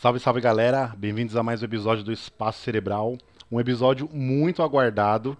[0.00, 3.18] Salve, salve galera, bem-vindos a mais um episódio do Espaço Cerebral.
[3.52, 5.36] Um episódio muito aguardado.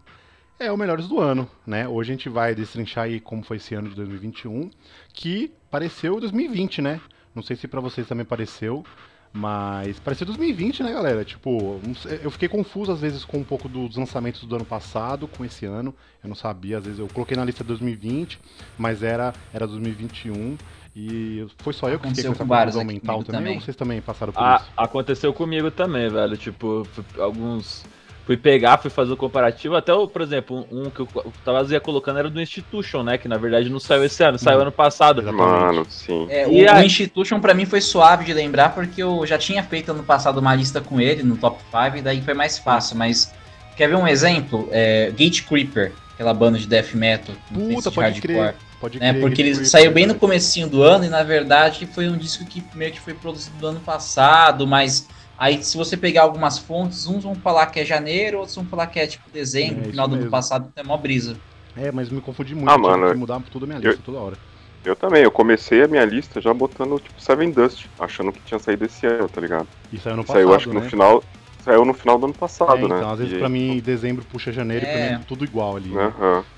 [0.58, 1.88] É o Melhores do Ano, né?
[1.88, 4.70] Hoje a gente vai destrinchar aí como foi esse ano de 2021,
[5.14, 7.00] que pareceu 2020, né?
[7.34, 8.84] Não sei se para vocês também pareceu,
[9.32, 11.24] mas pareceu 2020, né, galera?
[11.24, 11.80] Tipo,
[12.22, 15.64] eu fiquei confuso às vezes com um pouco dos lançamentos do ano passado com esse
[15.64, 15.94] ano.
[16.22, 18.38] Eu não sabia, às vezes eu coloquei na lista 2020,
[18.76, 20.58] mas era era 2021.
[20.94, 23.54] E foi só eu que Aconteceu fiquei com essa vários confusão mental também, também.
[23.56, 24.72] ou vocês também passaram por Ah, isso?
[24.76, 26.36] aconteceu comigo também, velho.
[26.36, 26.86] Tipo,
[27.18, 27.84] alguns.
[28.26, 29.74] Fui pegar, fui fazer o comparativo.
[29.74, 31.08] Até, o, por exemplo, um que eu
[31.44, 33.18] tava ia colocando era do Institution, né?
[33.18, 34.62] Que na verdade não saiu esse ano, saiu Hum.
[34.62, 35.20] ano passado.
[35.20, 35.48] Exatamente.
[35.50, 36.26] Mano, sim.
[36.28, 39.36] É, E o, a- o Institution pra mim foi suave de lembrar porque eu já
[39.38, 42.58] tinha feito ano passado uma lista com ele no top 5 e daí foi mais
[42.58, 43.32] fácil, mas
[43.76, 44.68] quer ver um exemplo?
[44.70, 48.54] É, Gate Creeper, aquela banda de death metal, Puta, pode crer.
[48.80, 49.10] Pode né?
[49.12, 52.16] crer, Porque ele Creeper, saiu bem no comecinho do ano e na verdade foi um
[52.16, 55.06] disco que meio que foi produzido no ano passado, mas
[55.38, 58.86] aí se você pegar algumas fontes, uns vão falar que é janeiro, outros vão falar
[58.86, 60.30] que é tipo dezembro, É, final do ano mesmo.
[60.30, 61.36] passado, então é mó brisa.
[61.76, 62.68] É, mas me confundi muito.
[62.70, 64.36] Ah, eu tive mano, que mudar tudo a minha eu- lista toda hora.
[64.82, 68.58] Eu também, eu comecei a minha lista já botando tipo Seven Dust, achando que tinha
[68.58, 69.68] saído esse ano, tá ligado?
[69.92, 70.80] E saiu no passado, Saiu acho que né?
[70.82, 71.22] no final.
[71.64, 72.96] Saiu no final do ano passado, É, né?
[72.96, 74.92] então, às vezes E- pra mim, dezembro puxa janeiro e É.
[75.08, 75.90] pra mim é tudo igual ali.
[75.90, 76.12] né?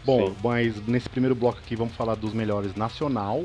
[0.04, 0.36] Bom, sim.
[0.42, 3.44] mas nesse primeiro bloco aqui vamos falar dos melhores nacional.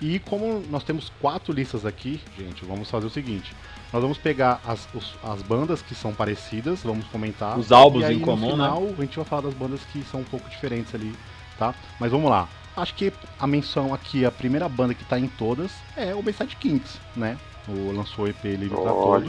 [0.00, 3.54] E como nós temos quatro listas aqui, gente, vamos fazer o seguinte.
[3.92, 7.58] Nós vamos pegar as, os- as bandas que são parecidas, vamos comentar.
[7.58, 8.64] Os álbuns e aí, em comum, no né?
[8.64, 11.12] final, a gente vai falar das bandas que são um pouco diferentes ali,
[11.58, 11.74] tá?
[12.00, 12.48] Mas vamos lá.
[12.74, 16.56] Acho que a menção aqui, a primeira banda que tá em todas é o Bayside
[16.56, 17.36] Kings, né?
[17.68, 19.28] O lançou o EP Livre pra Todos.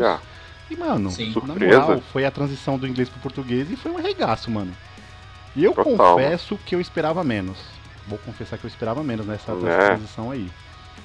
[0.69, 1.27] E, mano, Sim.
[1.27, 1.79] na Surpresa.
[1.81, 4.71] moral, foi a transição do inglês pro português e foi um arregaço, mano.
[5.55, 6.15] E eu Total.
[6.15, 7.57] confesso que eu esperava menos.
[8.07, 9.87] Vou confessar que eu esperava menos nessa, nessa É.
[9.89, 10.49] transição aí.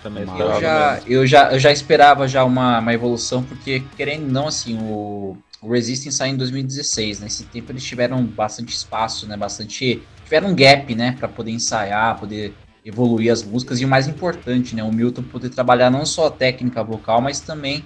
[0.03, 4.25] Também Mas- Eu já, eu já, eu já esperava já uma, uma evolução, porque querendo
[4.27, 9.27] ou não, assim, o, o Resistance saiu em 2016, nesse tempo eles tiveram bastante espaço,
[9.27, 12.55] né, bastante, tiveram um gap, né, para poder ensaiar, poder
[12.85, 16.31] evoluir as músicas, e o mais importante, né, o Milton poder trabalhar não só a
[16.31, 17.85] técnica vocal, mas também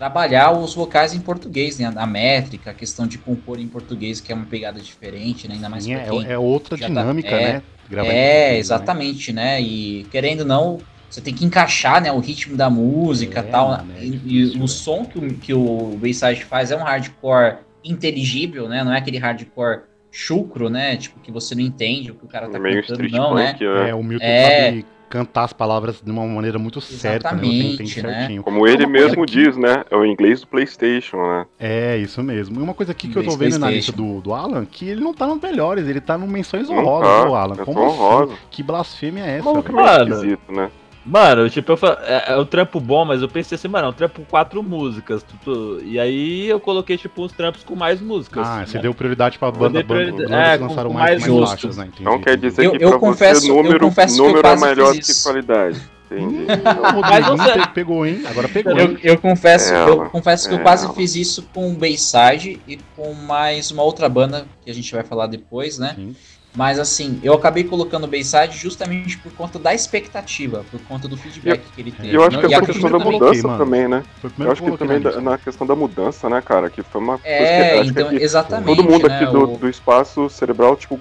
[0.00, 4.32] trabalhar os vocais em português, né, a métrica, a questão de compor em português, que
[4.32, 7.28] é uma pegada diferente, né, ainda mais Sim, pra é, quem é outra tá- dinâmica,
[7.28, 7.62] é, né?
[7.86, 8.56] Gravar é, né?
[8.56, 9.60] exatamente, né?
[9.60, 10.78] E querendo ou não,
[11.10, 13.68] você tem que encaixar né, o ritmo da música É, e tal.
[13.68, 14.68] mano, é e, difícil, e o velho.
[14.68, 18.82] som que o, que o Bayside faz é um hardcore inteligível, né?
[18.82, 20.96] Não é aquele hardcore chucro, né?
[20.96, 23.52] Tipo, que você não entende o que o cara tá meio cantando, não, né?
[23.52, 23.90] punk, né?
[23.90, 24.64] É, o Milton É.
[24.64, 27.42] sabe cantar as palavras de uma maneira muito certa, né?
[27.42, 28.18] Você entende né?
[28.20, 28.42] certinho.
[28.42, 29.84] Como É ele mesmo que- diz, né?
[29.90, 31.46] É o inglês do Playstation, né?
[31.58, 32.58] É, isso mesmo.
[32.58, 35.00] E uma coisa aqui que eu tô vendo na lista do, do Alan, que ele
[35.02, 37.54] não tá nos melhores, ele tá no menções Não honrosas tá, do Alan.
[37.60, 38.34] é Como assim?
[38.50, 40.14] Que blasfêmia é essa, Mano.
[40.14, 40.70] esquisito, né?
[41.04, 43.90] Mano, tipo, eu fa- é, é um trampo bom, mas eu pensei assim, mano, é
[43.90, 45.22] um trampo com quatro músicas.
[45.22, 48.46] tu- tu- e aí eu coloquei, tipo, uns trampos com mais músicas.
[48.46, 48.66] Ah, né?
[48.66, 51.86] você deu prioridade pra banda, dei banda, é, lançaram com mais, mais baixas, né?
[51.86, 54.26] Entendi, Não quer dizer Eu- que eu pra confesso- você eu número, confesso que eu
[54.26, 55.80] número é melhor que qualidade.
[56.12, 56.38] Entendi.
[56.42, 58.22] Hum, Mas você- pe- pegou, hein?
[58.28, 60.08] Agora pegou, Eu, eu confesso, É, eu ela.
[60.10, 60.92] confesso que eu quase ela.
[60.94, 65.04] fiz isso com o Bayside e com mais uma outra banda que a gente vai
[65.04, 65.92] falar depois, né?
[65.96, 66.16] Sim.
[66.54, 71.16] Mas assim, eu acabei colocando o Bayside justamente por conta da expectativa, por conta do
[71.16, 72.08] feedback que ele teve.
[72.08, 73.58] E eu acho que e é a por foi questão da que mudança mano.
[73.64, 74.02] também, né?
[74.38, 76.68] Eu acho que que também na da- na questão da mudança, né, cara?
[76.68, 78.66] Que foi uma coisa É, que acho então, que aqui, exatamente.
[78.76, 80.98] todo mundo né, aqui do, o- do espaço cerebral, tipo,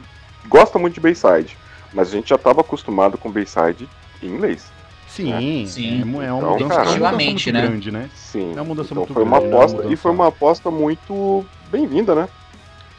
[0.47, 1.57] gosta muito de Bayside.
[1.91, 3.89] Mas a gente já tava acostumado com Bayside
[4.21, 4.65] em inglês.
[5.07, 6.01] Sim, Sim.
[6.01, 6.89] É, mu- é uma Então, mudança, cara.
[6.89, 7.61] é uma mudança muito né?
[7.61, 8.09] grande, né?
[8.15, 8.51] Sim.
[8.51, 9.93] É uma mudança então muito foi uma grande, é uma aposta mudança.
[9.93, 12.29] e foi uma aposta muito bem-vinda, né?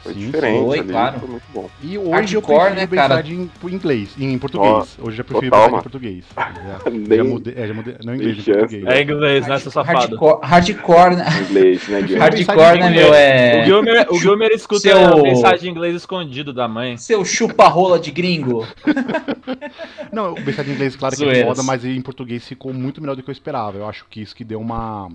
[0.03, 1.19] Foi Sim, diferente foi, ali, claro.
[1.19, 1.69] foi muito bom.
[1.83, 2.41] E hoje eu Hardcore,
[2.71, 3.23] prefiro né, o cara?
[3.27, 4.97] Em inglês, em português.
[4.99, 6.25] Hoje eu já prefiro Total, em português.
[6.35, 8.85] Já, Nem já mudei, é, já mudei, não em inglês, em português.
[8.87, 9.97] É inglês, né, seu safado?
[9.99, 11.25] hardcore, hardcore, né?
[11.29, 12.43] em inglês, né, Guilherme?
[12.43, 13.09] Hardcore, né, meu?
[13.11, 13.65] O É.
[13.65, 16.97] Gilmer, o Gilmer escuta Seu- a mensagem em inglês escondido da mãe.
[16.97, 18.65] Seu chupa-rola de gringo.
[20.11, 23.15] Não, o Bayside em inglês, claro que é foda, mas em português ficou muito melhor
[23.15, 23.77] do que eu esperava.
[23.77, 25.09] Eu acho que isso que deu uma.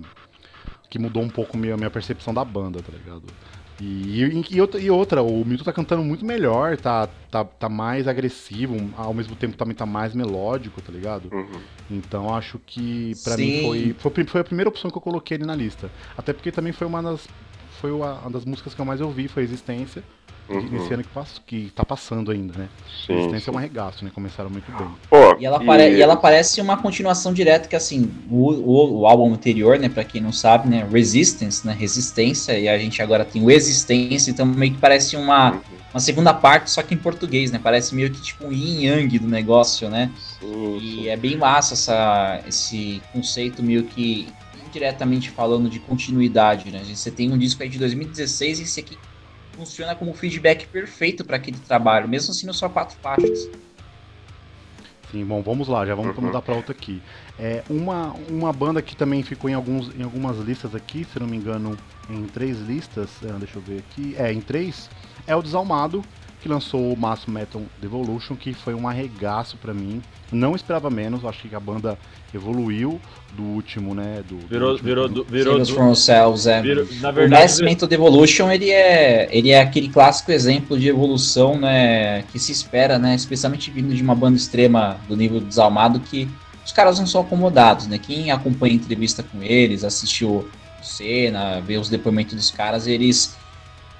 [0.89, 3.23] que mudou um pouco minha, minha percepção da banda, tá ligado?
[3.79, 7.69] E, e, e outra, e outra, o Milton tá cantando muito melhor, tá, tá, tá
[7.69, 11.29] mais agressivo, ao mesmo tempo também tá mais melódico, tá ligado?
[11.31, 11.61] Uhum.
[11.89, 13.43] Então acho que pra Sim.
[13.43, 15.91] mim foi, foi, foi a primeira opção que eu coloquei ali na lista.
[16.17, 17.27] Até porque também foi uma das.
[17.69, 20.03] Foi uma uma das músicas que eu mais ouvi, foi Existência.
[20.49, 20.67] Uhum.
[20.71, 22.69] Nesse ano que, passo, que tá passando ainda, né?
[23.05, 23.51] Sim, Existência sim.
[23.51, 24.11] é um arregaço, né?
[24.11, 24.87] Começaram muito bem.
[25.09, 29.05] Pô, E ela, pare- e ela parece uma continuação direta que, assim, o, o, o
[29.07, 33.23] álbum anterior, né, pra quem não sabe, né, Resistance, né, Resistência, e a gente agora
[33.23, 35.77] tem o Existência, então meio que parece uma, Uhum.
[35.93, 39.19] uma segunda parte, só que em português, né, parece meio que tipo um yin yang
[39.19, 44.35] do negócio, né, Sim, e é bem massa essa, esse conceito meio que
[44.71, 46.83] diretamente falando de continuidade, né?
[46.83, 48.99] Você tem um disco aí de 2016 e esse aqui
[49.57, 53.39] funciona como feedback perfeito para aquele trabalho, mesmo assim só quatro faixas.
[55.11, 56.23] Sim, bom, vamos lá, já vamos Uhum.
[56.25, 57.01] mudar para outra aqui.
[57.39, 61.27] É, uma, uma banda que também ficou em, alguns, em algumas listas aqui, se não
[61.27, 64.89] me engano, em três listas, é, deixa eu ver aqui, é, em três,
[65.25, 66.05] é o Desalmado,
[66.41, 70.01] que lançou o Mass Metal Devolution, que foi um arregaço pra mim.
[70.31, 71.97] Não esperava menos, acho que a banda
[72.33, 72.99] evoluiu
[73.35, 74.23] do último, né?
[74.27, 76.61] Do, do Virou, último virou, do- virou, do- from Ourselves, é.
[76.61, 80.87] virou- na O verdade, Mass Mental Devolution, ele é, ele é aquele clássico exemplo de
[80.87, 85.99] evolução, né, que se espera, né, especialmente vindo de uma banda extrema do nível desalmado,
[85.99, 86.27] que
[86.65, 90.47] os caras não são acomodados, né, quem acompanha a entrevista com eles, assistiu
[90.83, 93.35] cena, vê os depoimentos dos caras, eles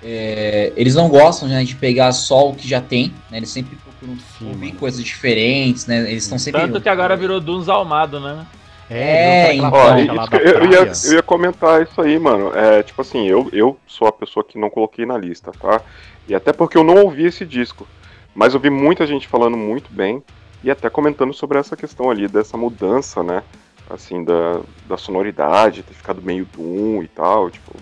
[0.04, 3.78] é, eles não gostam né, de pegar só o que já tem, né, eles sempre
[3.78, 6.62] procuram Sim, coisas diferentes, né, eles estão sempre...
[6.62, 8.46] Tanto que agora virou Duns Almado, né?
[8.90, 9.72] É, É, então.
[9.72, 12.56] Ó, da eu, ia, eu ia comentar isso aí, mano.
[12.56, 15.82] É, tipo assim, eu, eu sou a pessoa que não coloquei na lista, tá?
[16.28, 17.88] E até porque eu não ouvi esse disco.
[18.34, 20.24] Mas eu vi muita gente falando muito bem
[20.64, 23.44] e até comentando sobre essa questão ali, dessa mudança, né?
[23.90, 27.76] Assim, da, da sonoridade, ter ficado meio Doom e tal, tipo.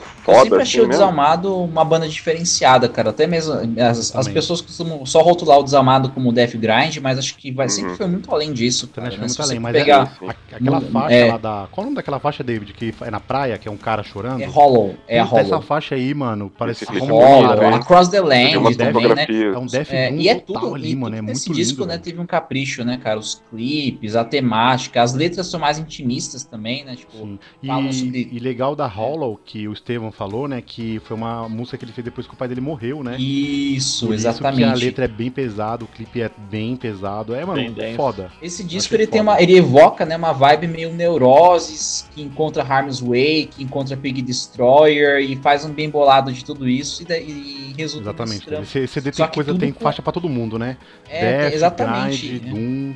[0.00, 0.92] Ficou Eu foda sempre assim achei o mesmo.
[1.00, 3.10] Desalmado uma banda diferenciada, cara.
[3.10, 7.36] Até mesmo as, as pessoas costumam só rotular o Desalmado como Death Grind, mas acho
[7.36, 7.70] que vai, Uhum.
[7.70, 9.08] sempre foi muito além disso, cara.
[9.08, 9.08] Né?
[9.08, 11.30] acho Se muito você além, mas pegar, é, a- aquela faixa é.
[11.32, 11.68] lá da.
[11.70, 12.72] Qual é o nome daquela faixa, David?
[12.72, 14.40] Que é na praia, que é um cara chorando?
[14.42, 15.62] é Hollow, é a Puta, essa Hollow.
[15.62, 17.74] faixa aí, mano, parece Esse que como é muito Hollow, bem.
[17.74, 19.26] Across the Land também, né?
[19.54, 21.86] É um Death É, e é tudo, ali, e mano, é nesse muito disco, lindo,
[21.86, 22.04] né, velho.
[22.04, 23.18] teve um capricho, né, cara?
[23.18, 26.96] Os clipes, a temática, as letras são mais intimistas também, né?
[26.96, 31.46] Tipo, E, sobre- e legal da Hollow, que o Estevam falou, né, que foi uma
[31.46, 33.18] música que ele fez depois que o pai dele morreu, né?
[33.18, 34.62] isso, Por exatamente.
[34.62, 37.34] Isso que a letra é bem pesada, o clipe é bem pesado.
[37.34, 38.30] É, mano, Bem foda.
[38.40, 39.32] Esse disco Achei ele tem foda.
[39.32, 44.22] uma, ele evoca, né, uma vibe meio neuroses, que encontra Harm's Way, que encontra Pig
[44.22, 48.54] Destroyer e faz um bem bolado de tudo isso e, e resulta Exatamente.
[48.54, 50.78] Esse CD tem que coisa, tem com- faixa pra todo mundo, né?
[51.10, 52.26] É, Death, exatamente.
[52.26, 52.50] Grind, né?
[52.50, 52.94] Doom,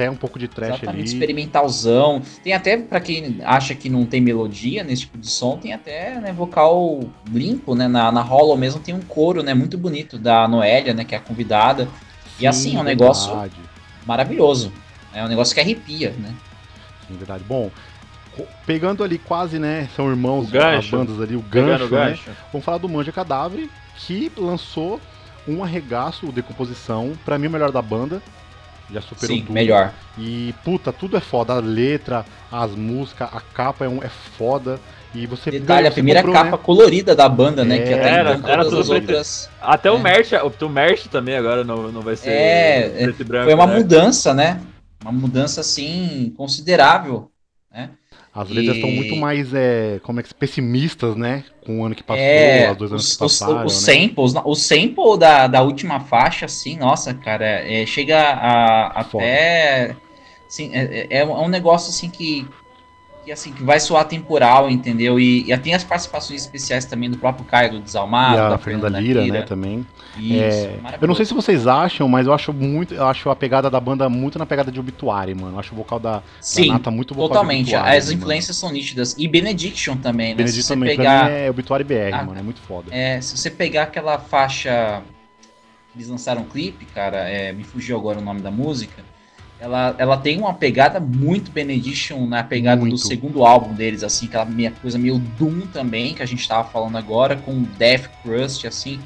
[0.00, 1.04] até um pouco de trash Exatamente, ali.
[1.04, 2.22] experimentalzão.
[2.42, 6.18] Tem até, pra quem acha que não tem melodia nesse tipo de som, tem até
[6.18, 7.00] né, vocal
[7.30, 7.86] limpo, né?
[7.86, 9.52] Na, na Hollow mesmo tem um coro, né?
[9.52, 11.04] Muito bonito da Noélia, né?
[11.04, 11.86] Que é a convidada.
[12.38, 13.60] E assim, é um negócio verdade.
[14.06, 14.72] maravilhoso.
[15.12, 16.34] É um negócio que arrepia, né?
[17.06, 17.44] Sim, verdade.
[17.46, 17.70] Bom,
[18.64, 19.86] pegando ali quase, né?
[19.94, 22.10] São irmãos, as bandas ali, o gancho, o né?
[22.10, 22.30] gancho.
[22.50, 24.98] Vamos falar do Manja Cadáver, que lançou
[25.46, 28.22] um arregaço, o Decomposição, pra mim o melhor da banda.
[28.92, 29.52] Já superou Sim, tudo.
[29.52, 29.92] melhor.
[30.18, 31.52] E, puta, tudo é foda.
[31.54, 34.80] A letra, as músicas, a capa é, um, é foda.
[35.14, 36.62] E você Detalhe, a você primeira comprou, capa né?
[36.62, 37.78] colorida da banda, né?
[37.78, 38.92] É, que até era- era tudo preto.
[38.92, 39.50] outras.
[39.60, 39.98] Até o É.
[39.98, 43.44] merch, o, o merch também agora não, não vai ser É, preto e branco.
[43.46, 43.76] Foi uma né?
[43.76, 44.60] mudança, né?
[45.02, 47.30] Uma mudança, assim, considerável.
[47.72, 47.90] Né?
[48.40, 51.44] As letras E- estão muito mais, é, como é que pessimistas, né?
[51.66, 53.92] Com o ano que passou, É, os dois anos os, que os, passaram, os né?
[53.94, 59.94] samples, o sample da, da última faixa, assim, nossa, cara, é, chega a, até.
[60.48, 62.46] Assim, é, é- é um negócio assim que,
[63.24, 65.18] que, assim, que vai soar temporal, entendeu?
[65.18, 68.58] E, e tem as participações especiais também do próprio Caio do Desalmado, E a da
[68.58, 69.86] Fernanda Lira, né, também.
[70.16, 73.36] Isso, É, eu não sei se vocês acham, mas eu acho muito, eu acho a
[73.36, 75.56] pegada da banda muito na pegada de obituário, mano.
[75.56, 77.74] Eu acho o vocal da, da Sim, Nata muito vocal totalmente.
[77.74, 78.18] As mano.
[78.18, 79.14] influências são nítidas.
[79.18, 80.36] E Benediction também, né?
[80.36, 81.20] Benedito se você também, pegar.
[81.26, 82.38] pra mim é obituário BR, mano.
[82.38, 82.88] É muito foda.
[82.90, 85.02] É, se você pegar aquela faixa.
[85.94, 89.02] Eles lançaram um clipe, cara, é, me fugiu agora o nome da música.
[89.60, 92.94] Ela, ela tem uma pegada muito Benediction na pegada Muito.
[92.94, 96.66] do segundo álbum deles, assim, aquela meia, coisa meio Doom também, que a gente tava
[96.66, 98.98] falando agora, com Death Crust, assim.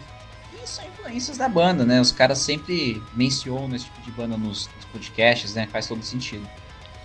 [0.55, 2.01] E são influências da banda, né?
[2.01, 5.67] Os caras sempre mencionam esse tipo de banda nos, nos podcasts, né?
[5.73, 6.47] Faz todo sentido.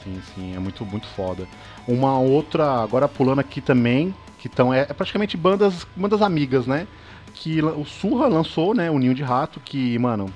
[0.04, 1.48] Sim, sim, é muito, muito foda.
[1.88, 6.88] Uma outra, agora pulando aqui também, que estão, é, é praticamente bandas, bandas amigas, né?
[7.34, 10.32] Que o Surra lançou, né, o Ninho de Rato, que, mano,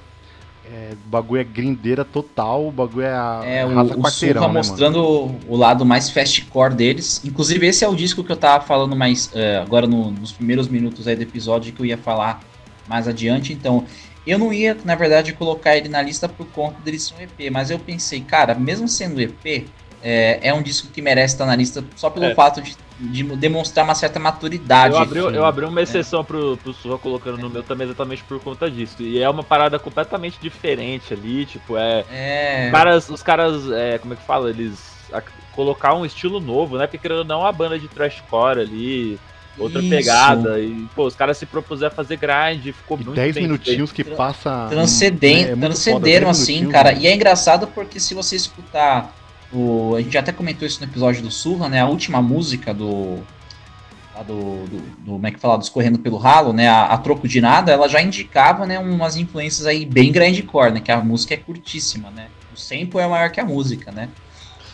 [0.74, 4.42] é, o bagulho é grindeira total, o bagulho é a É, o, raça o quarteirão,
[4.42, 7.22] Surra né, mostrando o, o lado mais fastcore deles.
[7.24, 10.68] Inclusive, esse é o disco que eu tava falando mais é, agora no- nos primeiros
[10.68, 12.42] minutos aí do episódio que eu ia falar
[12.88, 13.54] mais adiante.
[13.54, 13.86] Então,
[14.26, 17.52] eu não ia, na verdade, colocar ele na lista por conta dele ser um EP,
[17.52, 19.68] mas eu pensei, cara, mesmo sendo EP,
[20.02, 22.34] é, é um disco que merece estar na lista só pelo É.
[22.36, 22.76] fato de,
[23.12, 24.94] de demonstrar uma certa maturidade.
[24.96, 25.36] Eu abri, enfim.
[25.36, 29.02] eu abri uma exceção pro, pro Surra colocando no meu também exatamente por conta disso.
[29.02, 32.04] E é uma parada completamente diferente ali, tipo, é.
[32.12, 34.50] É, Os caras, os caras é, como é que fala?
[34.50, 34.80] Eles
[35.12, 35.22] a-
[35.54, 36.88] colocar um estilo novo, né?
[36.88, 39.20] Porque querendo ou não, uma banda de trashcore ali,
[39.58, 39.90] outra Isso.
[39.90, 40.60] pegada.
[40.60, 43.92] E, pô, os caras se propuseram a fazer grind, ficou E muito 10 bem minutinhos
[43.92, 44.68] que passa.
[44.70, 46.92] Transcendem, né, é transcenderam foda, 10 assim, cara.
[46.92, 46.98] né?
[47.02, 49.14] E é engraçado porque se você escutar
[49.54, 51.80] o, a gente até comentou isso no episódio do Surra, né?
[51.80, 53.18] A última música do.
[54.26, 56.68] do, do, do como é que fala, dos Correndo pelo Ralo, né?
[56.68, 60.80] A, a, troco de nada, ela já indicava, né, umas influências aí bem grandcore, né?
[60.80, 62.28] Que a música é curtíssima, né?
[62.54, 64.10] O sample é maior que a música, né?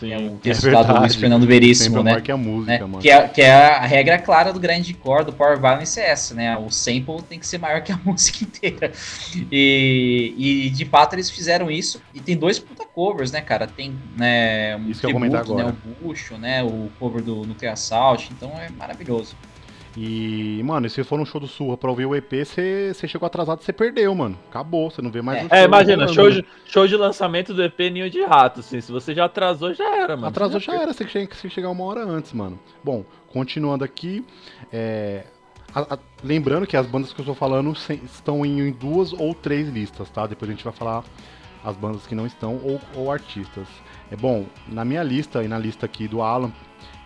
[0.00, 2.18] Sim, é o texto é do Luiz Fernando Veríssimo, né?
[2.22, 2.98] Que, a música, né?
[3.00, 6.56] Que, é, que é a regra clara do grindcore, do Power Violence é essa, né?
[6.56, 8.92] O sample tem que ser maior que a música inteira.
[9.52, 10.34] E,
[10.66, 12.00] e de fato eles fizeram isso.
[12.14, 13.66] E tem dois puta covers, né, cara?
[13.66, 15.74] Tem né, um isso tributo, né?
[15.84, 16.62] O Bucho, né?
[16.62, 18.30] O cover do Nuclear Assault.
[18.32, 19.36] Então é maravilhoso.
[20.02, 23.26] E, mano, e se for no show do Surra pra ouvir o EP, você chegou
[23.26, 24.34] atrasado, você perdeu, mano.
[24.48, 25.44] Acabou, você não vê mais é.
[25.44, 25.58] o show.
[25.58, 28.80] É, imagina, show de, show de lançamento do EP Ninho de Rato, assim.
[28.80, 30.28] Se você já atrasou, já era, mano.
[30.28, 32.58] Atrasou, já, já era, você tinha que chegar uma hora antes, mano.
[32.82, 34.24] Bom, continuando aqui,
[34.72, 35.24] é,
[35.74, 39.12] a, a, lembrando que as bandas que eu estou falando sem, estão em, em, duas
[39.12, 40.26] ou três listas, tá?
[40.26, 41.04] Depois a gente vai falar
[41.62, 43.68] as bandas que não estão ou, ou artistas.
[44.10, 46.50] É bom, na minha lista e na lista aqui do Alan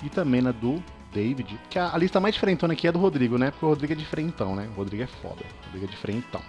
[0.01, 0.81] e também na do
[1.15, 3.53] David, que a, a, lista mais diferentona aqui é do Rodrigo, né?
[3.53, 4.69] Porque o Rodrigo é diferentão, né?
[4.75, 5.43] O Rodrigo é foda.
[5.43, 6.43] O Rodrigo é diferentão.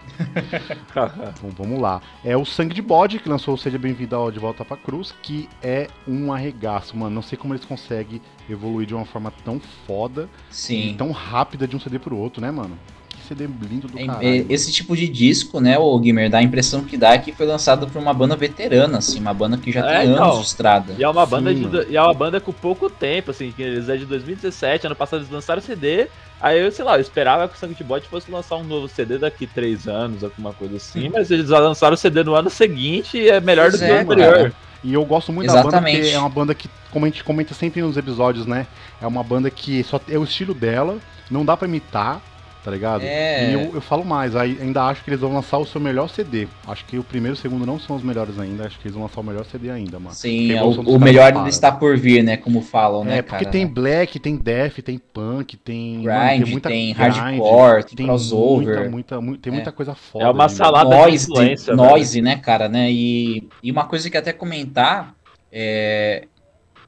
[0.90, 2.02] então vamos lá.
[2.24, 5.48] É o Sangue de Bode, que lançou o Seja Bem-vindo De Volta pra Cruz, que
[5.62, 7.14] é um arregaço, mano.
[7.14, 8.20] Não sei como eles conseguem
[8.50, 10.90] evoluir de uma forma tão foda Sim.
[10.90, 12.78] e tão rápida de um CD pro outro, né, mano?
[13.26, 14.28] CD lindo do é, caralho.
[14.28, 17.46] É, esse tipo de disco, né, o Gamer, dá a impressão que dá que foi
[17.46, 20.46] lançado por uma banda veterana, assim, uma banda que já é, tem então, anos de
[20.46, 20.96] estrada.
[20.98, 23.62] E é uma banda Sim, de, e é uma banda com pouco tempo, assim, que
[23.62, 26.08] eles é de 2017, ano passado eles lançaram CD,
[26.40, 29.18] aí eu, sei lá, eu esperava que o Sangue Bot fosse lançar um novo CD
[29.18, 33.30] daqui três anos, alguma coisa assim, mas eles lançaram o CD no ano seguinte e
[33.30, 34.34] é melhor pois do que o anterior.
[34.34, 34.66] Cara.
[34.86, 35.72] E eu gosto muito Exatamente.
[35.72, 38.68] da banda porque é uma banda que, como a gente comenta sempre nos episódios, né?
[39.02, 42.22] É uma banda que só é o estilo dela, não dá para imitar,
[42.66, 43.04] tá ligado?
[43.04, 43.52] É.
[43.52, 46.48] E eu, eu falo mais, ainda acho que eles vão lançar o seu melhor CD.
[46.68, 48.96] Acho que o primeiro e o segundo não são os melhores ainda, acho que eles
[48.96, 50.16] vão lançar o melhor CD ainda, mano.
[50.16, 52.38] Sim, é o, o melhor ainda está por vir, né?
[52.38, 53.20] Como falam, né?
[53.20, 53.72] É, porque cara, tem né?
[53.72, 56.02] black, tem death, tem punk, tem.
[56.02, 58.90] Grind, mano, tem, muita tem grind, hardcore, tem, tem crossover.
[58.90, 59.74] Muita, muita, tem muita é.
[59.74, 60.26] coisa foda.
[60.26, 61.76] É uma salada noise, de influência.
[61.76, 62.92] Noise, né, cara, né?
[62.92, 65.14] E, e uma coisa que até comentar.
[65.52, 66.28] É,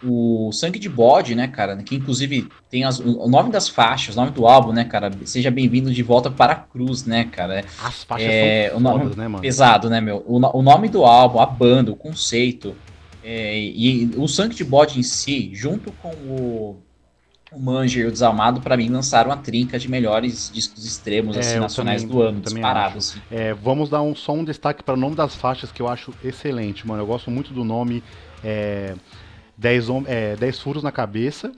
[0.03, 4.19] o Sangue de Bode, né, cara, que inclusive tem as, o nome das faixas, o
[4.19, 7.63] nome do álbum, né, cara, seja bem-vindo de volta para a cruz, né, cara.
[7.83, 9.41] As faixas é, são fodas, né, mano?
[9.41, 10.23] Pesado, né, meu?
[10.27, 12.75] O, o, nome do álbum, a banda, o conceito,
[13.23, 16.77] é, e o Sangue de Bode em si, junto com o,
[17.51, 21.39] o Manger e o Desalmado, para mim, lançaram a trinca de melhores discos extremos, é,
[21.39, 23.09] assim, nacionais também, do ano, disparados.
[23.09, 23.21] Assim.
[23.31, 26.13] É, vamos dar um, só um destaque para o nome das faixas que eu acho
[26.23, 27.01] excelente, mano.
[27.01, 28.03] Eu gosto muito do nome...
[28.43, 28.93] É,
[29.57, 31.51] 10, é, 10 furos na cabeça.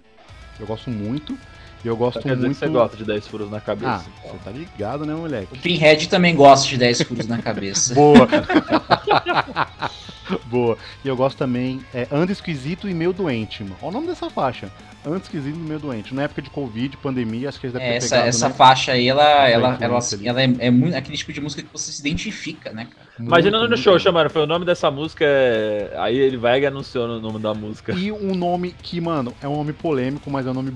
[0.59, 1.37] Eu gosto muito.
[1.83, 2.41] E eu gosto quer muito.
[2.41, 4.05] Dizer que você gosta de 10 furos na cabeça.
[4.23, 5.53] Ah, você tá ligado, né, moleque?
[5.53, 7.93] O Pinhead também gosta de 10 furos na cabeça.
[7.95, 8.27] Boa!
[10.45, 10.77] Boa.
[11.03, 13.77] E eu gosto também, é Anda Esquisito e Meio Doente, mano.
[13.81, 14.69] Olha o nome dessa faixa.
[15.05, 16.13] Anda Esquisito e Meio Doente.
[16.13, 18.55] Na época de Covid, pandemia, acho que eles devem é, ter essa, pegado, Essa né?
[18.55, 21.91] faixa aí, ela, ela, ela, ela, é, é muito aquele tipo de música que você
[21.91, 23.08] se identifica, né, cara?
[23.19, 25.93] Imagina no show, chamando, foi o nome dessa música, é...
[25.97, 27.91] aí ele vai e anunciou o nome da música.
[27.91, 30.73] E um nome que, mano, é um nome polêmico, mas é um nome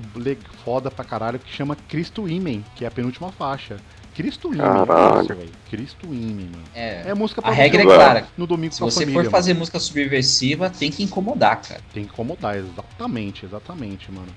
[0.64, 3.78] foda pra caralho, que chama Cristo Imen, que é a penúltima faixa.
[4.14, 4.86] Cristo Imen,
[5.28, 5.50] velho.
[5.70, 6.64] Cristo Imen, mano.
[6.76, 8.28] É, é música pra A regra é clara.
[8.38, 11.82] No domingo Se com a você família, for fazer música subversiva, tem que incomodar, cara.
[11.94, 14.28] Tem que incomodar, exatamente, exatamente, mano.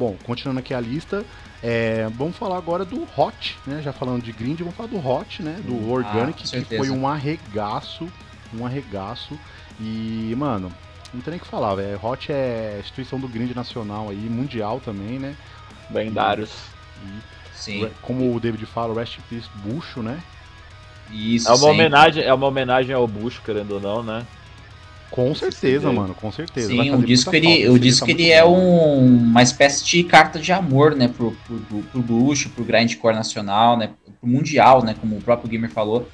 [0.00, 1.26] Bom, continuando aqui a lista,
[1.62, 3.82] é, vamos falar agora do Hot, né?
[3.82, 5.60] Já falando de Grind, vamos falar do Hot, né?
[5.62, 8.10] Do hum, Organic, ah, que foi um arregaço,
[8.58, 9.38] um arregaço.
[9.78, 10.72] E, mano,
[11.12, 12.00] não tem nem o que falar, velho.
[12.02, 15.36] Hot é instituição do Grind nacional aí, mundial também, né?
[15.90, 16.50] Lendários.
[17.04, 17.20] E,
[17.54, 17.90] Sim.
[18.00, 20.18] Como o David fala, Rest in Peace Bucho, né?
[21.10, 24.26] Isso, é uma homenagem, é uma homenagem ao Bucho, querendo ou não, né?
[25.10, 26.68] Com certeza, mano, com certeza.
[26.68, 30.52] Sim, o disco ele, o disco tá ele é um, uma espécie de carta de
[30.52, 33.90] amor, né, pro, pro, pro Bucho, pro grindcore nacional, né,
[34.20, 36.08] pro mundial, né, como o próprio Gamer falou.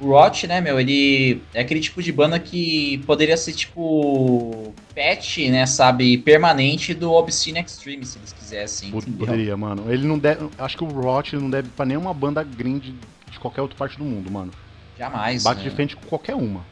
[0.00, 5.48] O Rot, né, meu, ele é aquele tipo de banda que poderia ser tipo pet,
[5.48, 8.90] né, sabe, permanente do Obscene Extreme, se eles quisessem.
[8.90, 9.92] Poderia, mano.
[9.92, 12.82] Ele não deve, acho que o Rot não deve para nenhuma banda grind
[13.30, 14.50] de qualquer outra parte do mundo, mano.
[14.98, 15.44] Jamais.
[15.44, 15.70] Bate né?
[15.70, 16.64] de frente com qualquer uma.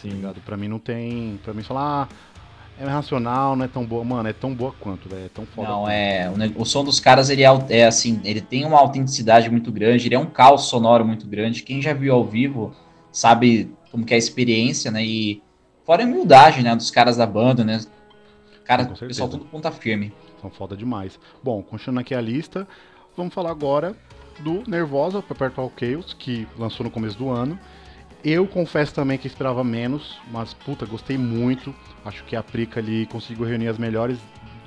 [0.00, 0.10] Sim.
[0.10, 0.40] Ligado?
[0.40, 2.14] Pra mim não tem, para mim falar ah,
[2.80, 5.68] é racional, não é tão boa, mano, é tão boa quanto, velho, é tão foda.
[5.68, 5.90] Não, quanto.
[5.90, 9.70] é, o, o, som dos caras, ele é, é, assim, ele tem uma autenticidade muito
[9.70, 12.74] grande, ele é um caos sonoro muito grande, quem já viu ao vivo
[13.12, 15.42] sabe como que é a experiência, né, e
[15.84, 17.80] fora a humildade, né, dos caras da banda, né,
[18.64, 20.12] cara, o pessoal tudo ponta firme.
[20.40, 21.20] São foda demais.
[21.42, 22.66] Bom, continuando aqui a lista,
[23.14, 23.94] vamos falar agora
[24.38, 27.58] do Nervosa, Perpetual Chaos, que lançou no começo do ano,
[28.22, 31.74] Eu confesso também que esperava menos, mas puta, gostei muito.
[32.04, 34.18] Acho que a Prica ali conseguiu reunir as melhores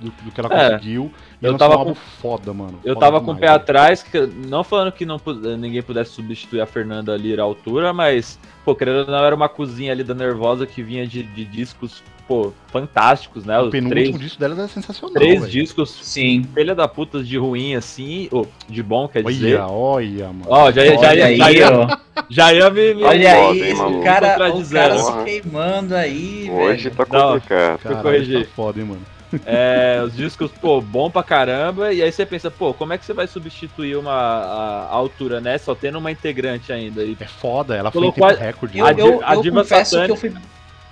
[0.04, 1.12] do, do que ela É, conseguiu.
[1.42, 2.80] E eu tava um com- foda, mano.
[2.84, 5.20] Eu Foda tava com o demais, pé atrás, que- não falando que não,
[5.58, 9.50] ninguém pudesse substituir a Fernanda Lira à altura, mas, pô, querendo ou não, era uma
[9.50, 13.60] cozinha ali da Nervosa que vinha de, de discos, pô, fantásticos, né?
[13.60, 15.14] O Os penúltimo três, disco dela é sensacional.
[15.14, 15.52] três velho.
[15.52, 16.48] discos, Sim.
[16.54, 19.60] filha da puta de ruim, assim, ou de bom, quer dizer.
[19.60, 20.46] Olha, olha, mano.
[20.48, 21.98] Ó, já, ia- já, Olha ia- já, aí, ia, ó.
[22.30, 22.94] já ia me.
[22.94, 26.96] me- Olha aí, o cara, o cara se queimando aí, Hoje velho.
[26.96, 27.34] tá Não.
[27.34, 27.80] complicado.
[27.80, 28.46] Caralho, corrigir.
[28.46, 29.02] tá foda, hein, mano.
[29.46, 31.94] É, os discos, pô, bom pra caramba.
[31.94, 35.40] E aí você pensa, pô, como é que você vai substituir uma a, a altura,
[35.42, 35.58] né?
[35.58, 37.04] Só tendo uma integrante ainda.
[37.04, 38.78] E É foda, ela foi em tempo a- recorde.
[38.80, 38.94] Eu, A né?
[38.96, 40.34] di- eu, a eu diva confesso que satânica- eu fui.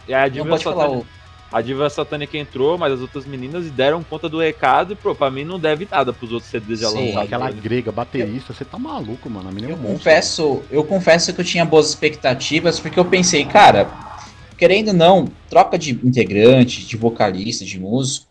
[0.08, 1.08] e a Não diva pode falar satânica,
[1.54, 5.30] a diva satânica entrou, mas as outras meninas deram conta do recado e, pô, pra
[5.30, 7.08] mim não deve nada pros outros CDs já Sim.
[7.08, 7.26] lançados.
[7.28, 7.58] Aquela né?
[7.62, 9.50] grega baterista, você tá maluco, mano.
[9.50, 9.98] A menina é Eu um monstro.
[10.00, 13.90] confesso, eu confesso que eu tinha boas expectativas, porque eu pensei, cara,
[14.58, 18.28] querendo ou não, troca de integrante, de vocalista, de músico,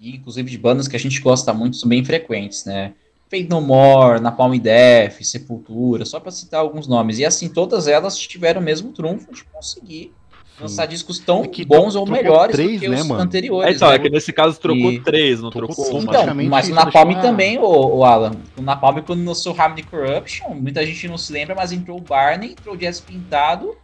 [0.00, 2.94] e inclusive de bandas que a gente gosta muito, são bem frequentes, né?
[3.30, 7.18] Fade No More, Napalm Death, Sepultura, só pra citar alguns nomes.
[7.18, 10.12] E assim, todas elas tiveram o mesmo trunfo de conseguir
[10.56, 10.62] Sim.
[10.62, 13.22] lançar discos tão É que bons ou melhores três, do que né, os mano?
[13.22, 13.72] anteriores.
[13.72, 13.94] É, então, né?
[13.94, 16.02] é que nesse caso trocou E- três, não Trocou trocou.
[16.02, 17.62] Então, mas o Napalm deixou a- também, o,
[17.98, 18.32] o Alan.
[18.58, 22.52] O Napalm, quando lançou Harmony Corruption, muita gente não se lembra, mas entrou o Barney,
[22.52, 23.76] entrou o Jazz Pintado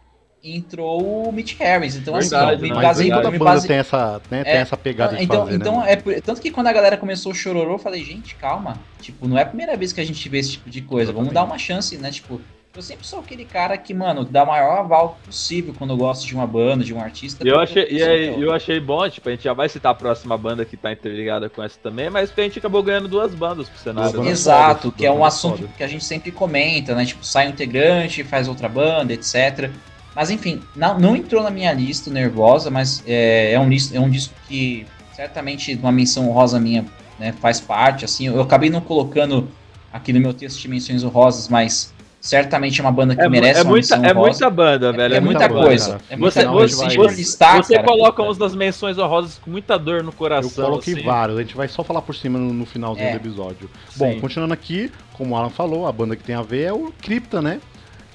[0.43, 1.95] entrou o Mitch Harris.
[1.95, 2.81] Então, Verdade, assim, eu me né?
[2.81, 5.45] Basei, toda eu me banda basei- tem essa, né, tem É, essa pegada de então,
[5.45, 5.91] fazer, então né?
[5.93, 8.79] é por- tanto que quando a galera começou o chororô, eu falei, gente, calma.
[9.01, 11.11] Tipo, não é a primeira vez que a gente vê esse tipo de coisa.
[11.11, 12.11] Vamos dar uma chance, né?
[12.11, 12.39] Tipo,
[12.75, 16.27] eu sempre sou aquele cara que, mano, dá o maior aval possível quando eu gosto
[16.27, 17.43] de uma banda, de um artista.
[17.43, 18.53] E eu achei, e aí, eu.
[18.53, 21.63] achei bom, tipo, a gente já vai citar a próxima banda que tá interligada com
[21.63, 24.11] essa também, mas porque a gente acabou ganhando duas bandas pro cenário.
[24.11, 24.17] Né?
[24.17, 25.75] bandas Exato, fodas, que é um assunto fodas.
[25.75, 27.03] que a gente sempre comenta, né?
[27.03, 29.71] Tipo, sai um integrante, faz outra banda, etc.
[30.17, 34.09] Mas enfim, não, não entrou na minha lista nervosa, mas é, é um, é um
[34.09, 34.83] disco que
[35.15, 36.83] certamente uma menção honrosa minha
[37.19, 38.03] né, faz parte.
[38.03, 39.47] Assim, eu acabei não colocando
[39.93, 43.59] aqui no meu texto de menções honrosas, mas certamente é uma banda que É, merece
[43.59, 45.13] é uma muita, menção é muita banda, velho.
[45.13, 45.89] é, É, muita muita banda, coisa.
[45.91, 46.01] cara.
[46.09, 46.83] É muita Você, coisa.
[46.83, 50.13] gente for listar, você cara, coloca uns das menções honrosas com muita dor no Eu
[50.13, 50.65] coração.
[50.65, 51.03] coloquei assim.
[51.03, 53.11] vários, a gente vai só falar por cima no, no finalzinho É.
[53.11, 53.69] do episódio.
[53.91, 53.99] Sim.
[53.99, 56.91] Bom, continuando aqui, como o Alan falou, a banda que tem a ver é o
[57.03, 57.59] Crypta, né?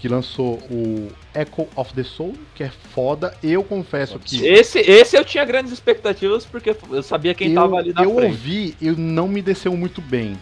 [0.01, 3.35] Que lançou o Echo of the Soul, que é foda.
[3.43, 4.47] Eu confesso que.
[4.47, 8.15] Esse, esse eu tinha grandes expectativas porque eu sabia quem eu, tava ali na eu
[8.15, 8.31] frente.
[8.31, 10.37] ouvi, eu não me desceu muito bem.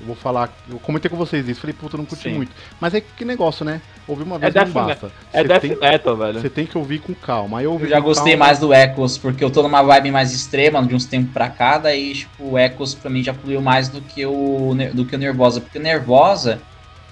[0.00, 2.34] Eu vou falar, eu comentei com vocês isso, falei, puta, eu não curti Sim.
[2.34, 2.50] muito.
[2.80, 3.80] Mas é que negócio, né?
[4.08, 5.10] Ouvir uma vez É não basta.
[5.32, 6.40] É Você death tem, metal, velho.
[6.40, 7.62] você tem que ouvir com calma.
[7.62, 10.32] Eu, ouvi Eu já gostei calma, mais do Echoes, porque eu tô numa vibe mais
[10.32, 13.88] extrema de uns tempos pra cá, daí, tipo, o Echoes pra mim já fluiu mais
[13.88, 15.60] do que o, do que o Nervosa.
[15.60, 16.60] Porque o Nervosa,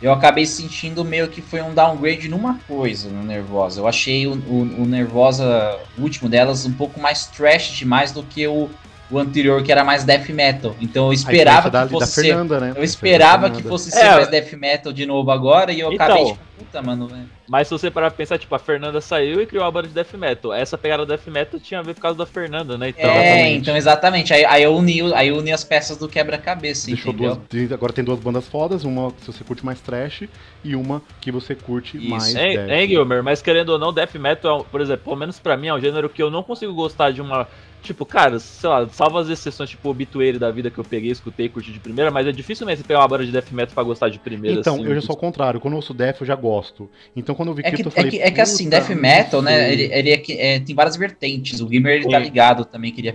[0.03, 3.81] eu acabei sentindo meio que foi um downgrade numa coisa no Nervosa.
[3.81, 8.23] Eu achei o, o, o Nervosa, o último delas, um pouco mais trash demais do
[8.23, 8.69] que o,
[9.11, 10.75] o anterior, que era mais death metal.
[10.81, 12.23] Então eu a esperava que da, da fosse ser...
[12.23, 12.73] Fernanda, né?
[12.77, 13.69] Eu esperava que Fernanda.
[13.69, 16.07] fosse ser É, mais death metal de novo agora, e eu Então.
[16.07, 17.07] acabei, tipo, puta, mano...
[17.09, 17.25] né?
[17.53, 19.93] Mas se você parar pra pensar, tipo, a Fernanda saiu e criou a banda de
[19.93, 20.55] death metal.
[20.55, 22.88] Essa pegada death metal tinha a ver por causa da Fernanda, né?
[22.88, 23.57] Então, é, exatamente.
[23.59, 24.33] então exatamente.
[24.33, 27.38] Aí, aí eu uni, aí eu uni as peças do quebra-cabeça, Deixou entendeu?
[27.51, 30.23] duas, agora tem duas bandas fodas, uma se você curte mais trash
[30.65, 32.09] e uma que você curte Isso.
[32.09, 32.71] mais Hein, death.
[32.71, 33.23] hein, Gilmer?
[33.23, 35.81] Mas querendo ou não, death metal, é por exemplo, pelo menos pra mim, é um
[35.81, 37.47] gênero que eu não consigo gostar de uma.
[37.83, 41.11] Tipo, cara, sei lá, salvo as exceções, tipo, o Obituary da vida que eu peguei,
[41.11, 43.83] escutei, curti de primeira, mas é dificilmente você pegar uma banda de death metal pra
[43.83, 44.61] gostar de primeira.
[44.61, 44.85] Então, assim.
[44.87, 45.59] eu já sou ao contrário.
[45.61, 46.88] Quando eu ouço Death, eu já gosto.
[47.16, 48.77] Então, quando eu vi É que, Crypto, eu é, falei, que, é que assim, "Puta,
[48.79, 49.59] death não metal, né?
[49.64, 51.61] sei." Ele, ele é que- é, tem várias vertentes.
[51.61, 53.14] O Gamer ele tá ligado também, que ele é-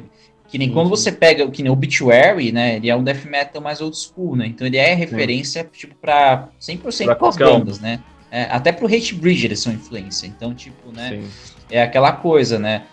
[0.49, 0.89] Que nem Sim, quando sim.
[1.03, 2.77] você pega, que nem o Obituary, né?
[2.77, 4.47] Ele é um death metal mais old school, né?
[4.47, 7.59] Então ele é referência, tipo, pra 100% Pra das qualquer um.
[7.59, 7.99] bandas, né?
[8.31, 10.25] É, até pro Hate Bridge eles são influência.
[10.25, 11.09] Então, tipo, né?
[11.21, 11.27] Sim.
[11.69, 12.83] É aquela coisa, né?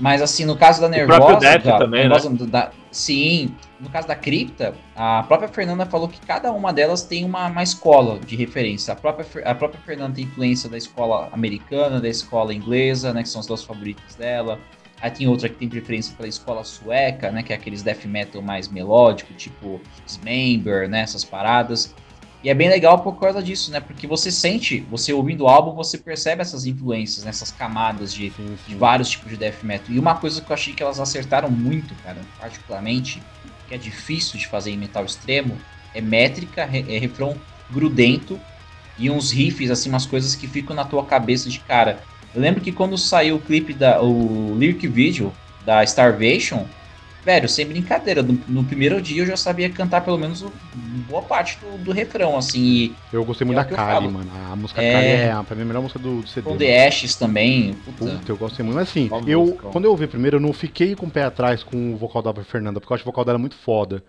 [0.00, 1.18] Mas assim, no caso da O Nervosa.
[1.20, 2.08] próprio Death da- também, né?
[2.08, 7.02] Nervosa da- sim, no caso da Cripta, a própria Fernanda falou que cada uma delas
[7.02, 8.92] tem uma, uma escola de referência.
[8.92, 13.22] A própria, a própria Fernanda tem influência da escola americana, da escola inglesa, né?
[13.22, 14.58] Que são as duas favoritas dela.
[15.02, 17.42] Aí tem outra que tem preferência pela escola sueca, né?
[17.42, 21.00] Que é aqueles death metal mais melódico, tipo Dismember, né?
[21.00, 21.94] Essas paradas.
[22.42, 23.80] E é bem legal por causa disso, né?
[23.80, 28.32] Porque você sente, você ouvindo o álbum, você percebe essas influências, né, essas camadas de,
[28.66, 29.94] de vários tipos de death metal.
[29.94, 33.22] E uma coisa que eu achei que elas acertaram muito, cara, particularmente,
[33.68, 35.56] que é difícil de fazer em metal extremo,
[35.94, 37.36] é métrica, é refrão
[37.70, 38.40] grudento
[38.98, 42.00] e uns riffs, assim, umas coisas que ficam na tua cabeça de cara.
[42.34, 45.32] Eu lembro que quando saiu o clipe da o lyric video
[45.64, 46.66] da Starvation,
[47.24, 50.52] velho, sem brincadeira, no, no primeiro dia eu já sabia cantar pelo menos o-
[51.08, 54.30] boa parte do, do refrão, assim, e Eu gostei muito É da Kali, mano.
[54.52, 54.92] A música É.
[54.92, 56.42] Kali é a, pra mim, a melhor música do, do CD.
[56.42, 56.60] com mano.
[56.60, 58.16] The Ashes também, puta.
[58.18, 58.76] Puta, eu gostei muito.
[58.76, 59.68] Mas assim, Qual eu, música?
[59.68, 62.32] quando eu ouvi primeiro, eu não fiquei com o pé atrás com o vocal da
[62.44, 64.02] Fernanda, porque eu acho o vocal dela muito foda.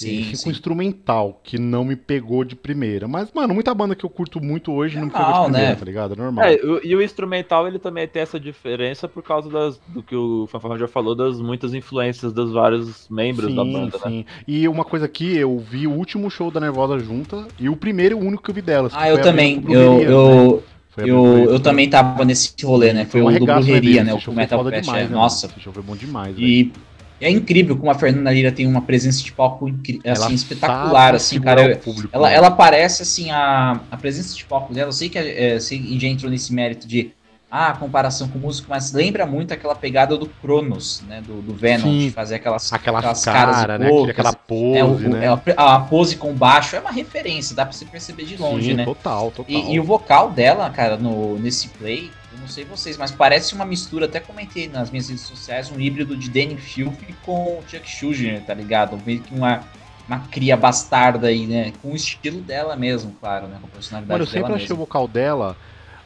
[0.00, 0.50] E Sim, fica um sim.
[0.50, 3.08] instrumental que não me pegou de primeira.
[3.08, 5.74] Mas, mano, muita banda que eu curto muito hoje não me pegou Normal, de primeira,
[5.74, 5.76] né?
[5.76, 6.14] tá ligado?
[6.14, 6.44] É normal.
[6.44, 10.14] É, o- e o instrumental ele também tem essa diferença por causa das, do que
[10.16, 14.10] o Fanfarrão já falou, das muitas influências dos vários membros da banda, né?
[14.10, 14.24] sim.
[14.46, 18.16] E uma coisa aqui, eu vi o último show da Nervosa junta e o primeiro
[18.16, 18.92] e o único que eu vi delas.
[18.94, 20.12] Ah, eu foi também, eu, Brujeria, né?
[20.12, 24.04] eu, Foi eu, eu também tava nesse rolê, né, foi um o do deles?
[24.04, 25.46] né, Esse o Metal foi foda Fest, demais, é, né, nossa?
[25.46, 26.46] Esse show foi bom demais, velho.
[26.46, 26.72] E
[27.20, 31.14] é incrível como a Fernanda Lira tem uma presença de palco Ela assim, sabe espetacular,
[31.14, 31.74] assim, cara.
[31.74, 32.34] o público, ela, né?
[32.36, 34.88] ela parece, assim, a, a presença de palco dela.
[34.88, 37.12] Eu sei que é, você já entrou nesse mérito de
[37.50, 41.20] ah, comparação com músico, mas lembra muito aquela pegada do Cronos, né?
[41.20, 41.98] Do, do Venom, Sim.
[42.06, 43.90] de fazer aquelas, Aquela aquelas cara, caras né?
[44.08, 45.26] Aquela pose, é, o- o- né?
[45.26, 48.70] é a, a pose com baixo é uma referência, dá pra você perceber de longe,
[48.70, 48.84] Sim, né?
[48.84, 49.44] total, total.
[49.52, 52.08] E, e o vocal dela, cara, no, nesse play,
[52.40, 56.16] não sei vocês, mas parece uma mistura, até comentei nas minhas redes sociais, um híbrido
[56.16, 58.98] de Danny Filth com o Chuck Schuldiner, tá ligado?
[59.04, 59.62] Meio que uma,
[60.08, 61.72] uma cria bastarda aí, né?
[61.82, 63.58] Com o estilo dela mesmo, claro, né?
[63.60, 64.76] Com a personalidade Mano, eu sempre achei o mesmo.
[64.76, 65.56] vocal dela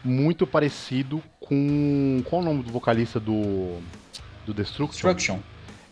[0.05, 2.23] muito parecido com.
[2.29, 3.79] Qual o nome do vocalista do.
[4.45, 5.09] Do Destruction?
[5.09, 5.39] Destruction.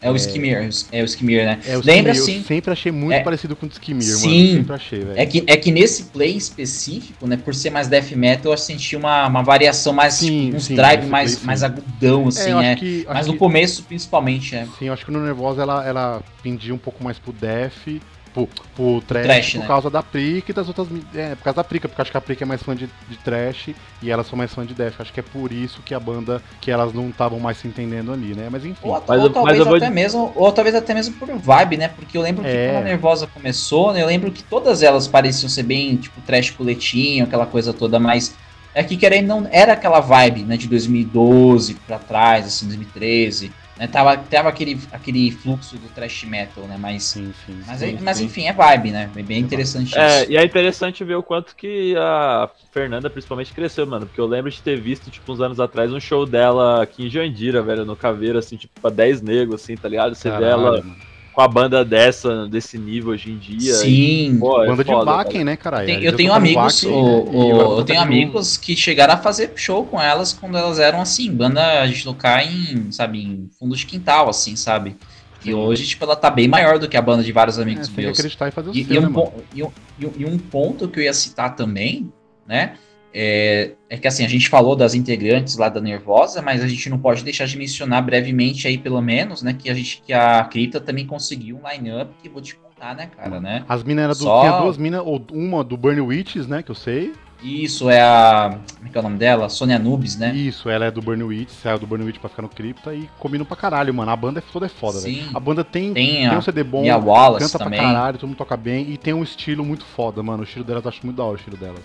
[0.03, 1.61] É o Skimir, é o Skimir, né?
[1.67, 3.21] É, o Lembra Skimir, assim, Eu sempre achei muito É.
[3.21, 4.19] parecido com o Skimir, mano.
[4.19, 4.53] Sim.
[4.57, 5.19] Sempre achei, velho.
[5.21, 8.97] É que, é que nesse play específico, né, por ser mais death metal, eu senti
[8.97, 11.47] uma, uma variação mais, Sim, tipo, uns sim, drive mais, play, sim.
[11.47, 12.75] mais agudão, assim, eu né?
[12.77, 13.05] que.
[13.09, 14.67] Mas no que- começo, principalmente, é.
[14.79, 17.87] Sim, eu acho que no Nervosa ela, ela pendia um pouco mais pro Def,
[18.35, 19.67] pro, pro trash, trash, por né?
[19.67, 20.89] causa da Prica e das outras.
[21.15, 22.89] É, por causa da Prica, porque eu acho que a Prica é mais fã de,
[23.09, 23.71] de trash
[24.03, 25.01] e elas são mais fã de Def.
[25.01, 28.13] Acho que é por isso que a banda, que elas não estavam mais se entendendo
[28.13, 28.49] ali, né?
[28.51, 28.79] Mas enfim.
[28.83, 31.29] Ou, Mas ou eu- talvez mas eu vou- até mesmo, ou talvez até mesmo por
[31.29, 31.89] vibe, né?
[31.89, 32.69] Porque eu lembro que É.
[32.73, 36.51] quando a Nervosa começou, né, eu lembro que todas elas pareciam ser bem, tipo, trash
[36.51, 38.35] coletinho, aquela coisa toda, mas
[38.75, 43.89] é que querendo não era aquela vibe, né, de 2012 pra trás, assim, 2013, né?
[43.89, 46.77] Tava, tava aquele, aquele fluxo do trash metal, né?
[46.79, 47.63] Mas, Sim, sim.
[47.67, 47.87] mas, sim.
[47.87, 48.25] aí- mas sim.
[48.27, 49.13] enfim, é vibe, né?
[49.17, 50.31] É bem interessante É, isso.
[50.31, 54.07] e é interessante ver o quanto que a Fernanda principalmente cresceu, mano.
[54.07, 57.11] Porque eu lembro de ter visto, tipo, uns anos atrás, um show dela aqui em
[57.11, 60.15] Jandira, velho, no Caveiro, assim, tipo, pra 10 negros, assim, tá ligado?
[60.15, 61.05] Você vê Caralho, ela mano.
[61.33, 63.73] Com a banda dessa, desse nível hoje em dia.
[63.75, 64.35] Sim.
[64.35, 65.87] e, pô, é Banda de foda, Wacken, né, caralho?
[65.87, 67.31] Tem- eu tenho amigos, Wacken, o- né?
[67.65, 71.33] o- eu tenho amigos que chegaram a fazer show com elas quando elas eram assim,
[71.33, 74.97] banda a gente tocar em, sabe, em fundo de quintal, assim, sabe?
[75.41, 75.55] E Sim.
[75.55, 77.93] hoje, tipo, ela tá bem maior do que a banda de vários É, amigos você
[77.93, 78.19] tem que meus.
[78.19, 80.39] acreditar e fazer o E, seu, e um né, e um- e um- e um
[80.39, 82.13] ponto que eu ia citar também,
[82.47, 82.75] né?
[83.15, 86.89] É, é que assim, a gente falou das integrantes lá da Nervosa, mas a gente
[86.89, 89.55] não pode deixar de mencionar brevemente aí, pelo menos, né?
[89.59, 93.11] Que a gente que a Cripta também conseguiu um line-up que vou te contar, né,
[93.15, 93.65] cara, né?
[93.69, 94.19] As minas eram do.
[94.21, 96.63] Só- Tinha duas minas, ou uma do Burn Witches, né?
[96.63, 97.13] Que eu sei.
[97.43, 98.57] Isso é a.
[98.77, 99.49] Como é que é o nome dela?
[99.49, 100.33] Sônia Nubes, né?
[100.33, 103.11] Isso, ela é do Burn Witch, saiu do Burn Witch pra ficar no Cripta e
[103.19, 104.11] combinam pra caralho, mano.
[104.13, 105.17] A banda é toda é foda, velho.
[105.25, 105.31] Sim.
[105.35, 107.81] A banda tem, Tem tem a um CD bom, Mia Wallace canta também.
[107.81, 110.43] pra caralho, todo mundo toca bem e tem um estilo muito foda, mano.
[110.43, 111.83] O estilo delas eu acho muito da hora o estilo delas.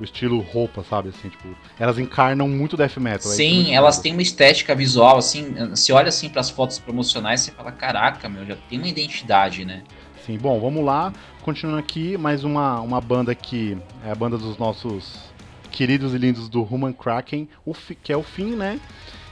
[0.00, 1.46] O estilo roupa, sabe, assim, tipo,
[1.78, 3.30] elas encarnam muito death metal.
[3.30, 7.46] é Sim, muito elas têm uma estética visual, assim, você olha assim pras fotos promocionais
[7.46, 9.82] e fala, caraca, meu, já tem uma identidade, né?
[10.24, 11.12] Sim, bom, vamos lá.
[11.42, 15.30] Continuando aqui, mais uma, uma banda que é a banda dos nossos
[15.70, 17.48] queridos e lindos do Human Kraken,
[18.02, 18.80] que é o Fim, né?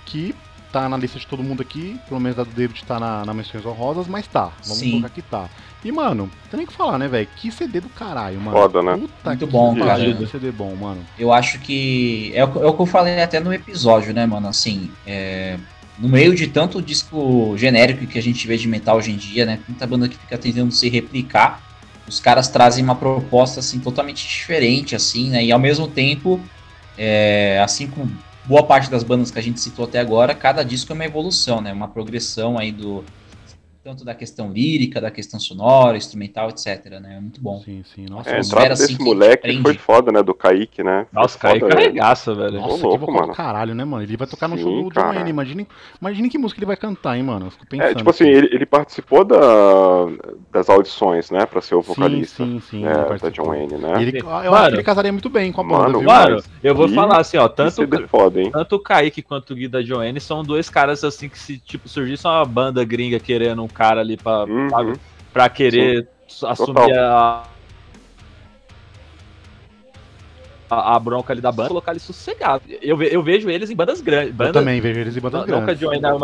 [0.05, 0.35] Que
[0.73, 3.33] tá na lista de todo mundo aqui, pelo menos a do David tá na, na
[3.35, 4.91] menções honrosas, mas tá, vamos Sim.
[4.93, 5.49] colocar que tá.
[5.85, 7.29] E, mano, tem nem o que falar, né, velho?
[7.37, 8.57] Que CD do caralho, mano.
[8.59, 8.97] Foda, né?
[8.97, 10.15] Puta Muito que bom, cara.
[10.15, 11.05] Que CD bom, mano.
[11.19, 12.33] Eu acho que.
[12.35, 14.49] É o, que- é o que eu falei até no episódio, né, mano?
[14.49, 15.57] Assim, é,
[15.99, 19.47] no meio de tanto disco genérico que a gente vê de metal hoje em dia,
[19.47, 19.61] né?
[19.69, 21.63] Muita banda que fica tentando se replicar.
[22.09, 25.45] Os caras trazem uma proposta, assim, totalmente diferente, assim, né?
[25.45, 26.41] E ao mesmo tempo,
[26.97, 28.11] é, assim como
[28.49, 31.61] boa parte das bandas que a gente citou até agora, cada disco é uma evolução,
[31.61, 31.71] né?
[31.71, 33.05] Uma progressão aí do.
[33.89, 37.15] Tanto da questão lírica, da questão sonora, instrumental, etc, né?
[37.17, 37.59] É muito bom.
[37.65, 38.05] Sim, sim.
[38.05, 40.23] Nossa, É, a entrada assim, desse que moleque foi foda, né?
[40.23, 41.07] Do Kaique, né?
[41.11, 41.81] Foi Nossa, Kaique foda, né?
[41.85, 42.61] arregaça, velho.
[42.61, 43.33] Nossa, Ô, que louco, do mano.
[43.33, 44.03] caralho, né, mano?
[44.03, 45.01] Ele vai tocar no Sim, show do.
[45.01, 45.31] Wayne.
[45.31, 45.67] Imagine,
[46.03, 47.47] imagine que música ele vai cantar, hein, mano?
[47.47, 47.91] Eu fico pensando.
[47.91, 49.39] É, tipo assim, ele, ele participou da,
[50.53, 51.47] das audições, né?
[51.47, 52.87] Pra ser o vocalista Sim, sim, sim.
[52.87, 53.31] é, ele da.
[53.31, 54.03] John Wayne, né?
[54.03, 54.69] ele, eu acho Mano.
[54.69, 56.09] que ele casaria muito bem com a banda, Mano, viu?
[56.09, 59.57] Mano, eu vou E- falar assim, ó, tanto, é foda, tanto o Kaique quanto o
[59.57, 63.63] Gui da Joanne são dois caras assim que se tipo surgisse uma banda gringa querendo
[63.63, 64.95] um cara ali pra, Uhum.
[65.33, 66.09] pra querer
[66.45, 66.91] assumir Total.
[67.17, 67.45] a
[70.71, 72.67] a, a bronca ali da banda, colocar eles sossegados.
[72.83, 74.35] Eu, ve- eu vejo eles em bandas grandes.
[74.39, 75.81] Eu também vejo eles em bandas não, grandes.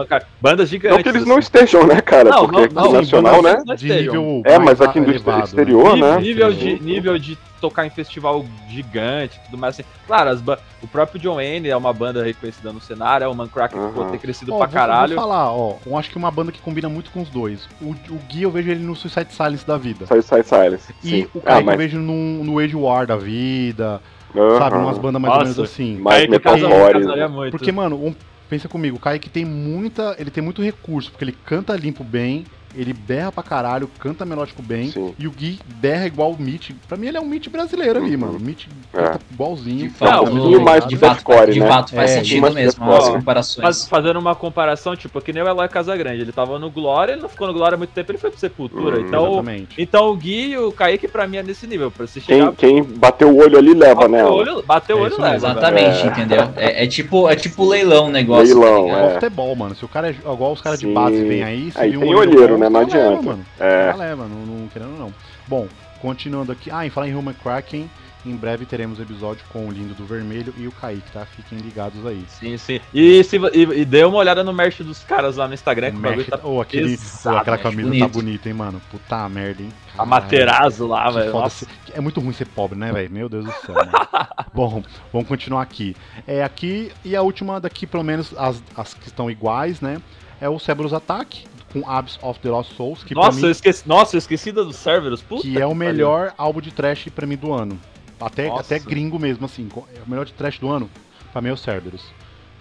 [0.08, 0.96] Cara, bandas gigantes.
[0.98, 1.40] Não que eles não assim.
[1.40, 2.30] estejam, né, cara?
[2.30, 3.56] Não, Porque não, não, nacional, né?
[3.76, 6.20] De nível É, mas aqui do elevado, exterior, Nível, né?
[6.20, 9.88] nível, de, nível de tocar em festival gigante e tudo mais assim.
[10.06, 13.34] Claro, as ba- o próprio John Wayne é uma banda reconhecida no cenário, é o
[13.34, 15.14] Mancrack que pode ter crescido Ó, pra vou- caralho.
[15.14, 17.66] Vou falar, ó, eu acho que uma banda que combina muito com os dois.
[17.80, 20.04] O, o Gui eu vejo ele no Suicide Silence da vida.
[20.06, 20.92] Sai, silence.
[21.02, 21.26] E Sim.
[21.34, 21.76] o Ah, Kaique eu mas...
[21.78, 23.98] vejo num, no Age War da vida,
[24.36, 24.58] Aham.
[24.58, 24.76] sabe?
[24.76, 25.72] Umas bandas mais ou menos Nossa.
[25.72, 25.96] assim.
[25.98, 27.28] Mais metalcore, casaria né?
[27.28, 27.50] muito.
[27.50, 28.14] Porque, mano, um-
[28.48, 30.16] pensa comigo, o Kaique tem muita.
[30.18, 32.44] Ele tem muito recurso, porque ele canta limpo bem,
[32.76, 35.14] ele berra pra caralho, canta melódico bem, Sim.
[35.18, 36.70] e o Gui berra igual o Mitch.
[36.88, 38.20] Pra mim ele é um Mitch brasileiro ali, Uhum.
[38.20, 38.36] mano.
[38.38, 39.02] O Mitch É.
[39.02, 39.88] canta igualzinho.
[39.88, 41.66] De fato, Não, mais de fato, deathcore, de né?
[41.68, 43.62] fato faz É, sentido mais mesmo as comparações.
[43.64, 47.22] Mas fazendo uma comparação, tipo, que nem o Eloy Casagrande, ele tava no Glória, ele
[47.22, 48.98] não ficou no Glória há muito tempo, ele foi pro Sepultura.
[48.98, 49.74] Hum, então, Exatamente.
[49.82, 52.52] então o Gui e o Kaique pra mim é nesse nível, pra você Quem, chegar...
[52.52, 54.18] quem bateu o olho ali leva, né?
[54.22, 55.36] Bateu o olho, bateu o É olho leva.
[55.36, 56.06] Exatamente, É.
[56.06, 56.48] entendeu?
[56.56, 58.58] É, é tipo, é tipo leilão o negócio.
[58.58, 59.04] Leilão, tá ligado?
[59.04, 59.14] É é.
[59.14, 59.74] futebol, mano.
[59.74, 62.54] Se o cara é igual os caras de base vêm aí, se Aí um olheiro,
[62.54, 62.80] bom, né?
[62.80, 63.30] Não caras levam, adianta.
[63.30, 63.46] mano.
[63.60, 63.80] É.
[63.84, 65.14] caras levam, não, não querendo não.
[65.46, 65.68] Bom,
[66.00, 66.70] continuando aqui.
[66.70, 67.90] Ah, em falar em Human Kraken,
[68.26, 71.26] em breve teremos episódio com o Lindo do Vermelho e o Kaique, tá?
[71.26, 72.24] Fiquem ligados aí.
[72.28, 72.80] Sim, sim.
[72.94, 75.96] E, se, e, e dê uma olhada no merch dos caras lá no Instagram, que
[75.98, 76.40] o bagulho Mexe- tá...
[76.42, 76.98] Ô, aquele,
[77.38, 78.00] aquela camisa bonito.
[78.02, 78.80] tá bonita, hein, mano?
[78.90, 79.68] Puta merda, hein?
[79.92, 80.10] A Caralho.
[80.10, 81.30] Materazzo lá, Que velho.
[81.32, 81.66] foda Nossa.
[81.66, 83.10] ser- É muito ruim ser pobre, né, velho?
[83.10, 83.74] Meu Deus do céu.
[83.74, 83.92] mano.
[84.54, 85.94] Bom, vamos continuar aqui.
[86.26, 90.00] É aqui, e a última daqui, pelo menos as, as que estão iguais, né?
[90.40, 93.86] É o Cerberus Attack, com Abs of the Lost Souls, que Nossa, mim eu esqueci,
[93.86, 95.74] nossa, eu esqueci da dos servers, puta que é o pariu.
[95.74, 97.78] melhor álbum de trash pra mim do ano.
[98.20, 98.74] Até, Nossa.
[98.76, 99.68] até gringo mesmo, assim.
[99.94, 100.88] É o melhor de trash do ano,
[101.32, 102.02] pra mim é o Cerberus.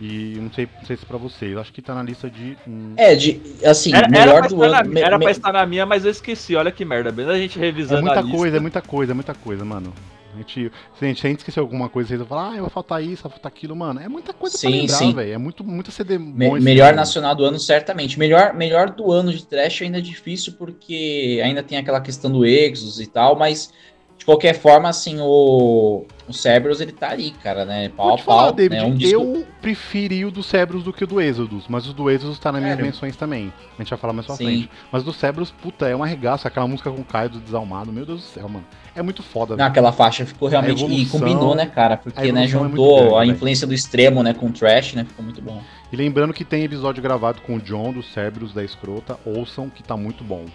[0.02, 2.58] E não sei, não sei se pra vocês, acho que tá na lista de.
[2.68, 4.74] hum, É, de, assim, Era, era melhor pra, do estar ano.
[4.74, 6.56] na, me- era me- pra estar na minha, mas eu esqueci.
[6.56, 7.12] Olha que merda.
[7.12, 8.38] Bem a gente É revisando muita a lista.
[8.38, 9.94] coisa, é muita coisa, é muita coisa, mano.
[10.34, 12.62] A gente, se a gente, se a gente esquecer alguma coisa, vocês vão falar, ah,
[12.62, 14.00] vai faltar isso, vai faltar aquilo, mano.
[14.00, 15.34] É muita coisa Sim, pra lembrar, velho.
[15.34, 16.96] É muito, muito CD me- melhor ano.
[16.98, 18.18] nacional do ano, certamente.
[18.18, 22.46] Melhor, melhor do ano de trash ainda é difícil, porque ainda tem aquela questão do
[22.46, 23.72] Exos e tal, mas
[24.18, 27.90] de qualquer forma, assim, o, o Cerberus, ele tá ali, cara, né?
[27.90, 28.52] Pau Vou a te falar, pau.
[28.54, 28.88] David, né?
[28.88, 29.14] um disco...
[29.22, 32.50] eu preferi o do Cerberus do que o do Exodus, mas o do Exodus tá
[32.52, 32.86] nas minhas Sério?
[32.92, 33.52] menções também.
[33.78, 34.46] A gente vai falar mais pra Sim.
[34.46, 34.70] frente.
[34.92, 36.48] Mas o do Cerberus, puta, é um arregaço.
[36.48, 38.66] Aquela música com o Caio do Desalmado, meu Deus do céu, mano.
[38.96, 40.82] É muito foda, Não, aquela faixa ficou realmente.
[40.82, 41.98] E evolução- combinou, né, cara?
[41.98, 43.32] Porque, né, é juntou grande, a velho.
[43.32, 45.04] influência do extremo, né, com o trash, né?
[45.04, 45.62] Ficou muito bom.
[45.92, 49.84] E lembrando que tem episódio gravado com o John do Cerberus da Escrota, ouçam que
[49.84, 50.46] tá muito bom.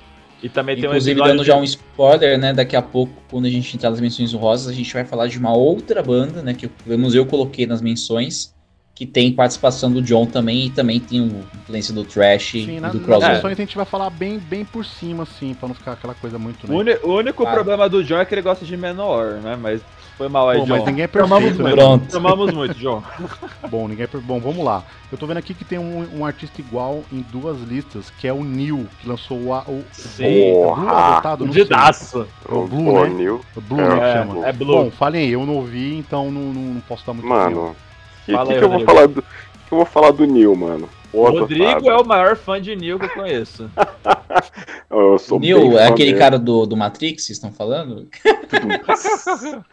[0.42, 2.52] E também tem um Inclusive, episódio dando de- já um spoiler, né?
[2.52, 5.38] Daqui a pouco, quando a gente entrar nas menções honrosas, a gente vai falar de
[5.38, 6.54] uma outra banda, né?
[6.54, 8.54] Que pelo menos eu coloquei nas menções,
[8.94, 12.80] que tem participação do John também, e também tem o influência do trash Sim, e
[12.80, 13.34] na, do nas crossover.
[13.36, 16.38] menções a gente vai falar bem, bem por cima, assim, pra não ficar aquela coisa
[16.38, 16.76] muito, O, né?
[16.76, 17.56] uni- o único Claro.
[17.56, 19.56] problema do John é que ele gosta de Menor, né?
[19.56, 19.80] Mas
[20.18, 20.72] foi mal aí, Pô, John.
[20.76, 21.70] mas ninguém é Tomamos perfeito, né?
[21.70, 21.78] muito.
[21.78, 22.10] Pronto.
[22.12, 23.02] Tomamos muito, John.
[23.70, 24.82] Bom, ninguém é per- Bom, vamos lá.
[25.10, 28.32] Eu tô vendo aqui que tem um, um artista igual em duas listas, que é
[28.32, 30.24] o Neil, que lançou o, o Sim.
[30.24, 30.90] é Blue Porra.
[31.12, 31.62] adotado, não sei.
[31.62, 32.26] Fudidaço.
[32.46, 33.08] O Blue, Pô, né?
[33.10, 33.40] Neil.
[33.56, 34.46] O Blue, né, É, chama.
[34.48, 34.66] é Blue.
[34.84, 37.26] Bom, falem aí, eu não ouvi, então não, não, não posso dar muito.
[37.28, 37.76] Mano, o
[38.26, 39.22] que, Fala que aí, que eu vou falar do.
[39.22, 40.88] que eu vou falar do Neil, mano?
[41.10, 43.70] O Rodrigo Otávio, é o maior fã de Neil que eu conheço.
[44.90, 46.18] Eu Neil, é aquele dele.
[46.18, 48.08] cara do, do Matrix, vocês estão falando?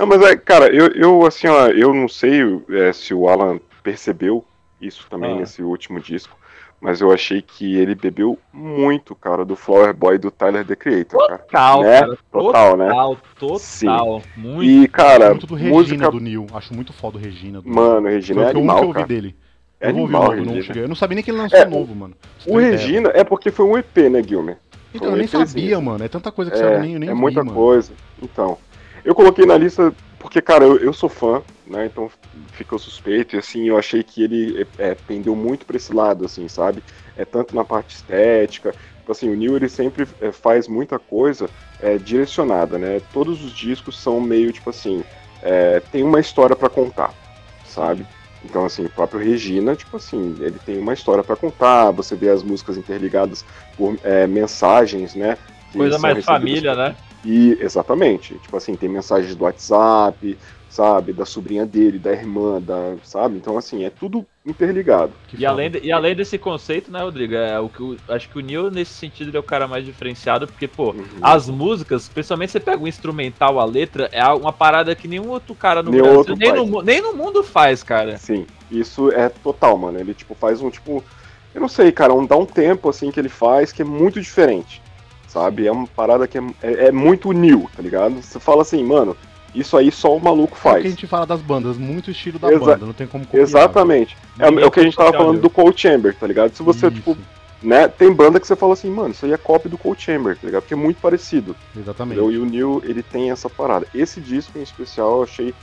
[0.00, 3.60] Não, mas é, cara, eu, eu assim, ó, eu não sei é, se o Alan
[3.82, 4.42] percebeu
[4.80, 5.40] isso também Ah.
[5.40, 6.34] nesse último disco,
[6.80, 11.20] mas eu achei que ele bebeu muito, cara, do Flower Boy do Tyler The Creator,
[11.28, 11.38] cara.
[11.38, 12.00] Total, Né?
[12.00, 12.18] cara.
[12.32, 12.88] Total, né?
[12.88, 13.58] Total, total.
[13.58, 13.88] Sim.
[14.36, 14.64] Muito.
[14.64, 16.10] E, cara, muito do Regina música.
[16.10, 16.46] do Neil.
[16.54, 17.60] Acho muito foda o Regina.
[17.60, 19.06] Do Mano, Foi Regina é o que eu único que animal, eu ouvi cara.
[19.06, 19.36] dele.
[19.82, 20.62] É eu não ouvi o animal, novo, não Regina.
[20.66, 20.82] cheguei.
[20.84, 22.14] Eu não sabia nem que ele lançou É, novo, mano.
[22.38, 24.56] Você O ter ideia, Regina é porque foi um EP, né, Guilherme?
[24.94, 25.82] Então, eu nem Foi um sabia, EPzinho.
[25.82, 26.04] mano.
[26.04, 27.54] É tanta coisa que É, nem, eu nem é vi, muita mano.
[27.54, 27.92] coisa.
[28.22, 28.56] Então,
[29.04, 31.86] eu coloquei na lista porque, cara, eu, eu sou fã, né?
[31.86, 32.10] Então
[32.52, 36.46] ficou suspeito e assim, eu achei que ele é, pendeu muito pra esse lado, assim,
[36.46, 36.82] sabe?
[37.16, 38.72] É tanto na parte estética.
[38.98, 41.48] Tipo assim, o Neil ele sempre é, faz muita coisa
[41.80, 43.00] é, direcionada, né?
[43.12, 45.02] Todos os discos são meio tipo assim,
[45.42, 47.14] é, tem uma história pra contar,
[47.64, 48.06] sabe?
[48.44, 52.28] Então, assim, o próprio Regina, tipo assim, ele tem uma história pra contar, você vê
[52.30, 53.44] as músicas interligadas
[53.76, 55.36] por é, mensagens, né?
[55.72, 56.96] Coisa mais família, né?
[57.24, 58.34] E, exatamente.
[58.38, 61.12] Tipo assim, tem mensagens do WhatsApp, sabe?
[61.12, 63.36] Da sobrinha dele, da irmã, da, sabe?
[63.36, 65.12] Então, assim, é tudo interligado.
[65.36, 67.34] E além, de- e além desse conceito, né, Rodrigo?
[67.34, 69.84] É, o que o- acho que o Neil, nesse sentido, ele é o cara mais
[69.84, 71.04] diferenciado, porque, pô, Uhum.
[71.22, 75.54] as músicas, principalmente você pega o instrumental, a letra, é uma parada que nenhum outro
[75.54, 78.16] cara no Nenhum Brasil, outro nem no, nem no mundo faz, cara.
[78.16, 79.98] Sim, isso é total, mano.
[79.98, 81.04] Ele, tipo, faz um, tipo...
[81.54, 84.20] Eu não sei, cara, um, dá um tempo, assim, que ele faz que é muito
[84.20, 84.80] diferente,
[85.30, 85.66] sabe?
[85.66, 88.20] É uma parada que é, é, é muito new, tá ligado?
[88.20, 89.16] Você fala assim, mano,
[89.54, 90.82] Isso aí só o maluco É o faz.
[90.82, 93.42] que a gente fala das bandas, muito estilo da Exa- banda, não tem como copiar.
[93.42, 94.16] Exatamente.
[94.38, 96.54] É, é o que a gente tava falando do Cold Chamber, tá ligado?
[96.54, 97.16] Se você, Isso, tipo,
[97.62, 100.36] né, tem banda que você fala assim, mano, isso aí é cópia do Cold Chamber,
[100.36, 100.62] tá ligado?
[100.62, 101.56] Porque é muito parecido.
[101.76, 102.20] Exatamente.
[102.20, 102.32] Entendeu?
[102.32, 103.86] E o Neil, ele tem essa parada.
[103.94, 105.54] Esse disco em especial eu achei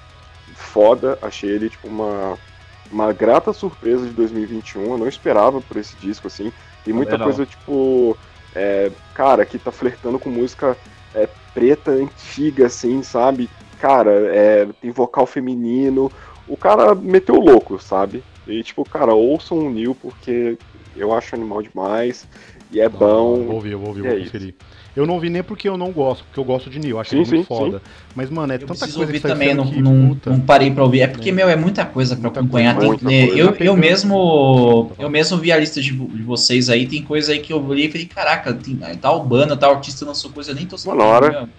[0.54, 2.38] foda, achei ele, tipo, uma,
[2.92, 4.84] uma grata surpresa de 2021.
[4.92, 6.52] Eu não esperava por esse disco, assim.
[6.84, 7.36] Tem muita Também não.
[7.36, 8.18] coisa, tipo,
[8.56, 10.78] é, cara, que tá flertando com música
[11.16, 13.50] é, preta antiga, assim, sabe?
[13.80, 16.12] Cara, é, tem vocal feminino.
[16.48, 18.24] O cara meteu louco, sabe?
[18.46, 20.56] E, tipo, cara, ouçam o Neil porque
[20.96, 22.28] eu acho animal demais.
[22.72, 23.56] E é Não, bom.
[23.56, 24.56] Ouvir, eu vou ouvir, E eu vou é conferir.
[24.98, 27.18] Eu não ouvi nem porque eu não gosto, porque eu gosto de Neil, acho Sim,
[27.22, 27.82] ele muito sim, foda.
[28.16, 30.30] Mas, mano, é Eu tanta preciso coisa ouvir que também, não, que, não, puta.
[30.32, 31.02] não parei pra ouvir.
[31.02, 31.32] É porque, É.
[31.32, 32.76] meu, é muita coisa pra Muita acompanhar.
[32.76, 33.40] coisa, tem- né, coisa.
[33.42, 37.04] eu, Tá eu mesmo Tá eu mesmo vi a lista de, de vocês aí, tem
[37.04, 40.52] coisa aí que eu olhei e falei, caraca, tem, tal banda, tal artista lançou coisa,
[40.52, 41.00] eu nem tô sabendo.
[41.00, 41.50] na hora-.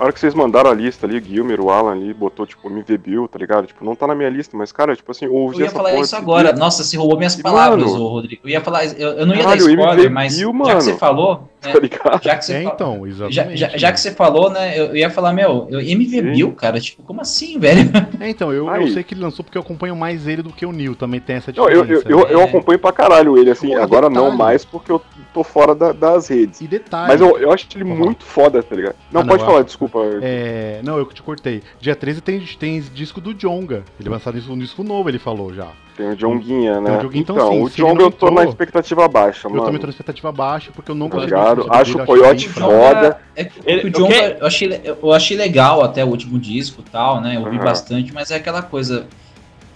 [0.00, 2.68] A hora que vocês mandaram a lista ali, o Gilmer, o Alan ali, botou, tipo,
[2.70, 3.66] MV Bill, tá ligado?
[3.66, 5.74] Tipo, não tá na minha lista, mas, cara, tipo assim, eu ouvi Eu ia essa
[5.74, 6.52] falar porra isso agora.
[6.52, 6.58] dia.
[6.60, 8.42] Nossa, você roubou minhas E, palavras, mano, ô, Rodrigo.
[8.44, 10.76] Eu ia falar, eu, eu não ia caralho, dar spoiler, MV mas Bill, já mano.
[10.76, 12.22] que você falou, né, Tá ligado?
[12.22, 13.56] já que você É, fa- então, já, exatamente.
[13.58, 16.32] já, já que você falou, né, eu, eu ia falar, meu, eu, MV Sim.
[16.32, 17.90] Bill, cara, tipo, como assim, velho?
[18.20, 20.64] É, então, eu, eu sei que ele lançou porque eu acompanho mais ele do que
[20.66, 22.08] o Neil, também tem essa Não, diferença.
[22.08, 22.44] eu, eu, eu, eu É.
[22.44, 24.38] acompanho pra caralho ele, assim, Pô, agora não detalhe.
[24.38, 25.02] mais porque eu
[25.34, 26.60] tô fora da- das redes.
[26.60, 27.08] E detalhe.
[27.08, 28.96] Mas eu, eu acho ele muito foda, tá ligado?
[29.10, 29.98] Não, Ah, não, pode eu falar, desculpa.
[30.22, 31.62] É, não, eu que te cortei.
[31.80, 33.82] Dia 13 tem, tem disco do Jonga.
[34.00, 35.68] Ele lançar isso- um disco novo, ele falou já.
[35.98, 36.90] Tem o Jonguinha, né?
[36.90, 39.64] Tem o Jonguinha, então, então, sim, o Jong eu tô na expectativa baixa, Eu mano.
[39.64, 42.48] também tô na expectativa baixa, porque eu não Tá gostei muito do Acho o Coyote
[42.48, 43.18] foda.
[43.34, 44.36] É Ele- o quê?
[44.38, 47.34] eu achei, eu achei legal até o último disco e tal, né?
[47.34, 47.64] Eu ouvi Aham.
[47.64, 49.08] bastante, mas é aquela coisa.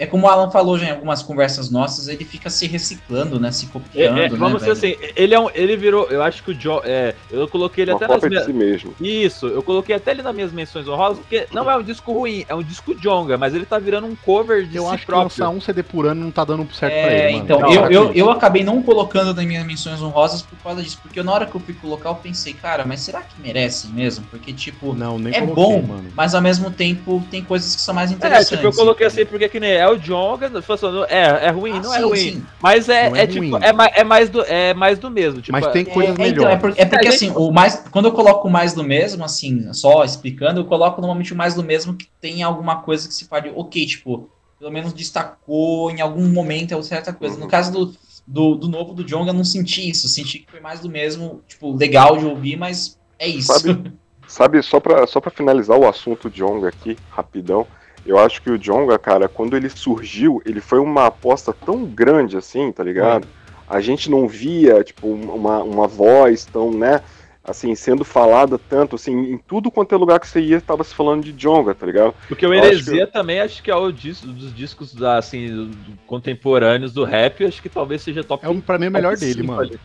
[0.03, 3.53] É como o Alan falou já em algumas conversas nossas, ele fica se reciclando, né?
[3.53, 4.37] Se É, copiando, é, né?
[4.37, 4.95] vamos dizer velho?
[4.97, 7.93] assim, ele é um, ele virou, eu acho que o John, é, eu coloquei ele
[7.93, 8.97] Uma até nas minhas, si mesmo.
[9.01, 12.45] isso, eu coloquei até ele nas minhas menções honrosas, porque não é um disco ruim,
[12.49, 15.13] é um disco jonga, mas ele tá virando um cover de Eu si acho que
[15.13, 15.45] próprio.
[15.45, 17.45] lançar um CD por ano não tá dando certo pra É, ele, mano.
[17.45, 20.83] então, Não, eu, para eu, eu acabei não colocando nas minhas menções honrosas por causa
[20.83, 23.89] disso, porque na hora que eu fui colocar, eu pensei, cara, mas será que merece
[23.89, 24.25] mesmo?
[24.31, 26.11] Porque, tipo, Não, nem é coloquei, bom, mano.
[26.15, 28.49] mas ao mesmo tempo tem coisas que são mais É, interessantes.
[28.49, 31.81] tipo, eu coloquei assim porque que nem é o Jonga, falando, é, é ruim, Ah,
[31.81, 32.47] não é sim, ruim, sim.
[32.63, 33.65] mas é, é é, tipo, ruim.
[33.65, 36.49] é, mais, é, mais do, é mais do mesmo, tipo, Mas tem coisas É, então,
[36.49, 36.61] é, melhores.
[36.77, 40.05] por- é porque É, assim, o mais, quando eu coloco mais do mesmo, assim, só
[40.05, 43.53] explicando, eu coloco normalmente o mais do mesmo que tem alguma coisa que se fale,
[43.55, 44.29] ok, tipo,
[44.59, 47.37] pelo menos destacou em algum momento é certa coisa.
[47.37, 47.49] No Uhum.
[47.49, 47.95] caso do,
[48.27, 51.43] do, do novo do Jonga, eu não senti isso, senti que foi mais do mesmo,
[51.49, 53.53] tipo, legal de ouvir, mas é isso.
[53.53, 53.93] Sabe-
[54.29, 57.67] Sabe, só pra, só pra finalizar o assunto Jonga aqui, rapidão,
[58.05, 62.37] eu acho que o Jonga, cara, quando ele surgiu, ele foi uma aposta tão grande
[62.37, 63.27] assim, tá ligado?
[63.69, 67.01] A gente não via, tipo, uma, uma voz tão, né,
[67.45, 70.95] assim, sendo falada tanto, assim, em tudo quanto é lugar que você ia, tava se
[70.95, 72.15] falando de Jonga, tá ligado?
[72.29, 75.71] Porque o acho Heresia também acho que é o disco, dos discos da, assim,
[76.07, 79.17] contemporâneos do rap, acho que talvez seja top É o, pra mim é o melhor
[79.17, 79.63] dele, mano.
[79.63, 79.81] ali.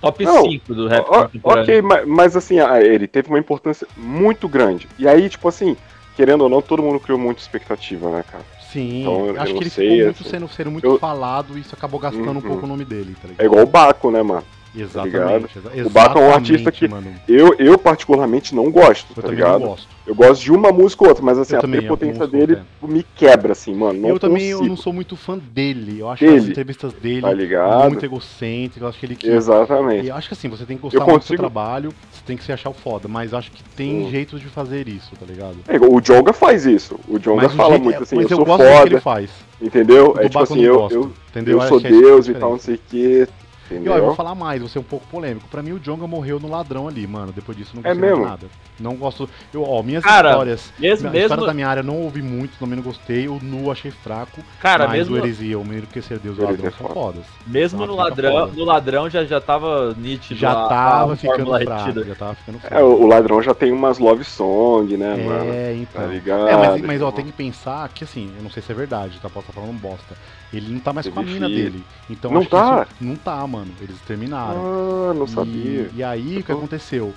[0.00, 1.62] Top Não, 5 do rap Ó, contemporâneo.
[1.62, 4.88] ok, mas, mas assim, ele teve uma importância muito grande.
[4.98, 5.76] E aí, tipo assim,
[6.20, 8.44] querendo ou não, todo mundo criou muita expectativa, né, cara?
[8.70, 10.30] Sim, Então, eu acho que ele sei, ficou muito assim.
[10.30, 12.40] sendo, sendo muito Eu- falado e isso acabou gastando um Uhum.
[12.42, 13.40] pouco o nome dele, tá ligado?
[13.42, 14.44] É igual o Baco, né, mano?
[14.74, 15.58] Exatamente.
[15.58, 17.12] exa- O Baco é um artista que- Mano.
[17.28, 19.60] Eu, eu particularmente não gosto, Eu tá ligado?
[19.60, 19.88] gosto.
[20.06, 23.04] Eu gosto de uma música ou outra, mas assim, Eu a prepotência dele outras, me
[23.14, 24.08] quebra, assim, mano.
[24.08, 26.00] Eu também eu não sou muito fã dele.
[26.00, 26.36] Eu acho Dele.
[26.38, 27.88] as entrevistas dele Tá ligado?
[27.90, 28.84] muito egocêntrico.
[28.84, 29.28] Eu acho que ele que.
[29.30, 30.06] Exatamente.
[30.06, 32.22] E eu acho que assim, você tem que gostar Eu muito do seu trabalho, você
[32.26, 34.10] tem que se achar o foda, mas eu acho que tem Hum.
[34.10, 35.56] jeitos de fazer isso, tá ligado?
[35.68, 36.98] É o Jonga faz isso.
[37.08, 38.72] O Jonga Mas o fala jeito- muito é- assim, mas eu sou gosto do que
[38.72, 39.30] ele foda, faz.
[39.60, 40.14] entendeu?
[40.18, 41.60] É tipo assim, eu eu, eu, entendeu?
[41.60, 42.78] eu sou que é que é Deus e tal, não sei o
[43.70, 43.80] quê.
[43.82, 44.02] E ó, eu Entendeu?
[44.02, 45.48] vou falar mais, vou ser um pouco polêmico.
[45.48, 47.32] Pra mim, o Jonga morreu no ladrão ali, mano.
[47.32, 48.22] Depois disso, não É gostei mais de mesmo?
[48.22, 48.50] nada.
[48.78, 49.28] Não gosto.
[49.52, 50.72] Eu, ó, minhas Cara, histórias.
[50.78, 53.28] Mesmo, A história mesmo, da minha área eu não ouvi muito, também não gostei.
[53.28, 54.44] O Nu achei fraco.
[54.58, 56.72] cara, mas mesmo, o Heresia, o Menino que Ser Deus e o Heresia Ladrão é
[56.72, 56.94] são foda.
[56.94, 57.26] fodas.
[57.46, 58.52] mesmo no ladrão, foda.
[58.52, 60.38] no ladrão já, já tava nítido.
[60.38, 62.04] Já a- tava a ficando fraco.
[62.04, 62.74] Já tava ficando fraco.
[62.74, 65.52] É, o, o ladrão já tem umas love song, né, mano?
[65.52, 66.06] É, Tá então.
[66.06, 66.48] ligado?
[66.48, 69.18] É, mas, mas ó, tem que pensar que assim, eu não sei se é verdade,
[69.20, 69.28] tá?
[69.28, 70.16] Posso estar falando bosta.
[70.52, 71.70] Ele não tá mais com a mina filho.
[71.70, 71.84] dele.
[72.08, 72.86] Então Não acho que tá?
[72.90, 73.70] isso- não tá, mano.
[73.80, 74.60] Eles terminaram.
[75.10, 75.90] Ah, não E- sabia.
[75.94, 77.14] E, aí, o que aconteceu?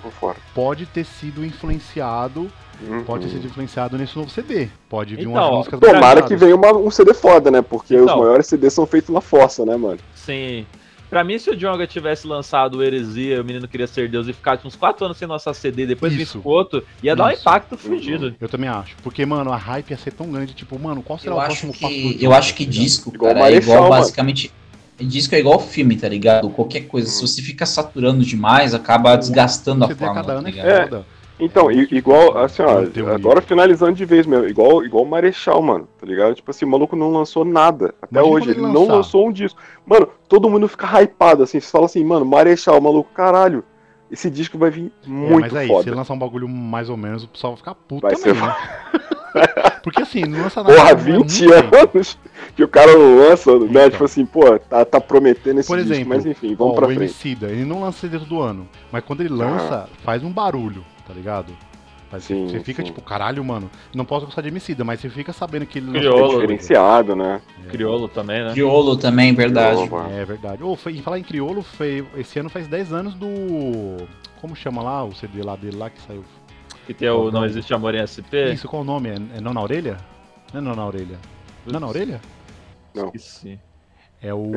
[0.53, 2.49] Pode ter sido influenciado.
[2.81, 3.03] Uhum.
[3.03, 4.67] Pode ter sido influenciado nesse novo CD.
[4.89, 7.61] Pode vir Então, umas músicas Tomara que venha uma- um CD foda, né?
[7.61, 8.19] Porque os Então.
[8.19, 9.99] maiores CDs são feitos na força, né, mano?
[10.15, 10.65] Sim.
[11.13, 14.33] Pra mim, se o Jonga tivesse lançado o Heresia, o Menino Queria Ser Deus, e
[14.33, 16.41] ficasse uns 4 anos sem lançar CD, depois Isso.
[16.43, 17.41] o outro, ia dar um Isso.
[17.41, 18.35] impacto fugido.
[18.41, 18.95] Eu também acho.
[19.03, 20.55] Porque, mano, a hype ia ser tão grande.
[20.55, 22.71] Tipo, mano, qual será Eu o acho próximo passo que, Jonga, eu acho que tá
[22.71, 23.89] disco, Igual cara, é igual mano.
[23.91, 24.51] basicamente.
[24.99, 26.49] Disco é igual filme, tá ligado?
[26.49, 27.07] Qualquer coisa.
[27.07, 30.15] Se você fica saturando demais, acaba desgastando a forma.
[30.15, 30.89] cada ano tá é ligado?
[30.89, 31.05] foda.
[31.43, 32.79] Então, igual, assim, ó,
[33.13, 36.35] agora finalizando de vez mesmo, igual, igual o Marechal, mano, tá ligado?
[36.35, 37.93] Tipo assim, o maluco não lançou nada.
[38.01, 38.93] Até Imagina hoje, ele ele não lançar.
[38.95, 39.59] lançou um disco.
[39.85, 43.63] Mano, todo mundo fica hypado, assim, você fala assim, mano, Marechal, maluco, caralho,
[44.11, 45.89] esse disco vai vir É, muito mas aí, se foda.
[45.89, 48.41] ele lançar um bagulho mais ou menos, o pessoal vai ficar puto Vai também, ser
[48.41, 48.55] né?
[49.83, 50.75] Porque assim, não lança nada.
[50.75, 51.75] Porra, é 20 muito tempo.
[51.75, 52.19] anos
[52.55, 53.65] que o cara não lança, né?
[53.67, 53.89] Então.
[53.89, 56.85] Tipo assim, pô, tá, tá prometendo esse Por disco, exemplo, mas enfim, vamos Ó, pra
[56.85, 56.99] o frente.
[57.01, 61.19] Emicida, ele não lança CD todo ano, mas quando ele lança, faz um barulho, tá
[61.19, 61.53] ligado?
[62.09, 62.87] Faz- Sim, você fica sim.
[62.87, 65.99] tipo, caralho, mano, não posso gostar de Emicida, mas você fica sabendo que ele É
[65.99, 66.21] Criolo.
[66.21, 67.41] lançou diferenciado, né?
[67.69, 68.51] Criolo também, né?
[68.53, 69.77] Criolo também, verdade.
[69.77, 70.15] Criolo, mano.
[70.15, 70.63] É verdade.
[70.63, 73.27] Ô, foi, e falar em criolo, foi, esse ano faz 10 anos do.
[74.41, 76.23] Como chama lá o CD lá dele lá que saiu?
[76.85, 78.51] Que tem o Não Existe Amor em SP.
[78.53, 79.09] Isso, qual o nome?
[79.09, 79.97] É, é Não na Orelha?
[80.53, 81.17] Não é Não na Orelha?
[81.65, 82.19] Não na Orelha?
[82.93, 83.57] Esqueci.
[84.21, 84.51] É o.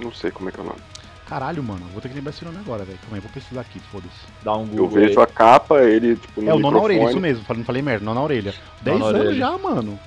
[0.00, 0.80] Não sei como é que é o nome.
[1.28, 2.98] Caralho, mano, vou ter que lembrar esse nome agora, velho.
[3.00, 4.14] Calma aí, vou pesquisar aqui, foda-se.
[4.42, 5.24] Dá um Eu Google vejo aí.
[5.24, 7.82] a capa, ele, tipo, no É o Não na Orelha, isso mesmo, falei- não falei
[7.82, 8.52] merda, Não na Orelha.
[8.52, 9.34] Não 10 na anos Orelha.
[9.36, 9.98] já, mano.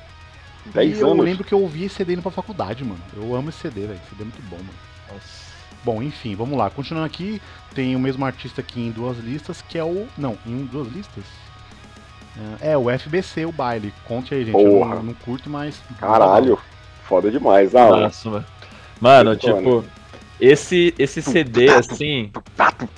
[0.74, 1.24] 10 e eu anos.
[1.26, 3.00] lembro que eu ouvi esse CD indo pra faculdade, mano.
[3.16, 3.94] Eu amo esse CD, velho.
[4.02, 4.70] Esse CD é muito bom, mano.
[5.14, 5.52] Nossa.
[5.84, 6.70] Bom, enfim, vamos lá.
[6.70, 7.40] Continuando aqui,
[7.76, 10.08] tem o mesmo artista aqui em duas listas, que é o.
[10.18, 11.24] Não, em duas listas?
[12.62, 13.94] É, é, o FBC, o baile.
[14.08, 14.56] Conte aí, gente.
[14.56, 14.96] Eu Porra.
[14.96, 15.80] não, não curto, mas.
[16.00, 16.58] Caralho,
[17.04, 17.76] foda demais.
[17.76, 18.02] Ah, mano.
[18.04, 18.46] Nossa, mano.
[19.00, 19.84] Mano, tipo,
[20.42, 22.90] esse, esse CD, assim, Pato,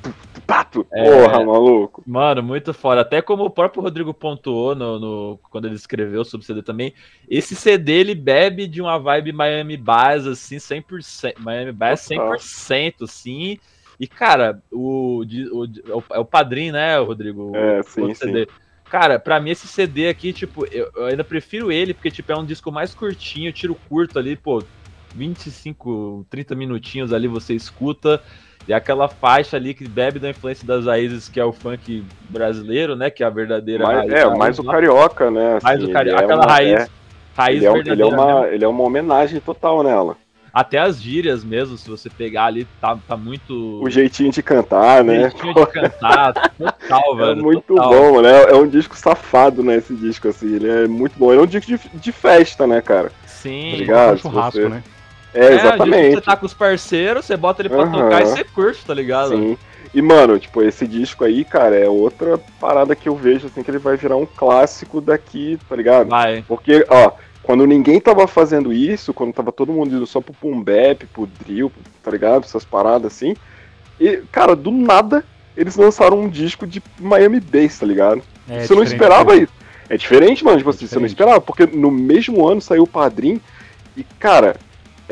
[0.47, 0.87] pato.
[0.91, 1.03] É.
[1.03, 2.03] Porra, maluco.
[2.07, 3.01] mano, muito foda.
[3.01, 6.93] Até como o próprio Rodrigo pontuou no, no- quando ele escreveu sobre o CD também,
[7.29, 11.35] esse CD ele bebe de uma vibe Miami Bass, assim, 100%.
[11.39, 12.37] Miami Bass Total.
[12.39, 13.57] 100%, assim.
[13.99, 17.51] E, cara, o, o, é o- é o padrinho, né, Rodrigo?
[17.55, 18.47] É, O sim, outro CD.
[18.89, 22.37] Cara, pra mim esse CD aqui, tipo, eu, eu ainda prefiro ele, porque, tipo, é
[22.37, 24.61] um disco mais curtinho, tiro curto ali, pô,
[25.15, 28.21] 25, 30 minutinhos ali você escuta.
[28.65, 32.95] E aquela faixa ali que bebe da influência das raízes, que é o funk brasileiro,
[32.95, 33.09] né?
[33.09, 34.13] Que é a verdadeira Mas, raiz.
[34.13, 35.59] é, raiz mais o carioca, né?
[35.61, 36.09] Mais assim, o cari...
[36.09, 36.87] ele é Aquela uma- raiz, é,
[37.35, 38.37] raiz ele, é, um- ele, é verdadeira mesmo.
[38.39, 40.15] uma, ele é uma homenagem total nela.
[40.53, 43.81] Até as gírias mesmo, se você pegar ali, tá, tá muito...
[43.83, 45.21] O jeitinho de cantar, né?
[45.21, 47.43] jeitinho de cantar, total, É velho.
[47.43, 47.89] muito total.
[47.89, 48.43] bom, né?
[48.49, 49.77] É um disco safado, né?
[49.77, 50.55] Esse disco, assim.
[50.55, 51.31] Ele é muito bom.
[51.33, 53.11] Ele é um disco de, de festa, né, cara?
[53.25, 53.73] Sim.
[53.73, 54.13] Obrigado.
[54.13, 54.83] Um churrasco, você- né?
[55.33, 56.15] É, É, exatamente.
[56.15, 57.91] Você tá com os parceiros, você bota ele pra Aham.
[57.91, 59.29] tocar e você curte, tá ligado?
[59.29, 59.57] Sim.
[59.93, 63.69] E, mano, tipo, esse disco aí, cara, é outra parada que eu vejo, assim, que
[63.69, 66.09] ele vai virar um clássico daqui, tá ligado?
[66.09, 66.43] Vai.
[66.47, 67.11] Porque, ó,
[67.43, 71.27] quando ninguém tava fazendo isso, quando tava todo mundo indo só pro Pum Bap, pro
[71.45, 71.71] Drill,
[72.01, 72.43] tá ligado?
[72.43, 73.35] Essas paradas assim.
[73.99, 75.23] E, cara, do nada,
[75.55, 78.23] eles lançaram um disco de Miami Bass, tá ligado?
[78.49, 79.41] É você não diferente, esperava né?
[79.43, 79.53] isso.
[79.89, 83.39] É diferente, mano, tipo assim, você não esperava, porque no mesmo ano saiu o Padrim
[83.95, 84.55] e, cara,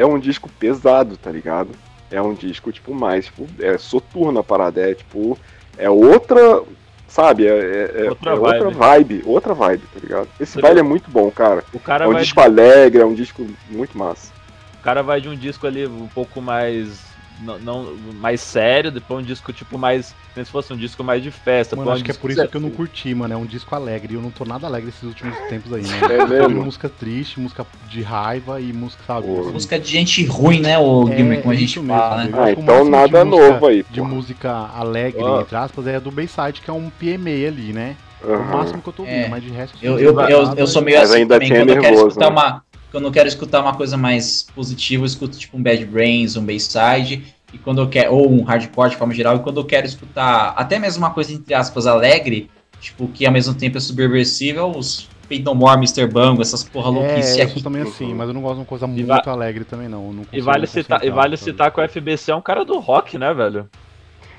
[0.01, 1.69] é um disco pesado, tá ligado?
[2.09, 5.37] É um disco, tipo, mais, tipo, é soturno a parada, é tipo,
[5.77, 6.61] é outra,
[7.07, 8.75] sabe, é, é- é Outra é outra vibe.
[8.75, 10.27] vibe, outra vibe, tá ligado?
[10.39, 11.63] Esse Outra- baile é muito bom, cara.
[11.73, 14.31] O cara, É um disco alegre, é um disco muito massa.
[14.79, 17.10] o cara vai de um disco ali um pouco mais.
[17.41, 20.13] Não, não- mais sério, depois um disco tipo mais.
[20.33, 21.75] Como se fosse um disco mais de festa.
[21.75, 23.33] Mano, um acho que é por isso que eu não curti, mano.
[23.33, 24.13] É um disco alegre.
[24.13, 26.27] e Eu não tô nada alegre esses últimos tempos aí, É mano.
[26.27, 26.63] Tô mesmo?
[26.63, 29.27] música triste, música de raiva e música, sabe?
[29.39, 32.43] Assim, Música de gente ruim, né, o É, Gilmer, como a gente fala, mesmo, né?
[32.43, 34.05] Ah, então de nada música- novo aí, De pô.
[34.07, 35.41] música alegre, Ó.
[35.41, 37.95] entre aspas, é a do Bayside, que é um PMA ali, né?
[38.23, 39.29] É o máximo que eu tô ouvindo, É.
[39.29, 39.75] mas de resto...
[39.81, 42.07] Eu, assim, eu, eu, eu sou meio Mas assim ainda também, quando eu quero nervoso,
[42.09, 42.31] escutar né?
[42.31, 42.63] uma.
[42.91, 46.45] Quando eu quero escutar uma coisa mais positiva, eu escuto tipo um Bad Brains, um
[46.45, 47.23] Bayside,
[47.53, 48.13] e quando eu quero.
[48.13, 51.33] Ou um hardcore de forma geral, e quando eu quero escutar até mesmo uma coisa,
[51.33, 52.49] entre aspas, alegre,
[52.81, 56.05] tipo, que ao mesmo tempo é subversível, os Fate No More, Mr.
[56.07, 57.53] Bango, essas porra louquice É, eu aqui.
[57.53, 60.07] sou também assim, mas eu não gosto de uma coisa muito va- alegre também, não.
[60.07, 62.77] eu não E vale, citar, e vale citar que o FBC é um cara do
[62.79, 63.69] rock, né, velho?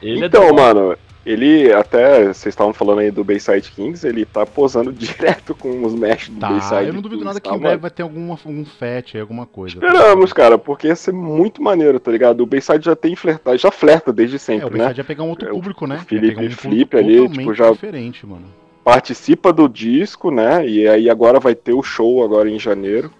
[0.02, 0.60] Ele é Então, do rock.
[0.60, 5.84] mano, ele até, vocês estavam falando aí do Bayside Kings, ele tá posando direto com
[5.84, 7.90] os mesh do Tá, Bayside eu não duvido Kings, nada que tá, em breve vai
[7.90, 9.74] ter alguma, algum fat aí, alguma coisa.
[9.76, 12.40] Esperamos, cara, porque ia ser muito maneiro, tá ligado?
[12.42, 14.94] O Bayside já tem flertado, já flerta desde É, o sempre, Bayside né?
[14.98, 15.96] ia pegar um outro É, o público, né?
[15.96, 18.44] Ia Felipe um Flip ali, tipo, já- diferente, mano.
[18.84, 20.66] Participa do disco, né?
[20.68, 23.12] E aí agora vai ter o show agora em janeiro,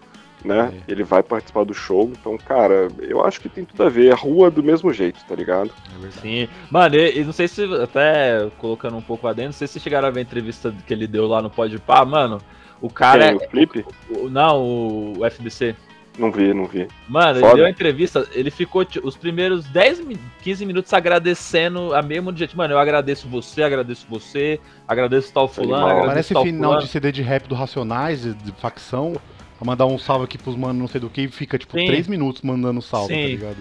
[0.45, 0.73] né?
[0.89, 0.93] É.
[0.93, 4.13] Ele vai participar do show, então, cara, eu acho que tem tudo a ver.
[4.13, 5.71] A rua do mesmo jeito, tá ligado?
[6.05, 6.11] É.
[6.21, 6.49] Sim.
[6.71, 9.79] Mano, e, e não sei se, até colocando um pouco lá dentro, não sei se
[9.81, 12.39] chegaram a ver a entrevista que ele deu lá no Pode Pá, mano.
[12.81, 13.29] O cara.
[13.29, 13.85] Quem, o Flip?
[14.11, 15.77] o- não, o, o FBC.
[16.19, 16.87] Não vi, não vi.
[17.09, 17.47] Mano, Foda.
[17.53, 22.37] ele deu a entrevista, ele ficou os primeiros 10, mi- 15 minutos agradecendo a mesmo
[22.37, 22.55] gente.
[22.55, 25.89] Mano, eu agradeço você, agradeço você, agradeço tal fulano, Animal.
[26.03, 26.83] agradeço Parece tal final fulano.
[26.87, 29.15] de CD de rap do Racionais, de facção.
[29.63, 31.87] Pra mandar um salve aqui pros manos, não sei do que, e fica tipo Sim.
[31.87, 33.21] 3 minutos mandando salve, Sim.
[33.23, 33.57] tá ligado?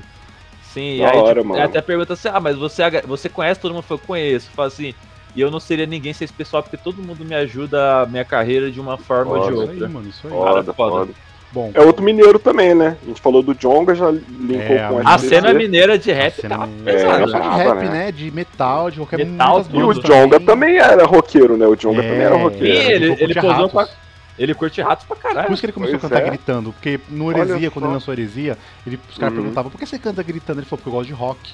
[0.64, 1.64] Sim, Da e aí hora, tipo, mano.
[1.64, 3.86] até pergunta assim: ah, mas você, você conhece todo mundo?
[3.88, 4.50] Eu conheço.
[4.56, 4.96] Fala assim,
[5.36, 8.26] e eu não seria ninguém sem esse pessoal, porque todo mundo me ajuda a minha
[8.26, 9.54] carreira de uma forma ou de Foda.
[9.54, 9.86] Isso outra.
[9.88, 10.34] aí, mano, isso aí.
[10.34, 10.74] Foda, foda.
[10.74, 11.12] foda.
[11.54, 12.96] Bom, É outro mineiro também, né?
[13.04, 16.16] A gente falou do Jonga, já linkou É, com a A cena mineira de a
[16.16, 17.20] rap tá é- pesada.
[17.20, 17.90] não só de rap, né?
[17.90, 18.12] né?
[18.14, 19.66] De metal, de qualquer Metal.
[19.72, 21.68] E o Jonga também era roqueiro, né?
[21.68, 22.66] O Jonga É, também era Sim, roqueiro.
[22.74, 23.72] ele, Ele ele curte posou ratos.
[23.74, 24.01] pra.
[24.42, 25.52] Ele curte ratos pra Por caralho.
[25.54, 26.30] isso que ele começou Pois a cantar é.
[26.30, 26.74] gritando.
[26.74, 27.88] Porque no Olha Heresia, quando só.
[27.90, 29.42] ele lançou Heresia, ele, os caras Uhum.
[29.42, 30.60] perguntavam por que você canta gritando?
[30.60, 31.54] Ele falou, porque eu gosto de rock.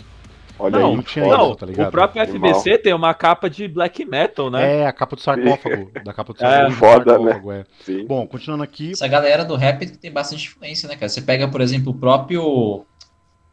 [0.59, 1.37] Olha Não, aí, não tinha foda.
[1.37, 1.87] isso, Não, tá ligado?
[1.87, 2.23] o próprio.
[2.23, 4.79] FBC tem uma capa de black metal, né?
[4.79, 5.91] É, a capa do sarcófago.
[6.03, 6.69] da capa do É, sarcófago.
[6.69, 7.63] do foda, sarcófago, é.
[7.83, 8.05] Sim.
[8.07, 8.91] Bom, continuando aqui.
[8.93, 11.09] Essa galera do rap tem bastante influência, né, cara?
[11.09, 12.85] Você pega, por exemplo, o próprio.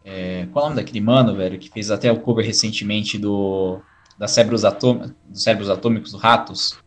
[0.03, 3.81] é, qual é o nome daquele mano, velho, que fez até o cover recentemente do.
[4.19, 6.79] Da Cérebros, Atô- dos Cérebros Atômicos do Ratos?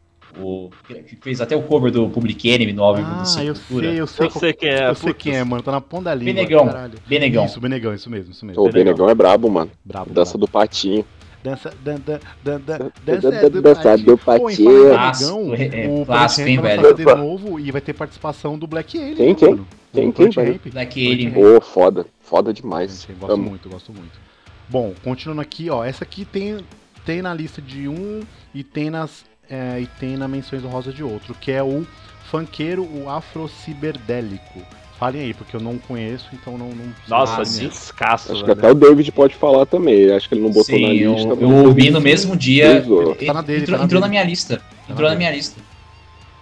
[0.42, 3.88] O, que fez até o cover do Public Enemy no álbum do Ah, eu Sepultura.
[3.90, 4.26] sei, eu sei.
[4.28, 4.90] Eu sei quem é.
[4.90, 5.64] Eu sei quem é, mano.
[5.64, 6.34] Tá na ponta da língua.
[6.34, 6.66] Benegão.
[6.68, 6.94] caralho.
[7.08, 7.46] Benegão.
[7.46, 8.64] Isso, Benegão, isso mesmo, isso mesmo.
[8.64, 9.72] O Benegão é brabo, mano.
[9.84, 10.12] Brabo.
[10.14, 10.46] Dança brabo.
[10.46, 11.06] do patinho.
[11.44, 14.06] Dança, dan, dan, dan, dan, Dan- dança dan- do dança patinho.
[14.06, 14.90] do em patinho.
[14.90, 16.82] Clássico, Benegão, é, o clássico, hein, vai velho?
[16.82, 19.16] lançar CD novo e vai ter participação do Black Alien.
[19.16, 19.50] Quem, né, quem?
[19.52, 19.68] mano?
[19.94, 20.72] Quem, O quem.
[20.72, 21.34] Black Alien.
[21.38, 22.06] Ô, foda.
[22.22, 23.08] Foda demais.
[23.20, 23.50] Gosto Amo.
[23.50, 24.20] muito, gosto muito.
[24.68, 25.86] Bom, continuando aqui, ó.
[25.86, 26.58] Essa aqui tem,
[27.06, 28.20] tem na lista de um
[28.54, 31.86] e tem nas é, e tem na menções honrosas de outro, que é o
[32.30, 34.62] funkeiro, o afrociberdélico.
[35.00, 36.70] Falem aí, porque eu não conheço, então não.
[36.70, 37.68] não Nossa, Ah, sim.
[37.68, 38.60] descasso, Acho que velho.
[38.60, 40.12] até o David pode falar também.
[40.12, 41.30] Acho que ele não botou Sim, na eu, lista.
[41.30, 42.84] eu mas ouvi no mesmo dia.
[43.26, 44.62] Tá na dele, entrou tá na entrou na minha lista.
[44.88, 45.62] na Entrou na minha lista.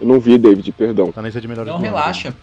[0.00, 1.12] Eu não vi, David, perdão.
[1.12, 2.34] Tá na lista de melhores Não, ano, relaxa.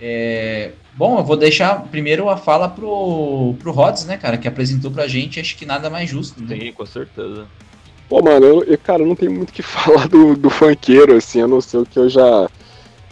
[0.00, 4.90] É, Bom, eu vou deixar primeiro a fala pro, pro Rods, né, cara, que apresentou
[4.90, 6.40] pra gente, acho que nada mais justo.
[6.42, 6.56] Né?
[6.58, 7.46] Sim, com certeza.
[8.08, 11.14] Pô, mano, eu, eu, cara, eu não tenho muito o que falar do, do funkeiro,
[11.16, 12.48] assim, a não ser o que eu já,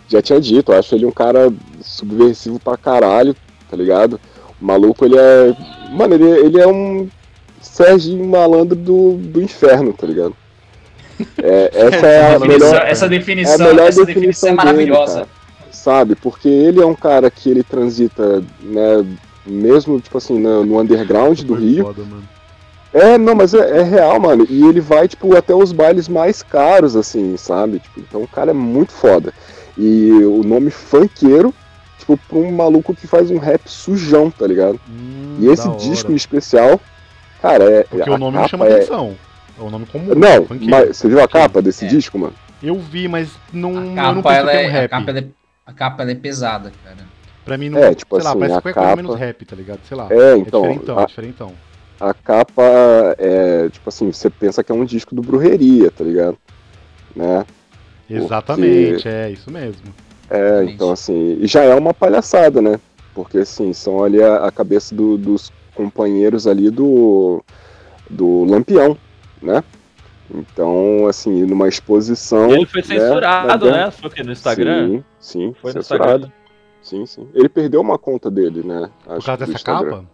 [0.08, 0.72] já tinha dito.
[0.72, 3.34] Eu acho ele um cara subversivo pra caralho,
[3.70, 4.20] tá ligado?
[4.60, 5.56] O maluco, ele é.
[5.92, 7.08] Mano, ele, ele é um
[7.60, 10.36] Serginho malandro do, do inferno, tá ligado?
[11.42, 12.58] É, essa é a Essa melhor.
[12.58, 15.14] definição, essa É a definição, melhor essa definição definição é maravilhosa.
[15.20, 15.28] cara.
[15.72, 16.14] Sabe?
[16.14, 19.04] Porque ele é um cara que ele transita, né,
[19.44, 21.84] mesmo, tipo assim, no, no underground do Rio.
[21.84, 22.33] foda, mano.
[22.94, 24.46] É, não, mas é, é real, mano.
[24.48, 27.80] E ele vai, tipo, até os bailes mais caros, assim, sabe?
[27.80, 29.32] Tipo, então o cara é muito foda.
[29.76, 31.52] E o nome funkeiro,
[31.98, 34.78] tipo, pra um maluco que faz um rap sujão, tá ligado?
[34.88, 36.80] Hum, E esse disco em especial,
[37.42, 37.82] cara, é.
[37.82, 38.76] Porque a o nome não capa chama é...
[38.76, 39.16] atenção.
[39.58, 40.14] É o nome comum.
[40.14, 40.70] Não, funkeiro.
[40.70, 41.88] mas você viu a capa desse É.
[41.88, 42.34] disco, mano?
[42.62, 43.80] Eu vi, mas não, A eu
[44.14, 44.90] não capa, penso ela que é um é, a rap.
[44.90, 45.24] capa, ela é,
[45.66, 46.96] a capa ela é pesada, cara.
[47.44, 47.78] Pra mim não.
[47.78, 49.80] É, tipo sei lá, assim, parece a qualquer coisa capa- menos rap, tá ligado?
[49.88, 50.06] Sei lá.
[50.10, 50.62] É, então.
[50.62, 51.52] diferentão, a- é diferentão.
[52.00, 52.62] A capa
[53.18, 56.36] é, tipo assim, você pensa que é um disco do Brujeria, tá ligado?
[57.14, 57.44] Né?
[58.08, 59.82] Exatamente, é isso mesmo.
[60.30, 60.72] É, Exatamente.
[60.74, 62.78] então assim, e já é uma palhaçada, né?
[63.14, 67.42] Porque assim, são ali a, a cabeça do- dos companheiros ali do,
[68.10, 68.96] do Lampião,
[69.42, 69.62] né?
[70.34, 72.48] Então, assim, numa exposição.
[72.50, 73.84] E ele foi censurado, né?
[73.84, 73.90] né?
[73.90, 74.22] Foi o quê?
[74.22, 74.88] No Instagram?
[74.88, 76.26] Sim, sim, Foi censurado.
[76.26, 76.32] Instagram.
[76.82, 77.28] Sim, sim.
[77.34, 78.90] Ele perdeu uma conta dele, né?
[79.04, 79.90] Por causa que do dessa Instagram.
[79.90, 80.04] capa?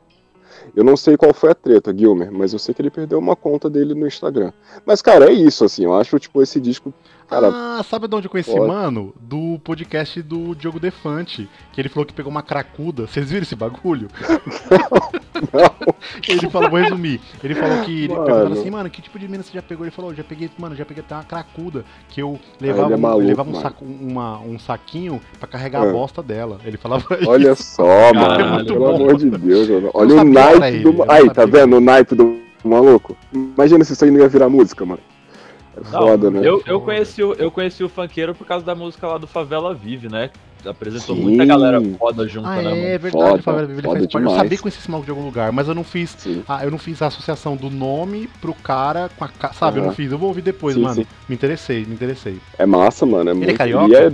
[0.75, 3.37] Eu não sei qual foi a treta, Gilmer, mas eu sei que ele perdeu uma
[3.37, 4.53] conta dele no Instagram.
[4.85, 6.93] Mas, cara, é isso, assim, eu acho, tipo, esse disco,
[7.31, 8.67] cara, ah, sabe de onde eu conheci, foda.
[8.67, 9.15] mano?
[9.21, 11.49] Do podcast do Diogo Defante.
[11.73, 13.07] Que ele falou que pegou uma cracuda.
[13.07, 14.09] Vocês viram esse bagulho?
[15.53, 15.95] não,
[16.29, 17.21] Ele falou, vou resumir.
[17.43, 18.05] Ele falou que.
[18.05, 18.25] Ele Mano.
[18.25, 19.85] perguntaram assim, mano, que tipo de mina você já pegou?
[19.85, 21.85] Ele falou, já peguei, mano, já peguei até uma cracuda.
[22.09, 25.89] Que eu levava, é um, maluco, levava um, saco- uma- um saquinho pra carregar É.
[25.89, 26.59] a bosta dela.
[26.65, 27.63] Ele falava olha isso.
[27.63, 28.95] só, Caralho, mano, muito pelo bom.
[28.97, 29.91] amor de Deus, mano.
[29.95, 30.93] Olha não o naipe do...
[30.93, 33.17] não Aí, tá vendo o naipe do maluco?
[33.33, 35.01] Imagina se isso aí não ia virar música, mano.
[35.81, 36.41] É Não, foda, né?
[36.43, 39.75] Eu, eu, conheci o, eu conheci o funkeiro por causa da música lá do Favela
[39.75, 40.31] Vive, né?
[40.65, 41.23] Apresentou Sim.
[41.23, 42.77] muita galera foda junto, Ah, né, mano?
[42.77, 44.25] é verdade, Foda, Favela Vive, ele foda faz parte.
[44.27, 46.15] Eu sabia que conhecia esse maluco de algum lugar, mas eu não fiz.
[46.19, 46.43] Sim.
[46.47, 49.53] Ah, eu não fiz a associação do nome pro cara com a.
[49.55, 50.13] Sabe, eu não fiz.
[50.13, 50.95] Eu vou ouvir depois, Sim, mano.
[50.97, 51.07] sim.
[51.29, 52.39] Me interessei, me interessei.
[52.59, 53.31] É massa, mano.
[53.31, 53.57] É é muito...
[53.57, 54.13] carioca?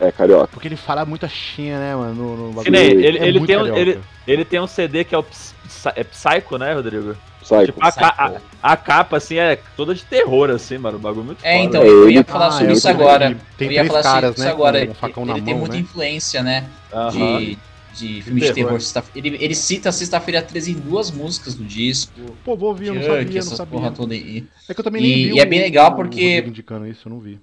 [0.00, 0.08] É...
[0.08, 0.48] é carioca.
[0.48, 2.14] Porque ele fala muita chinha, né, mano?
[2.14, 2.76] No, no bagulho.
[2.76, 5.54] ele, É ele, muito tem um, ele, ele tem um CD que é o Psy-
[5.94, 7.14] é Psycho, né, Rodrigo?
[7.42, 7.66] Psycho.
[7.66, 8.32] Tipo, a, a,
[8.72, 10.96] a capa, assim, é toda de terror, assim, mano.
[10.96, 11.64] O bagulho muito É, foda.
[11.64, 13.36] então, É, eu ia ele- falar Ah, sobre é, isso agora.
[13.56, 14.50] Tem eu ia três falar caras, isso né?
[14.50, 14.78] agora.
[14.78, 15.80] Um ele na tem mão, muita né?
[15.80, 16.68] influência, né?
[16.92, 17.38] Aham.
[17.38, 17.58] De,
[17.94, 18.78] de filme de terror.
[18.78, 19.04] terror.
[19.14, 22.12] Ele, ele cita Sexta-feira 13 em duas músicas do disco.
[22.44, 23.78] Pô, vou ouvir, eu não Chuck, sabia, não essas sabia.
[23.78, 24.44] porra toda aí.
[24.68, 27.08] É que eu também E- nem vi e é o- bem legal porque- indicando isso,
[27.08, 27.40] eu não vi.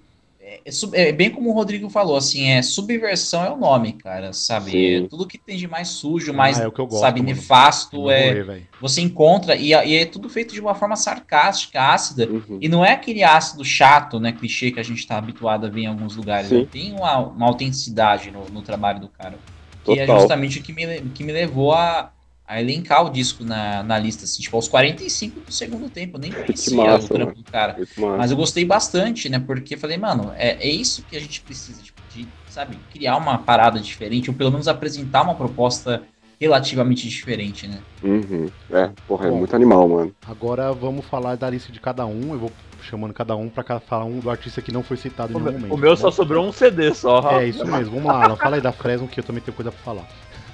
[0.64, 4.32] É, sub- é bem como o Rodrigo falou, assim, é subversão é o nome, cara,
[4.32, 4.96] sabe?
[4.96, 7.20] É tudo que tem de mais sujo, mais, Ah, é o que eu gosto, sabe,
[7.20, 7.34] mano.
[7.34, 8.66] nefasto, é, velho.
[8.80, 12.58] você encontra, e, e é tudo feito de uma forma sarcástica, ácida, Uhum.
[12.60, 15.82] e não é aquele ácido chato, né, clichê que a gente tá habituado a ver
[15.82, 16.64] em alguns lugares, né?
[16.70, 19.38] tem uma, uma autenticidade no, no trabalho do cara.
[19.84, 22.12] Que é justamente o que me, que me levou a,
[22.46, 26.16] a elencar o disco na, na lista, assim, tipo, aos 45 do segundo tempo.
[26.16, 27.76] Eu nem conhecia massa, o trampo do cara.
[27.96, 29.38] Mas eu gostei bastante, né?
[29.38, 33.38] Porque falei, mano, é, é isso que a gente precisa, tipo, de, sabe, criar uma
[33.38, 36.02] parada diferente, ou pelo menos apresentar uma proposta
[36.40, 37.78] relativamente diferente, né?
[38.02, 38.48] Uhum.
[38.70, 39.38] É, porra, é Bom.
[39.38, 40.14] muito animal, mano.
[40.26, 42.32] Agora vamos falar da lista de cada um.
[42.34, 45.36] Eu vou chamando cada um pra falar um do artista que não foi citado em
[45.36, 45.74] O nenhum meu, momento.
[45.74, 47.40] o meu tá só sobrou um CD só.
[47.40, 47.96] É isso mesmo.
[47.96, 48.36] Vamos lá, Alan.
[48.36, 50.06] Fala aí da Fresno que eu também tenho coisa pra falar.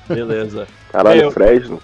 [0.09, 0.66] Beleza.
[0.90, 1.30] Caralho, Meu.
[1.30, 1.80] Fresno.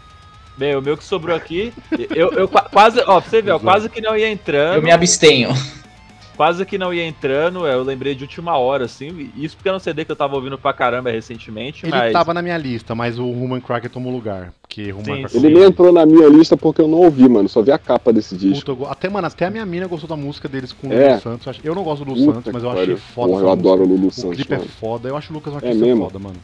[0.56, 1.72] Bem, o meu que sobrou aqui,
[2.14, 4.82] eu, eu qua- quase, ó, pra você ver, ó, quase que não ia entrando, Eu
[4.82, 5.50] me abstenho.
[6.36, 9.78] quase que não ia entrando, eu lembrei de última hora, assim, isso porque é um
[9.78, 12.12] CD que eu tava ouvindo pra caramba recentemente, Ele mas...
[12.12, 14.52] tava na minha lista, mas o Human Cracker tomou lugar.
[14.62, 15.44] Porque Human Sim, Cracker.
[15.44, 17.48] Ele nem entrou na minha lista porque eu não ouvi, mano.
[17.48, 18.74] Só vi a capa desse disco.
[18.76, 21.10] Puta, até, mano, até a minha mina gostou da música deles com o É.
[21.10, 21.60] Lulu Santos.
[21.64, 23.28] Eu não gosto do Lulu Puta Santos, mas eu achei foda.
[23.32, 23.86] Porra, eu adoro o.
[23.86, 24.68] Lulu O Santos, clipe é mano.
[24.68, 25.08] foda.
[25.08, 26.04] Eu acho o Lucas um É artista mesmo?
[26.04, 26.36] foda, mano.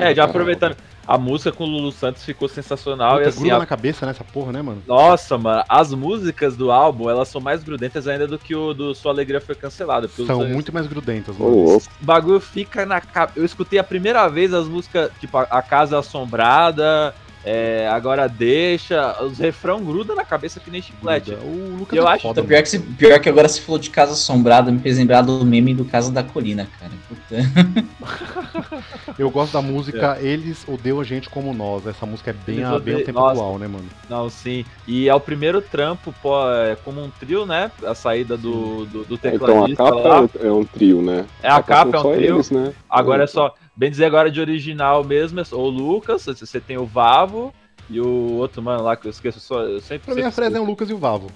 [0.00, 0.76] É, já aproveitando,
[1.06, 4.06] a música com o Lulu Santos ficou sensacional Puta, e assim, gruda a- na cabeça,
[4.06, 4.82] né, essa porra, né, mano?
[4.86, 8.94] nossa, mano, as músicas do álbum, elas são mais grudentas ainda do que o do
[8.94, 10.08] Sua Alegria Foi Cancelada.
[10.08, 11.54] São muito mais grudentas, mano.
[11.54, 11.86] louco.
[12.00, 13.38] O bagulho fica na cabeça.
[13.38, 17.14] Eu escutei a primeira vez as músicas, tipo, a Casa Assombrada,
[17.44, 21.32] é, Agora Deixa, os refrão gruda na cabeça que nem chiclete.
[21.34, 23.90] O Lucas Eu é acho foda, pior, que, se- pior que agora se falou de
[23.90, 26.92] Casa Assombrada, me fez lembrar do meme do Casa da Colina, cara.
[27.08, 27.36] Puta.
[29.18, 30.24] Eu gosto da música É.
[30.26, 31.86] Eles Odeiam a Gente Como Nós.
[31.86, 33.32] Essa música é bem, a, bem o odeiam- tempo Nossa.
[33.32, 33.84] atual, né, mano?
[34.08, 34.64] Não, sim.
[34.86, 37.70] E é o primeiro trampo pô, é, como um trio, né?
[37.84, 40.28] A saída do, do, do É, Então a tecladista capa lá.
[40.40, 41.24] é um trio, né?
[41.42, 42.34] É, a capa são é um só trio.
[42.36, 42.72] Eles, né?
[42.88, 43.54] Agora é só.
[43.76, 47.52] Bem dizer agora de original mesmo, é o Lucas, você tem o Vavo
[47.88, 49.62] e o outro mano lá que eu esqueço só.
[49.62, 51.30] Eu sempre, Pra mim, a Fresno é o Lucas e o Vavo.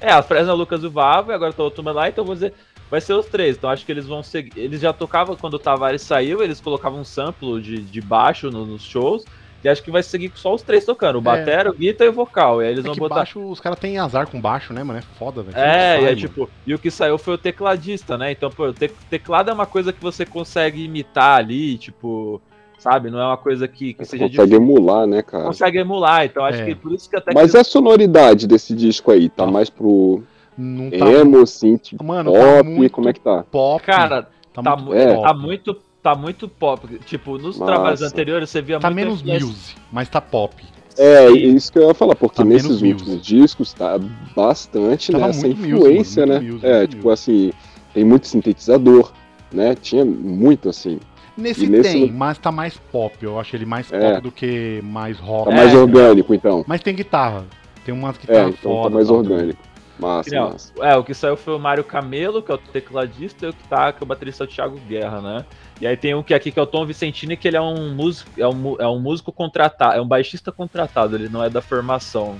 [0.00, 1.98] É, a Fresno é o Lucas e o Vavo, e agora tá o outro mano
[1.98, 2.52] lá, então vou dizer.
[2.90, 4.52] Vai ser os três, então acho que eles vão seguir.
[4.58, 8.66] Eles já tocavam quando o Tavares saiu, eles colocavam um sample de, de baixo no-
[8.66, 9.24] nos shows.
[9.62, 12.08] E acho que vai seguir com só os três tocando: o Batera, o Guita e
[12.08, 12.62] o vocal.
[12.62, 13.16] E aí eles É vão que botar.
[13.16, 14.98] baixo, os caras têm azar com baixo, né, mano?
[14.98, 15.56] É foda, velho.
[15.58, 15.60] É,
[15.96, 18.32] Sempre e sai, é tipo, e o que saiu foi o tecladista, né?
[18.32, 22.40] Então, pô, o te- teclado é uma coisa que você consegue imitar ali, tipo,
[22.78, 23.10] sabe?
[23.10, 24.62] Não é uma coisa que, que Você seja consegue difícil.
[24.62, 25.44] emular, né, cara?
[25.44, 26.64] Consegue emular, então acho É.
[26.64, 29.50] que por isso que até Mas que a sonoridade desse disco aí, tá Tá.
[29.50, 30.22] mais pro
[30.56, 31.06] Não tá.
[31.12, 33.44] emo, assim, tipo, Mano, tá pop, muito como é que tá?
[33.50, 33.84] pop.
[33.84, 34.22] Cara,
[34.54, 35.20] tá, tá, muito mu- É.
[35.20, 36.98] tá muito tá muito pop.
[37.04, 37.72] Tipo, nos Massa.
[37.72, 40.54] trabalhos anteriores você via Tá muito menos influência- music, mas tá pop.
[40.98, 42.92] É, isso que eu ia falar, porque Tá menos nesses music.
[43.02, 43.98] últimos discos tá
[44.36, 46.50] bastante Tava nessa muito music, influência, mano, né?
[46.50, 47.52] music, é, tipo assim,
[47.94, 49.12] tem muito sintetizador,
[49.52, 49.74] né?
[49.74, 50.98] Tinha muito assim.
[51.36, 53.14] Nesse, nesse tem, no- mas tá mais pop.
[53.22, 53.98] Eu acho ele mais É.
[54.14, 55.48] pop do que mais rock.
[55.48, 55.76] Tá mais É.
[55.76, 56.64] orgânico, então.
[56.66, 57.44] Mas tem guitarra.
[57.84, 58.88] Tem umas É, guitarras então foda.
[58.90, 59.62] tá mais orgânico.
[60.00, 60.72] Massa, Não, massa.
[60.80, 63.68] É, o que saiu foi o Mário Camelo, que é o tecladista, e o que
[63.68, 65.44] tá, que é o baterista é o Thiago Guerra, né?
[65.80, 67.94] E aí tem um que aqui que é o Tom Vicentini, que ele é um
[67.94, 71.60] músico, é um, é um músico contratado, é um baixista contratado, ele não é da
[71.60, 72.36] formação,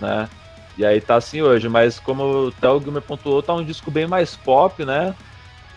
[0.00, 0.28] né?
[0.78, 4.06] E aí tá assim hoje, mas como o Theo Gilmer pontuou, tá um disco bem
[4.06, 5.14] mais pop, né?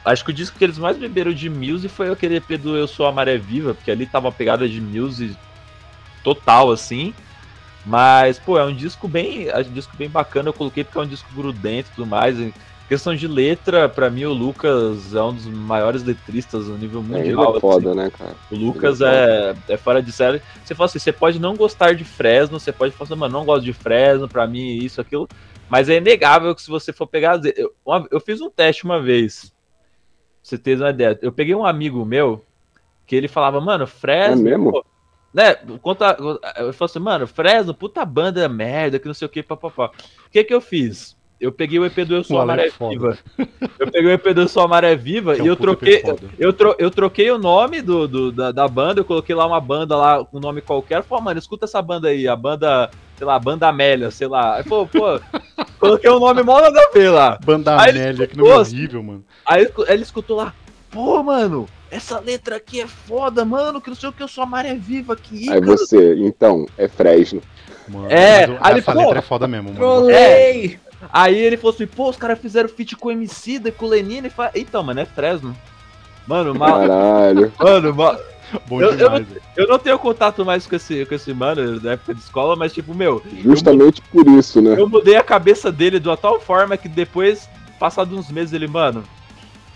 [0.04, 2.88] Acho que o disco que eles mais beberam de Muse foi aquele EP do Eu
[2.88, 5.38] Sou a Maré Viva, porque ali tava uma pegada de Muse
[6.24, 7.14] total, assim.
[7.86, 9.48] Mas, pô, é um disco bem.
[9.48, 12.40] É um disco bem bacana, eu coloquei porque é um disco grudento e tudo mais.
[12.40, 12.54] Em
[12.88, 17.18] questão de letra, pra mim o Lucas é um dos maiores letristas no nível É,
[17.20, 17.56] mundial.
[17.56, 18.00] é foda, assim.
[18.00, 18.36] né, cara?
[18.52, 20.42] O Lucas é é, é fora de série.
[20.64, 23.46] Você fala assim, você pode não gostar de Fresno, você pode falar assim, mano, não
[23.46, 25.28] gosto de Fresno, pra mim isso, aquilo.
[25.70, 27.40] Mas é inegável que se você for pegar.
[27.56, 29.42] Eu, uma- eu fiz um teste uma vez.
[29.42, 29.52] Pra
[30.44, 31.18] você ter uma ideia.
[31.22, 32.44] Eu peguei um amigo meu
[33.06, 34.48] que ele falava, mano, Fresno.
[34.48, 34.72] É mesmo?
[34.72, 34.84] pô,
[35.34, 35.56] né?
[35.82, 36.18] Conta,
[36.58, 39.92] eu falei assim, mano, Fresno, puta banda merda, que não sei o que, papapá.
[40.26, 41.18] O que que eu fiz?
[41.40, 42.92] Eu peguei o EP do Eu Sou O é Maré foda.
[42.92, 43.18] Viva.
[43.80, 46.04] Eu peguei o EP do Eu Sou Maré Viva Que é e um eu troquei.
[46.38, 49.62] Eu, tro eu troquei o nome do, do- da, da banda, eu coloquei lá uma
[49.62, 51.02] banda lá com um nome qualquer.
[51.02, 54.56] Falei, mano, escuta essa banda aí, a banda, sei lá, Banda Amélia, sei lá.
[54.58, 55.18] Aí, pô, pô,
[55.80, 57.40] coloquei um nome mó nada a ver lá.
[57.42, 59.24] Banda Amélia, que nome escutou, horrível, mano.
[59.46, 60.54] Aí ele escutou lá,
[60.92, 64.44] pô, mano, essa letra aqui é foda, mano, que não sei o que, eu sou
[64.44, 67.42] a Maré Viva, que Aí você, então, é Fresno.
[67.88, 69.80] Mano, É, mas o- aí ele, essa pô, letra é foda mesmo, mano.
[69.80, 70.80] Trolei!
[71.12, 74.28] Aí ele falou assim, pô, os caras fizeram feat com o Emicida, com o Lenine.
[74.28, 74.52] E fa...
[74.54, 75.56] Então, mano, é Fresno.
[76.28, 76.80] Mano, mal...
[76.80, 77.52] Caralho.
[77.60, 78.20] mano, mal...
[78.68, 79.28] Bom Eu- eu demais.
[79.56, 82.74] eu não tenho contato mais com esse, com esse mano da época de escola, mas
[82.74, 84.74] tipo, meu, Justamente por isso, né?
[84.76, 87.48] eu mudei a cabeça dele de uma tal forma que depois,
[87.80, 89.04] passado uns meses, ele, mano,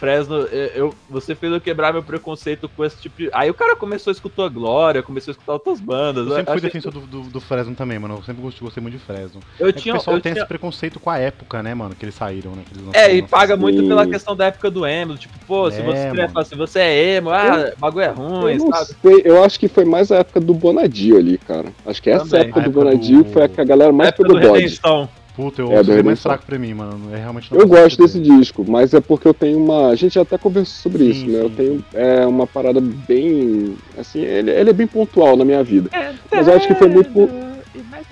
[0.03, 3.29] Fresno, eu, eu- você fez eu quebrar meu preconceito com esse tipo de.
[3.31, 6.27] Aí o cara começou a escutar a Glória, começou a escutar outras bandas.
[6.27, 8.15] Eu sempre fui achei- defensor do, do, do Fresno também, mano.
[8.15, 9.39] Eu sempre gostei, gostei muito de Fresno.
[9.57, 9.95] Eu É tinha.
[9.95, 11.95] o pessoal eu tem tinha- esse preconceito com a época, né, mano?
[11.95, 12.63] Que eles saíram, né?
[12.69, 13.87] Que eles É, e paga muito Sim.
[13.87, 15.15] pela questão da época do emo.
[15.15, 18.67] Tipo, pô, se É, você fala assim, você é emo, ah, bagulho é ruim, Eu
[18.73, 18.95] sabe?
[19.01, 21.67] sei, eu acho que foi mais a época do Bonadio ali, cara.
[21.85, 22.41] Acho que essa Também.
[22.47, 24.47] época A do época Bonadio do- foi a que a galera mais época pegou do
[24.49, 24.63] bode.
[24.63, 25.07] Redenção.
[25.35, 27.11] Puta, eu É, ouço é mais fraco pra mim, mano.
[27.13, 29.87] É realmente não Eu gosto desse desse disco, mas é porque eu tenho uma.
[29.89, 31.39] A gente já até conversou sobre Sim, isso, né?
[31.41, 31.85] Eu sim, tenho sim.
[31.93, 33.75] é, uma parada bem.
[33.97, 35.89] Assim, ele, ele é bem pontual na minha vida.
[36.31, 37.09] Mas eu acho que foi muito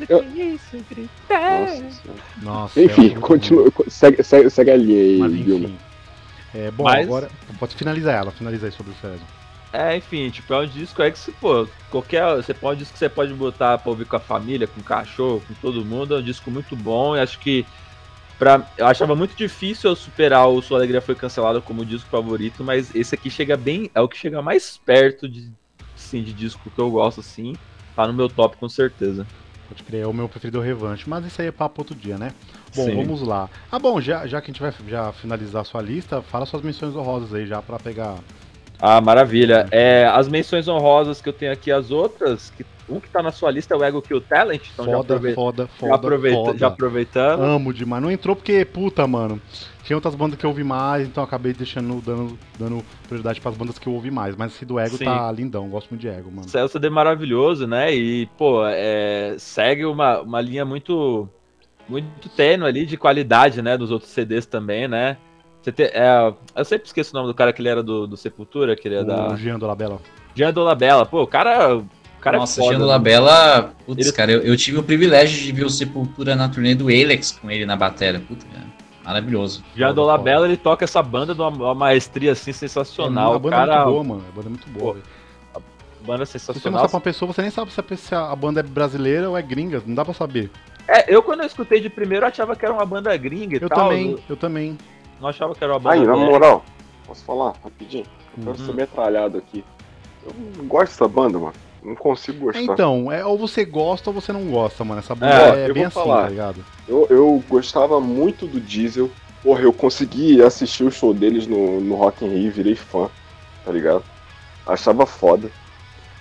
[0.10, 0.26] Eu-
[1.30, 1.84] Nossa.
[2.42, 3.72] Nossa, Enfim, é continua.
[3.88, 5.66] Segue, segue, segue a linha aí, Mas Vilma.
[5.66, 5.78] enfim.
[6.56, 7.30] É, bom, Mas- agora.
[7.60, 9.26] Pode finalizar ela, finaliza aí sobre o Fresno.
[9.74, 12.36] É, enfim, tipo, é um disco aí que se, pô, qualquer.
[12.36, 14.84] Você pode, um disco que você pode botar pra ouvir com a família, com o
[14.84, 16.16] cachorro, com todo mundo.
[16.16, 17.66] É um disco muito bom e acho que.
[18.38, 22.64] Pra, eu achava muito difícil eu superar o Sua Alegria Foi Cancelado como disco favorito,
[22.64, 23.90] mas esse aqui chega bem.
[23.94, 25.52] É o que chega mais perto de,
[25.96, 27.54] sim, de disco que eu gosto, assim.
[27.96, 29.28] Tá no meu top com certeza.
[29.70, 31.08] Pode crer, é o meu preferido Revanche.
[31.08, 32.34] Mas isso aí é papo outro dia, né?
[32.76, 32.96] Bom, Sim.
[32.96, 33.50] vamos lá.
[33.72, 36.62] Ah, bom, já, já que a gente vai já finalizar a sua lista, fala suas
[36.62, 38.16] menções honrosas aí já pra pegar.
[38.82, 39.68] Ah, maravilha.
[39.70, 43.32] É, as menções honrosas que eu tenho aqui, as outras, que, um que tá na
[43.32, 46.38] sua lista é o Ego Kill Talent, então já, foda, aproveita, foda, já, foda, aproveita,
[46.38, 46.58] foda.
[46.58, 47.42] já aproveitando.
[47.44, 48.02] Amo demais.
[48.02, 49.40] Não entrou porque, puta, mano.
[49.84, 53.78] Tinha outras bandas que eu ouvi mais, então acabei deixando, dando, dando prioridade pras bandas
[53.78, 54.36] que eu ouvi mais.
[54.36, 55.06] Mas esse do Ego Sim.
[55.06, 56.48] tá lindão, gosto muito de Ego, mano.
[56.54, 57.94] é um CD maravilhoso, né?
[57.94, 61.30] E, pô, é, segue uma, uma linha muito
[61.90, 63.78] muito tênue ali de qualidade, né?
[63.78, 65.18] Dos outros CDs também, né?
[65.62, 68.18] Você te- é, eu sempre esqueço o nome do cara que ele era do, do
[68.18, 69.36] Sepultura, que ele é O da.
[69.36, 70.00] Jean Dolabella.
[70.36, 71.06] Jean Dolabella.
[71.06, 71.78] Pô, o cara.
[71.78, 71.86] O
[72.22, 72.76] cara Nossa, é foda.
[72.76, 72.92] Gino né?
[72.92, 76.76] Labella, putz, Ele- cara, eu, eu tive o privilégio de ver o Sepultura na turnê
[76.76, 78.20] do Alex com ele na bateria.
[78.20, 78.66] Puta, cara,
[79.04, 79.64] maravilhoso.
[79.76, 83.34] Jean Dolabella, ele toca essa banda de uma, uma maestria assim sensacional.
[83.34, 83.74] a o banda é cara.
[83.86, 84.24] muito boa, mano.
[84.30, 84.86] A banda é muito boa.
[84.86, 85.06] Pô, velho.
[86.06, 86.72] Banda Se você sensacional.
[86.82, 89.42] mostrar pra uma pessoa, você nem sabe se a, a banda é brasileira ou é
[89.42, 89.82] gringa.
[89.86, 90.50] Não dá pra saber.
[90.88, 93.62] É, eu quando eu escutei de primeiro eu achava que era uma banda gringa e
[93.62, 93.90] Eu tal.
[93.90, 94.78] também, Eu eu também.
[95.22, 95.96] Não achava que era uma banda.
[95.96, 96.66] Aí, na moral,
[97.08, 98.06] posso falar rapidinho?
[98.38, 98.66] Eu quero Uhum.
[98.66, 99.64] ser metralhado aqui.
[100.26, 101.54] Eu não gosto dessa banda, mano.
[101.84, 102.62] Não consigo gostar.
[102.62, 105.00] Então, é, ou você gosta ou você não gosta, mano.
[105.00, 106.24] Essa banda É, é, eu bem vou assim, falar.
[106.24, 106.66] tá ligado?
[106.88, 109.10] Eu, eu gostava muito do Diesel.
[109.42, 113.10] Porra, eu consegui assistir o show deles no, no Rock in Rio, virei fã,
[113.66, 114.04] tá ligado?
[114.68, 115.50] Achava foda.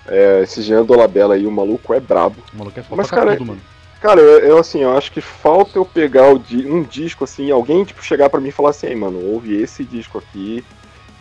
[0.06, 2.36] É, esse Jean Dolabella aí, o maluco é brabo.
[2.54, 3.60] O maluco é foda Mas, cara, tudo, mano.
[4.00, 7.50] Cara, eu, eu, assim, eu acho que falta eu pegar o di- um disco assim,
[7.50, 10.64] alguém tipo chegar pra mim e falar assim, "Ei, mano, ouve esse disco aqui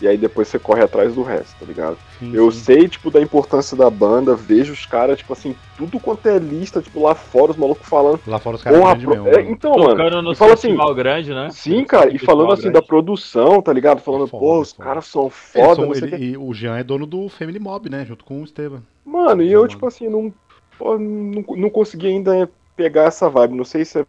[0.02, 1.98] e aí depois você corre atrás do resto, tá ligado?
[2.18, 2.60] Sim, Eu sim.
[2.64, 6.82] sei, tipo, da importância da banda, vejo os caras, tipo assim, tudo quanto é lista,
[6.82, 8.22] tipo, lá fora, os malucos falando.
[8.26, 9.28] Lá fora os caras Porra, grandes pro- mesmo.
[9.28, 9.52] é, mano.
[9.52, 9.90] então, mano.
[9.90, 11.50] Tocando no e fala assim, grande, né?
[11.52, 12.80] Sim, cara, e falando assim grande.
[12.80, 14.00] da produção, tá ligado?
[14.00, 14.84] Falando, foda, pô, os foda.
[14.86, 18.06] caras são Eles foda, são- ele- e o Jean é dono do Family Mob, né?
[18.06, 18.82] Junto com o Esteban.
[19.06, 19.68] Mano, e eu, Mano.
[19.70, 20.34] tipo assim, não,
[20.78, 22.50] pô, não, não consegui ainda
[22.80, 23.56] pegar essa vibe.
[23.56, 24.06] Não sei se é.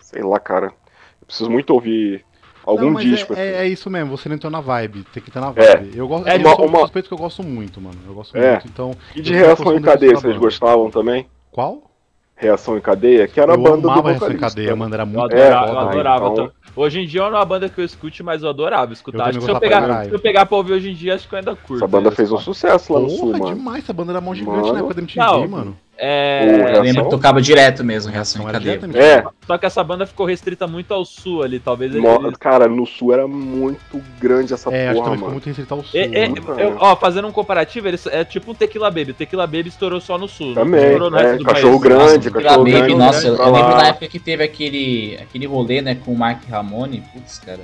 [0.00, 0.66] Sei lá, cara.
[1.20, 2.22] Eu preciso muito ouvir
[2.66, 3.32] algum Não, disco.
[3.32, 3.58] é, é, assim.
[3.60, 5.04] é isso mesmo, você não entrou na vibe.
[5.12, 5.76] Tem que estar na É.
[5.78, 5.96] vibe.
[5.96, 6.26] Eu gosto.
[6.28, 7.96] É, eu uma- sou uma- suspeito que eu gosto muito, mano.
[8.06, 8.52] Eu gosto É.
[8.52, 8.68] muito.
[8.68, 8.94] Então.
[9.16, 10.38] E de eu reação em cadeia, vocês banda.
[10.38, 11.26] gostavam também?
[11.50, 11.82] Qual?
[12.36, 14.48] Reação em cadeia, que era a eu banda do amava essa vocalista.
[14.48, 14.92] cadeia, mano.
[14.92, 16.28] Era Eu muito adorava, foda, eu adorava.
[16.28, 19.18] então- Hoje em dia é uma banda que eu escute, mas eu adorava escutar.
[19.18, 20.08] Eu Acho que também se eu, pra pegar, caralho.
[20.08, 21.76] se eu pegar pra ouvir hoje em dia, acho que eu ainda curto.
[21.76, 23.54] Essa banda né, fez um sucesso lá no sul, Porra, mano.
[23.54, 23.84] demais.
[23.84, 24.72] Essa banda era mão gigante Mano.
[24.72, 25.76] na época da MTV, Não, mano.
[25.98, 28.80] É, Eu lembro que tocava direto mesmo, reação em cadeia.
[28.94, 32.36] É, Só que essa banda ficou restrita muito ao sul ali, talvez eles...
[32.38, 35.32] cara, no sul era muito grande essa É, acho que porra, ficou mano.
[35.32, 36.00] muito restrito ao sul.
[36.00, 36.28] É, é,
[36.64, 39.10] eu- ó, fazendo um comparativo, eles, é tipo um Tequila Baby.
[39.12, 40.48] O Tequila Baby estourou só no sul.
[40.48, 41.82] não Também, estourou no resto é, do cachorro país.
[41.82, 42.94] grande, Nossa, cachorro Baby, grande.
[42.94, 46.42] nossa, eu, eu lembro na época que teve aquele, aquele rolê, né, com o Mark
[46.50, 47.02] Ramone.
[47.12, 47.60] Putz, cara.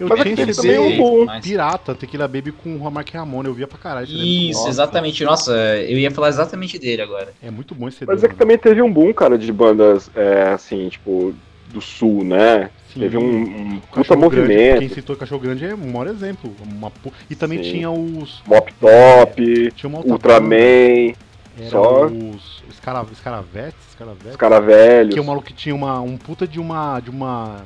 [0.00, 1.24] Eu Mas tinha aqui esse também é um bom.
[1.26, 3.48] Mas- pirata, Tequila Baby com o Mark Ramone.
[3.48, 4.06] Eu via pra caralho.
[4.08, 5.22] Isso, exatamente.
[5.24, 7.34] Nossa, eu ia falar exatamente dele agora.
[7.42, 8.10] É muito bom esse CD.
[8.10, 11.34] Mas é que também teve um boom, cara, de bandas, é, assim, tipo,
[11.68, 12.70] do sul, né?
[12.92, 13.00] Sim.
[13.00, 14.78] Teve um, um puta Cachorro Grande, movimento.
[14.80, 16.52] quem citou Cachorro Grande é um maior exemplo.
[16.66, 16.90] Uma
[17.28, 17.70] E também Sim.
[17.72, 18.42] tinha os.
[18.46, 21.16] Mop Top, Tinha Ultraman, banda,
[21.60, 25.12] era só- os Escara, Escaravetes, Escaravetes, os caras velhos.
[25.12, 27.62] que é um maluco que tinha uma, um puta de uma de uma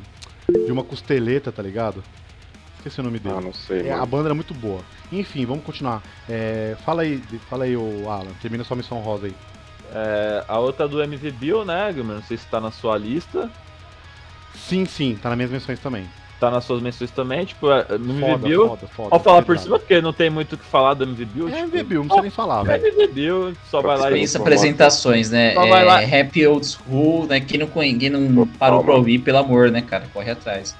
[0.66, 2.02] de uma costeleta, tá ligado?
[2.84, 3.34] Esqueci o nome dele.
[3.38, 4.80] Ah, não sei, É, a banda era muito boa.
[5.10, 6.02] Enfim, vamos continuar.
[6.28, 7.16] É, fala aí,
[7.48, 8.28] fala aí, o Alan.
[8.42, 9.34] Termina sua missão rosa aí.
[9.90, 12.14] É, a outra do MV Bill, né, Guilherme?
[12.16, 13.50] Não sei se tá na sua lista.
[14.54, 16.06] Sim, sim, tá nas minhas menções também.
[16.38, 17.46] Tá nas suas menções também.
[17.46, 18.68] Tipo, é, no MV Foda, Bill.
[18.68, 19.08] foda, foda.
[19.10, 21.48] Vou falar por cima porque não tem muito o que falar do MV Bill.
[21.48, 22.86] É tipo, MV Bill, não precisa nem falar, É velho.
[22.86, 24.26] MV Bill, só vai lá e.
[24.36, 25.54] Apresentações, né?
[25.54, 26.02] Só vai lá.
[26.02, 27.40] É, rap old school, né?
[27.40, 30.06] Quem não, quem não parou pra ouvir, pelo amor, né, cara?
[30.12, 30.76] Corre atrás.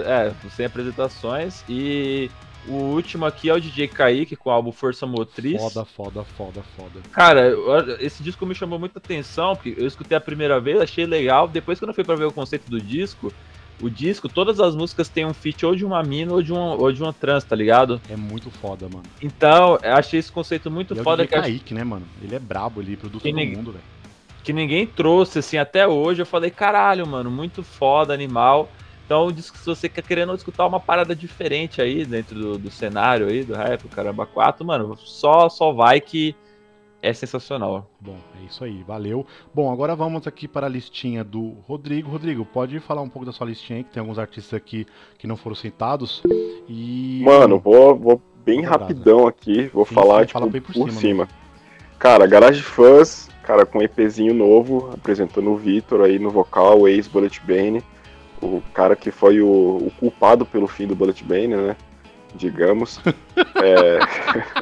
[0.00, 1.64] É, sem apresentações.
[1.68, 2.30] E
[2.66, 5.60] o último aqui é o DJ Kaique com o álbum Força Motriz.
[5.60, 7.00] Foda, foda, foda, foda.
[7.12, 7.52] Cara,
[8.00, 11.46] esse disco me chamou muita atenção, porque eu escutei a primeira vez, achei legal.
[11.48, 13.32] Depois, quando eu fui pra ver o conceito do disco,
[13.82, 16.56] o disco, todas as músicas têm um feat ou de uma mina ou de, um,
[16.58, 18.00] ou de uma trans, tá ligado?
[18.08, 19.02] É muito foda, mano.
[19.20, 21.82] Então, eu achei esse conceito muito E é o foda DJ que, acho Kaique, né,
[21.84, 22.06] mano?
[22.22, 23.84] Ele é brabo, ele produz Que todo ninguém- mundo, velho.
[24.44, 26.22] que ninguém trouxe, assim, até hoje.
[26.22, 28.70] Eu falei, caralho, mano, muito foda, animal.
[29.04, 33.44] Então, se você quer querendo escutar uma parada diferente aí dentro do, do cenário aí,
[33.44, 36.34] do rap, o Caramba 4, mano, só, só vai que
[37.02, 37.86] é sensacional.
[38.00, 39.26] Bom, é isso aí, valeu.
[39.52, 42.10] Bom, agora vamos aqui para a listinha do Rodrigo.
[42.10, 44.86] Rodrigo, pode falar um pouco da sua listinha aí, que tem alguns artistas aqui
[45.18, 46.22] que não foram citados.
[46.66, 47.20] E.
[47.22, 50.88] Mano, vou, vou bem Manda rapidão aqui, vou Sim, falar tipo, fala bem por por,
[50.88, 51.28] cima cima.
[51.98, 57.06] Cara, Garage Fuzz, cara, com um EPzinho novo, apresentando o Vitor aí no vocal, ex
[57.06, 57.82] Bullet Bane,
[58.42, 61.76] o cara que foi o, o culpado pelo fim do Bullet Bane, né?
[62.34, 63.00] Digamos.
[63.56, 63.98] É,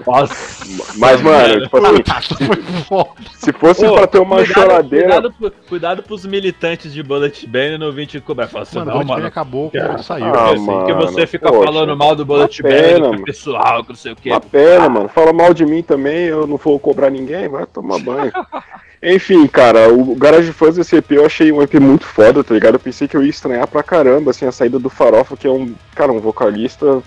[0.06, 0.64] Nossa!
[0.96, 3.10] mas, mano, tipo assim, foi foda.
[3.34, 5.04] se fosse Ô, pra ter uma cuidado, choradeira.
[5.08, 8.46] Cuidado, pro- cuidado pros militantes de Bullet Bane no 20 Cuba.
[8.46, 9.26] Fala assim, Mano, não, Bullet mano.
[9.26, 10.26] acabou quando saiu.
[10.26, 13.24] Ah, Porque, assim, mano, que você fica poxa, falando mal do Bullet pena, é mano.
[13.24, 14.30] pessoal, que não sei o quê.
[14.30, 15.08] Uma pena, mano.
[15.08, 18.32] Fala mal de mim também, eu não vou cobrar ninguém, vai tomar banho.
[19.02, 22.74] Enfim, cara, o Garage Fuzz desse EP eu achei um EP muito foda, tá ligado?
[22.76, 25.50] Eu pensei que eu ia estranhar pra caramba, assim, a saída do Farofa, que é
[25.50, 27.02] um, cara, um vocalista.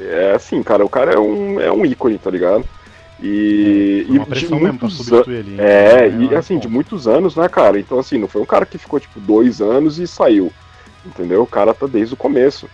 [0.00, 2.64] É assim, cara, o cara é um, é um ícone, tá ligado?
[3.22, 5.56] E, uma e de mesmo muitos substituir ele.
[5.60, 7.78] É, Não e é assim, de muitos anos, né, cara?
[7.78, 10.52] Então, assim, não foi um cara que ficou, tipo, dois anos e saiu.
[11.04, 11.42] Entendeu?
[11.42, 12.68] O cara tá desde o começo.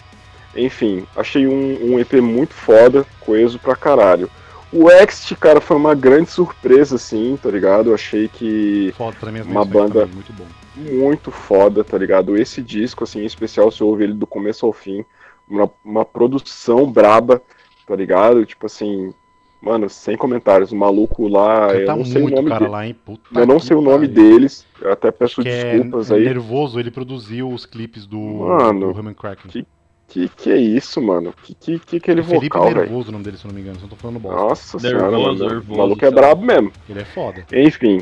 [0.56, 4.28] Enfim, achei um, um EP muito foda, coeso pra caralho.
[4.72, 7.90] O Ext, cara, foi uma grande surpresa, assim, tá ligado?
[7.90, 10.44] Eu achei que Foda pra minhas uma banda- também, muito bom.
[10.76, 12.36] muito foda, tá ligado?
[12.36, 15.04] Esse disco, assim, em especial, você ouve ele do começo ao fim,
[15.52, 17.40] uma, uma produção braba,
[17.86, 18.44] tá ligado?
[18.46, 19.12] Tipo assim,
[19.60, 22.70] mano, sem comentários, o maluco lá, eu Canta não sei o nome cara dele.
[22.70, 22.96] lá, hein?
[23.04, 24.30] Puta Eu não que sei o nome pariu.
[24.30, 26.24] deles, eu até peço Que é desculpas aí.
[26.24, 29.50] nervoso, ele produziu os clipes do, Mano, do Human Kraken.
[29.50, 29.66] que
[30.08, 31.32] Que que é isso, mano?
[31.42, 32.80] Que que, que aquele É Felipe vocal, velho?
[32.80, 34.40] Nervoso o nome dele, se eu não me engano, não tô falando bosta.
[34.40, 35.48] Nossa Nervoso, senhora, mano.
[35.48, 36.14] nervoso, o maluco é lá.
[36.14, 36.72] brabo mesmo.
[36.88, 37.46] Ele é foda.
[37.52, 38.00] Enfim.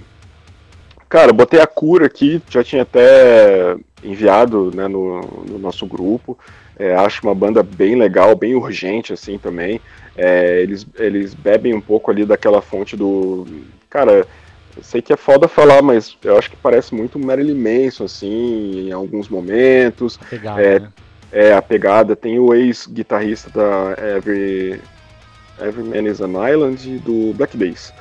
[1.09, 6.39] Cara, botei a cura aqui, já tinha até enviado né, no, no nosso grupo.
[6.81, 9.79] É, acho uma banda bem legal, bem urgente, assim, também.
[10.17, 13.47] É, eles, eles bebem um pouco ali daquela fonte do.
[13.91, 14.27] Cara,
[14.81, 18.93] sei que é foda falar, mas eu acho que parece muito Marilyn Manson, assim, em
[18.93, 20.17] alguns momentos.
[20.31, 20.89] Pegada, É, né?
[21.31, 22.17] É, a pegada.
[22.17, 24.81] Tem o ex-guitarrista da Every,
[25.61, 27.93] Every Man is an Island do Black Days.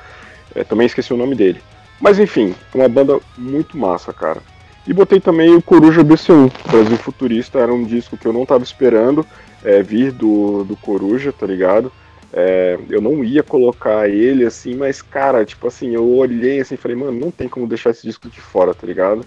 [0.54, 1.60] É, também esqueci o nome dele.
[2.00, 4.40] Mas enfim, uma banda muito massa, cara.
[4.90, 8.64] E botei também o Coruja BC1, Brasil Futurista, era um disco que eu não tava
[8.64, 9.24] esperando
[9.62, 11.92] é, vir do, do Coruja, tá ligado?
[12.32, 16.76] É, eu não ia colocar ele assim, mas cara, tipo assim, eu olhei assim e
[16.76, 19.24] falei, mano, não tem como deixar esse disco de fora, tá ligado?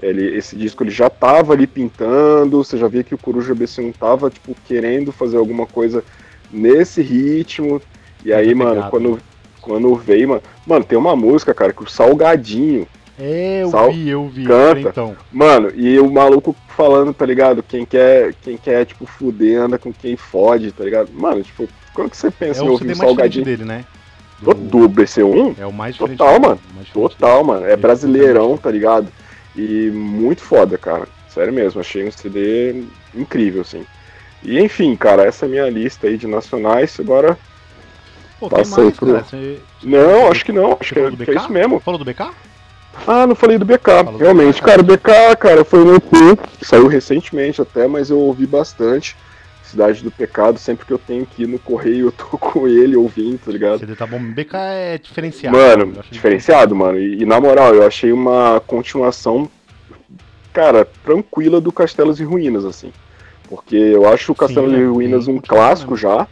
[0.00, 3.94] Ele, esse disco ele já tava ali pintando, você já via que o Coruja BC1
[3.94, 6.02] tava, tipo, querendo fazer alguma coisa
[6.50, 7.82] nesse ritmo.
[8.24, 9.20] E aí, mano, quando,
[9.60, 10.42] quando veio, mano.
[10.66, 12.88] Mano, tem uma música, cara, que o Salgadinho.
[13.18, 14.44] É, eu Sal- vi, eu vi.
[14.44, 14.80] canta.
[14.80, 17.62] Então, Mano, e o maluco falando, tá ligado?
[17.62, 21.10] Quem quer, quem quer, tipo, fuder, anda com quem fode, tá ligado?
[21.12, 23.44] Mano, tipo, quando que você é pensa em o ouvir Salgadinho?
[23.44, 23.84] dele, né?
[24.40, 25.56] Do, do BC1?
[25.58, 26.60] É o mais diferente Total, mano.
[26.74, 27.66] mais Total, mano.
[27.66, 29.06] É brasileirão, tá ligado?
[29.54, 31.06] E muito foda, cara.
[31.28, 32.82] Sério mesmo, achei um CD
[33.14, 33.84] incrível, assim.
[34.42, 36.98] E enfim, cara, essa é a minha lista aí de nacionais.
[36.98, 37.38] Agora.
[38.40, 39.22] Pô, tem Passa aí mais, pro- cara.
[39.24, 40.76] Você- Não, acho que não.
[40.80, 41.78] Acho que é, que é isso mesmo.
[41.78, 42.30] Falou do BK?
[43.06, 44.60] Ah, não falei do BK, Falou do realmente.
[44.60, 49.16] BK, Cara, o BK, cara, foi um EP saiu recentemente até, mas eu ouvi bastante.
[49.64, 52.94] Cidade do Pecado, sempre que eu tenho que ir no correio, eu tô com ele
[52.96, 53.78] ouvindo, tá ligado?
[53.78, 54.18] CD tá bom.
[54.18, 55.56] BK é diferenciado.
[55.56, 56.98] Mano, diferenciado, mano.
[56.98, 59.50] E, e na moral, eu achei uma continuação,
[60.52, 62.92] cara, tranquila do Castelos e Ruínas, assim.
[63.48, 66.26] Porque eu acho o Castelos Sim, e é Ruínas um clássico já,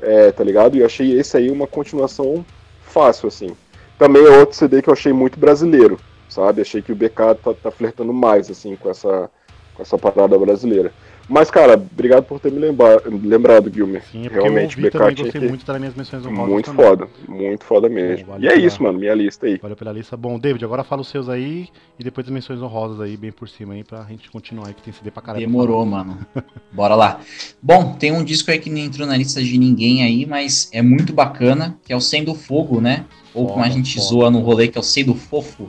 [0.00, 0.76] é, tá ligado?
[0.76, 2.44] E eu achei esse aí uma continuação
[2.82, 3.56] fácil, assim.
[3.98, 6.60] Também é outro CD que eu achei muito brasileiro, sabe?
[6.60, 9.30] Achei que o BK tá, tá flertando mais, assim, com essa,
[9.74, 10.92] com essa parada brasileira.
[11.28, 14.00] Mas, cara, obrigado por ter me lembra- lembrado, Guilherme.
[14.12, 16.66] Sim, é porque Realmente, eu ouvi também, gostei que- muito das minhas menções honrosas Muito
[16.70, 16.86] também.
[16.86, 18.26] foda, muito foda mesmo.
[18.26, 19.58] Bom, valeu e é isso, mano, minha lista aí.
[19.60, 20.16] Valeu pela lista.
[20.16, 21.68] Bom, David, agora fala os seus aí
[21.98, 24.82] e depois as menções honrosas aí, bem por cima aí, pra gente continuar aí, que
[24.82, 25.44] tem CD pra caramba.
[25.44, 26.18] Demorou, mano.
[26.72, 27.18] Bora lá.
[27.60, 30.80] Bom, tem um disco aí que não entrou na lista de ninguém aí, mas é
[30.80, 33.04] muito bacana, que é o Sendo Fogo, né?
[33.34, 34.06] Ou como a Foda, gente foda.
[34.06, 35.68] zoa no rolê, que é o Sendo Fofo.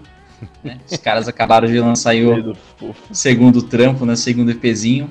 [0.63, 0.77] né?
[0.89, 2.55] Os caras acabaram de lançar aí o
[3.11, 4.15] segundo trampo, né?
[4.15, 5.09] Segundo EPzinho.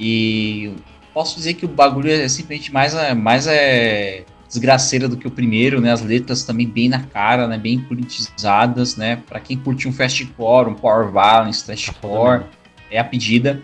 [0.00, 0.72] E
[1.12, 5.80] posso dizer que o bagulho é simplesmente mais, mais é desgraceira do que o primeiro,
[5.80, 5.92] né?
[5.92, 7.58] As letras também bem na cara, né?
[7.58, 9.22] Bem politizadas, né?
[9.28, 12.44] Para quem curte um fastcore, um power violence, thrashcore,
[12.90, 13.62] é a pedida.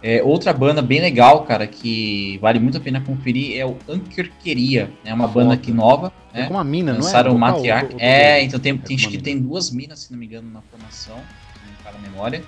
[0.00, 4.90] É, outra banda bem legal, cara, que vale muito a pena conferir é o Ankerqueria.
[5.04, 6.12] É uma banda aqui nova.
[6.32, 7.50] É com uma mina, Lançaram não é?
[7.50, 7.96] Lançaram o Matriarch.
[7.98, 11.16] É, então tem, tem acho que tem duas minas, se não me engano, na formação,
[11.16, 12.44] não me a memória.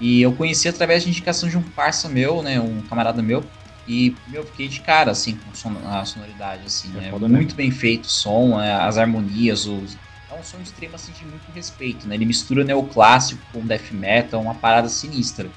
[0.00, 3.44] E eu conheci através de indicação de um parça meu, né, um camarada meu,
[3.86, 7.28] e, meu, fiquei de cara, assim, com a sonoridade, assim, é, né?
[7.28, 9.96] Muito bem feito o som, é, as harmonias, os...
[10.30, 12.14] É um som extremo, assim, de muito respeito, né?
[12.14, 15.48] Ele mistura neoclássico com death metal, uma parada sinistra.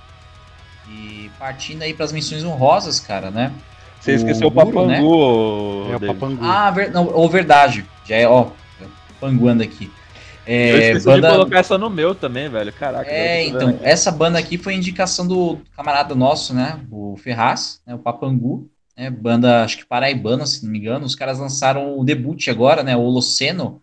[0.90, 3.54] E partindo aí pras menções honrosas, cara, né?
[4.00, 5.00] Você o esqueceu o Papangu, né?
[5.00, 6.44] É, o Papangu.
[6.44, 6.92] Ah, ver...
[6.92, 7.86] não, ou verdade.
[8.06, 8.52] Já é, ó,
[9.20, 9.92] panguando aqui.
[10.48, 11.28] É, eu esqueci banda...
[11.28, 12.72] de colocar essa no meu também, velho.
[12.72, 13.12] Caraca.
[13.12, 16.80] É, então, essa banda aqui foi indicação do camarada nosso, né?
[16.90, 18.70] O Ferraz, né, o Papangu.
[18.96, 21.06] Né, banda, acho que paraibana, se não me engano.
[21.06, 22.96] Os caras lançaram o debut agora, né?
[22.96, 23.82] O Holoceno.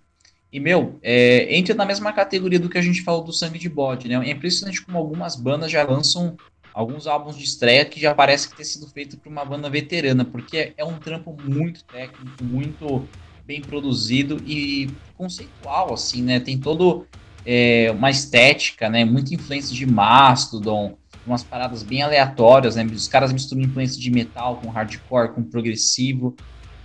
[0.50, 3.68] E, meu, é, entra na mesma categoria do que a gente falou do Sangue de
[3.68, 4.14] Bode, né?
[4.26, 6.36] É impressionante como algumas bandas já lançam
[6.72, 10.24] alguns álbuns de estreia que já parece que ter sido feito por uma banda veterana,
[10.24, 13.06] porque é um trampo muito técnico, muito
[13.44, 16.40] bem produzido e conceitual, assim, né?
[16.40, 17.06] Tem todo
[17.44, 19.04] é, uma estética, né?
[19.04, 22.84] Muita influência de Mastodon, umas paradas bem aleatórias, né?
[22.84, 26.36] Os caras misturam influência de metal com hardcore, com progressivo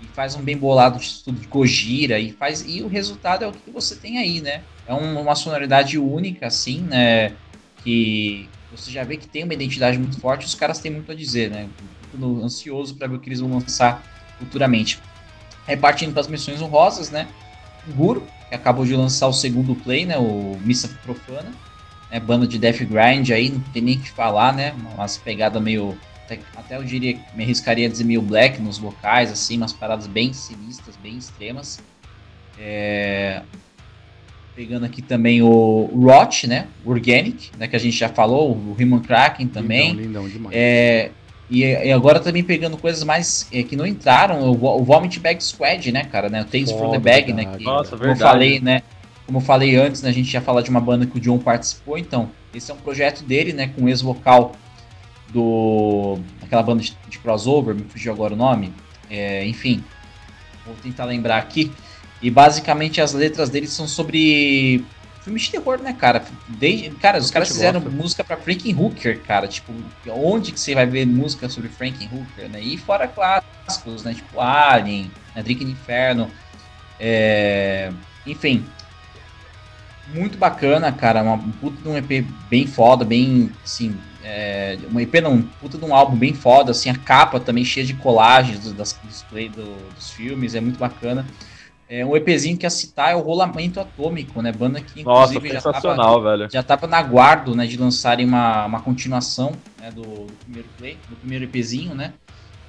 [0.02, 3.48] e faz um bem bolado de estudo de Gojira e faz e o resultado é
[3.48, 4.64] o que você tem aí, né?
[4.88, 7.36] É um, uma sonoridade única, assim, né?
[7.84, 10.46] Que você já vê que tem uma identidade muito forte.
[10.46, 11.68] Os caras têm muito a dizer, né?
[12.44, 14.04] Ansioso para ver o que eles vão lançar
[14.38, 15.00] futuramente.
[15.70, 17.28] Repartindo para as missões honrosas, né?
[17.96, 20.18] Guru, que acabou de lançar o segundo play, né?
[20.18, 21.52] O Missa Profana.
[22.12, 24.74] Né, banda de Death Grind aí, não tem nem o que falar, né?
[24.96, 25.96] Umas pegadas meio.
[26.26, 30.08] Até, até eu diria, me arriscaria a dizer meio black nos vocais, assim, umas paradas
[30.08, 31.80] bem sinistras, bem extremas.
[32.58, 33.42] É...
[34.56, 36.68] Pegando aqui também o Rot, né?
[36.84, 37.68] Organic, né?
[37.68, 39.90] Que a gente já falou, o Human Kraken também.
[39.92, 40.56] Lindão, lindão demais.
[40.56, 41.12] É,
[41.50, 45.44] e, e, agora também pegando coisas mais é, que não entraram, o, o Vomit Bag
[45.44, 46.42] Squad, né, cara, né?
[46.42, 47.46] O Tales from the Bag, né?
[47.58, 48.22] Que, Nossa, como verdade.
[48.22, 48.84] eu falei, né?
[49.26, 51.38] Como eu falei antes, né, a gente ia falar de uma banda que o John
[51.38, 54.54] participou, então, esse é um projeto dele, né, com o ex-vocal
[55.32, 56.20] do.
[56.42, 58.74] aquela banda de, de, crossover, me fugiu agora o nome.
[59.10, 59.84] É, enfim,
[60.66, 61.72] vou tentar lembrar aqui.
[62.22, 64.84] E basicamente as letras dele são sobre
[65.30, 66.24] filme de terror, né, cara?
[66.48, 67.96] Desde, cara, os caras fizeram gosta.
[67.96, 69.48] música pra Franken Hooker, cara.
[69.48, 69.72] Tipo,
[70.08, 72.60] onde que você vai ver música sobre Franken Hooker, né?
[72.60, 74.14] E fora clássicos, né?
[74.14, 75.44] Tipo Alien, né?
[75.44, 76.32] Drink no Inferno.
[77.00, 77.92] É...
[78.26, 78.66] Enfim.
[80.14, 81.22] Muito bacana, cara.
[81.22, 83.96] Uma puta de um EP bem foda, bem, assim...
[84.24, 84.78] É...
[84.92, 86.90] Um EP não, puta de um álbum bem foda, assim.
[86.90, 90.56] A capa também cheia de colagens do, das, display do, dos filmes.
[90.56, 91.26] É muito bacana.
[91.90, 94.52] É, um EPzinho que a citar é o Rolamento Atômico, né?
[94.52, 96.48] Banda que inclusive Nossa, já tava, velho.
[96.52, 100.98] já tava na guarda, né, de lançarem uma, uma continuação né, do, do, primeiro play,
[101.10, 102.14] do primeiro EPzinho, né?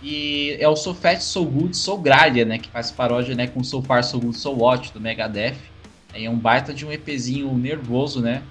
[0.02, 2.56] E é o So Fat, So Good, So Gralha, né?
[2.56, 5.56] Que faz paródia né, com So Far, So Good, So Watch, do Megadeth.
[6.14, 8.42] É um baita de um EPzinho nervoso, né?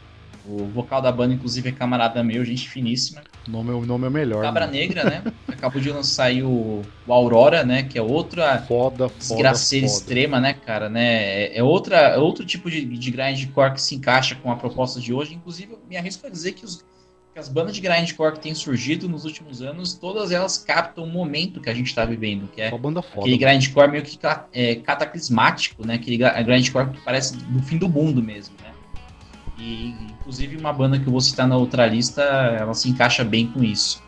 [0.50, 3.22] O vocal da banda, inclusive, é camarada meu, gente finíssima.
[3.48, 4.42] O nome, o nome é melhor.
[4.42, 4.80] Cabra né?
[4.80, 5.24] Negra, né?
[5.48, 7.84] Acabou de lançar aí o, o, Aurora, né?
[7.84, 10.00] Que é outra foda, desgraceira foda.
[10.00, 10.90] extrema, né, cara?
[10.90, 11.44] Né?
[11.44, 15.00] É, é, outra, é outro tipo de, de grindcore que se encaixa com a proposta
[15.00, 15.36] de hoje.
[15.36, 16.84] Inclusive, eu me arrisco a dizer que, os,
[17.32, 21.08] que as bandas de grindcore que têm surgido nos últimos anos, todas elas captam o
[21.08, 24.18] momento que a gente está vivendo, que é banda foda, aquele grindcore meio que
[24.52, 25.94] é, cataclismático, né?
[25.94, 28.69] Aquele grindcore que parece do fim do mundo mesmo, né?
[29.60, 33.48] E, inclusive, uma banda que eu vou citar na outra lista, ela se encaixa bem
[33.48, 34.02] com isso.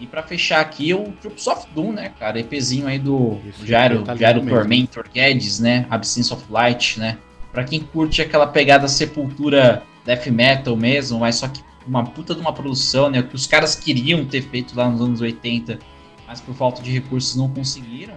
[0.00, 2.38] E para fechar aqui, o Troops of Doom, né, cara?
[2.38, 5.86] EPzinho aí do Jairo, tá Jairo Tormentor Guedes, né?
[5.88, 7.16] Absence of Light, né?
[7.52, 12.40] Pra quem curte aquela pegada sepultura death metal mesmo, mas só que uma puta de
[12.40, 13.20] uma produção, né?
[13.20, 15.78] O que os caras queriam ter feito lá nos anos 80,
[16.26, 18.14] mas por falta de recursos não conseguiram.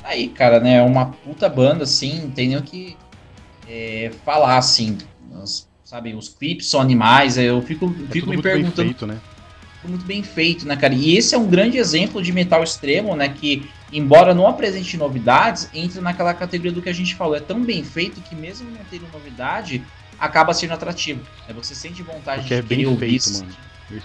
[0.00, 0.76] Tá aí, cara, né?
[0.76, 2.96] É uma puta banda, assim, não tem nem o que
[3.68, 4.96] é, falar, assim
[5.88, 6.14] sabe?
[6.14, 8.76] Os clipes são animais, eu fico, é fico me perguntando.
[8.76, 9.18] Bem feito, né?
[9.82, 10.92] Muito bem feito, né, cara?
[10.92, 13.30] E esse é um grande exemplo de metal extremo, né?
[13.30, 17.36] Que, embora não apresente novidades, entra naquela categoria do que a gente falou.
[17.36, 19.82] É tão bem feito que, mesmo não tendo novidade,
[20.18, 21.22] acaba sendo atrativo.
[21.48, 21.54] Né?
[21.54, 22.96] Você sente vontade Porque de é bem.
[22.98, 23.56] Feito, mano.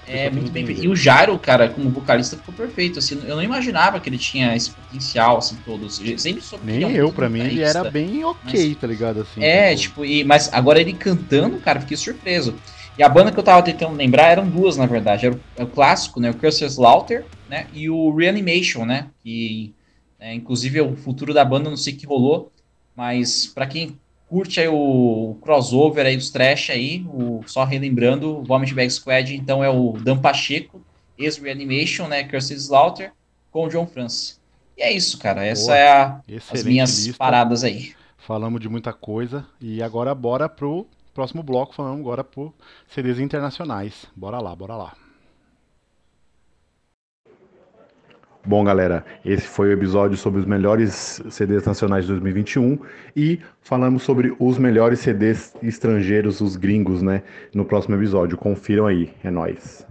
[0.08, 0.66] É muito bem.
[0.66, 3.00] E o Jairo, cara, como vocalista, ficou perfeito.
[3.00, 5.90] Assim, eu não imaginava que ele tinha esse potencial, assim, todo.
[5.90, 9.22] Sempre soube Nem é eu, pra mim, ele era bem ok, mas, tá ligado?
[9.22, 12.56] Assim, é, tipo, e, mas agora ele cantando, cara, fiquei surpreso.
[12.98, 15.26] E a banda que eu tava tentando lembrar eram duas, na verdade.
[15.26, 16.30] Era o, é o clássico, né?
[16.30, 17.68] O Curse Slaughter, né?
[17.74, 19.08] E o Reanimation, né?
[19.24, 19.74] Que
[20.20, 22.52] é, inclusive o futuro da banda não sei o que rolou,
[22.96, 24.00] mas para quem
[24.34, 29.36] curte aí o crossover aí, os trash aí, o, só relembrando, o Vomit Bag Squad,
[29.36, 30.82] então é o Dan Pacheco,
[31.20, 33.12] ex-Reanimation, né, Cursed Slaughter,
[33.52, 34.38] com o John France.
[34.76, 36.22] E é isso, cara, essa Boa, é a,
[36.52, 37.16] as minhas lista.
[37.16, 37.94] paradas aí.
[38.18, 42.52] Falamos de muita coisa e agora bora pro próximo bloco, falando agora por
[42.88, 44.08] CDs internacionais.
[44.16, 45.03] Bora lá, bora lá.
[48.46, 52.78] Bom, galera, esse foi o episódio sobre os melhores CDs nacionais de 2021
[53.16, 57.24] e falamos sobre os melhores CDs estrangeiros, os gringos, né?
[57.54, 58.38] No próximo episódio.
[58.38, 59.88] Confiram aí, é nóis.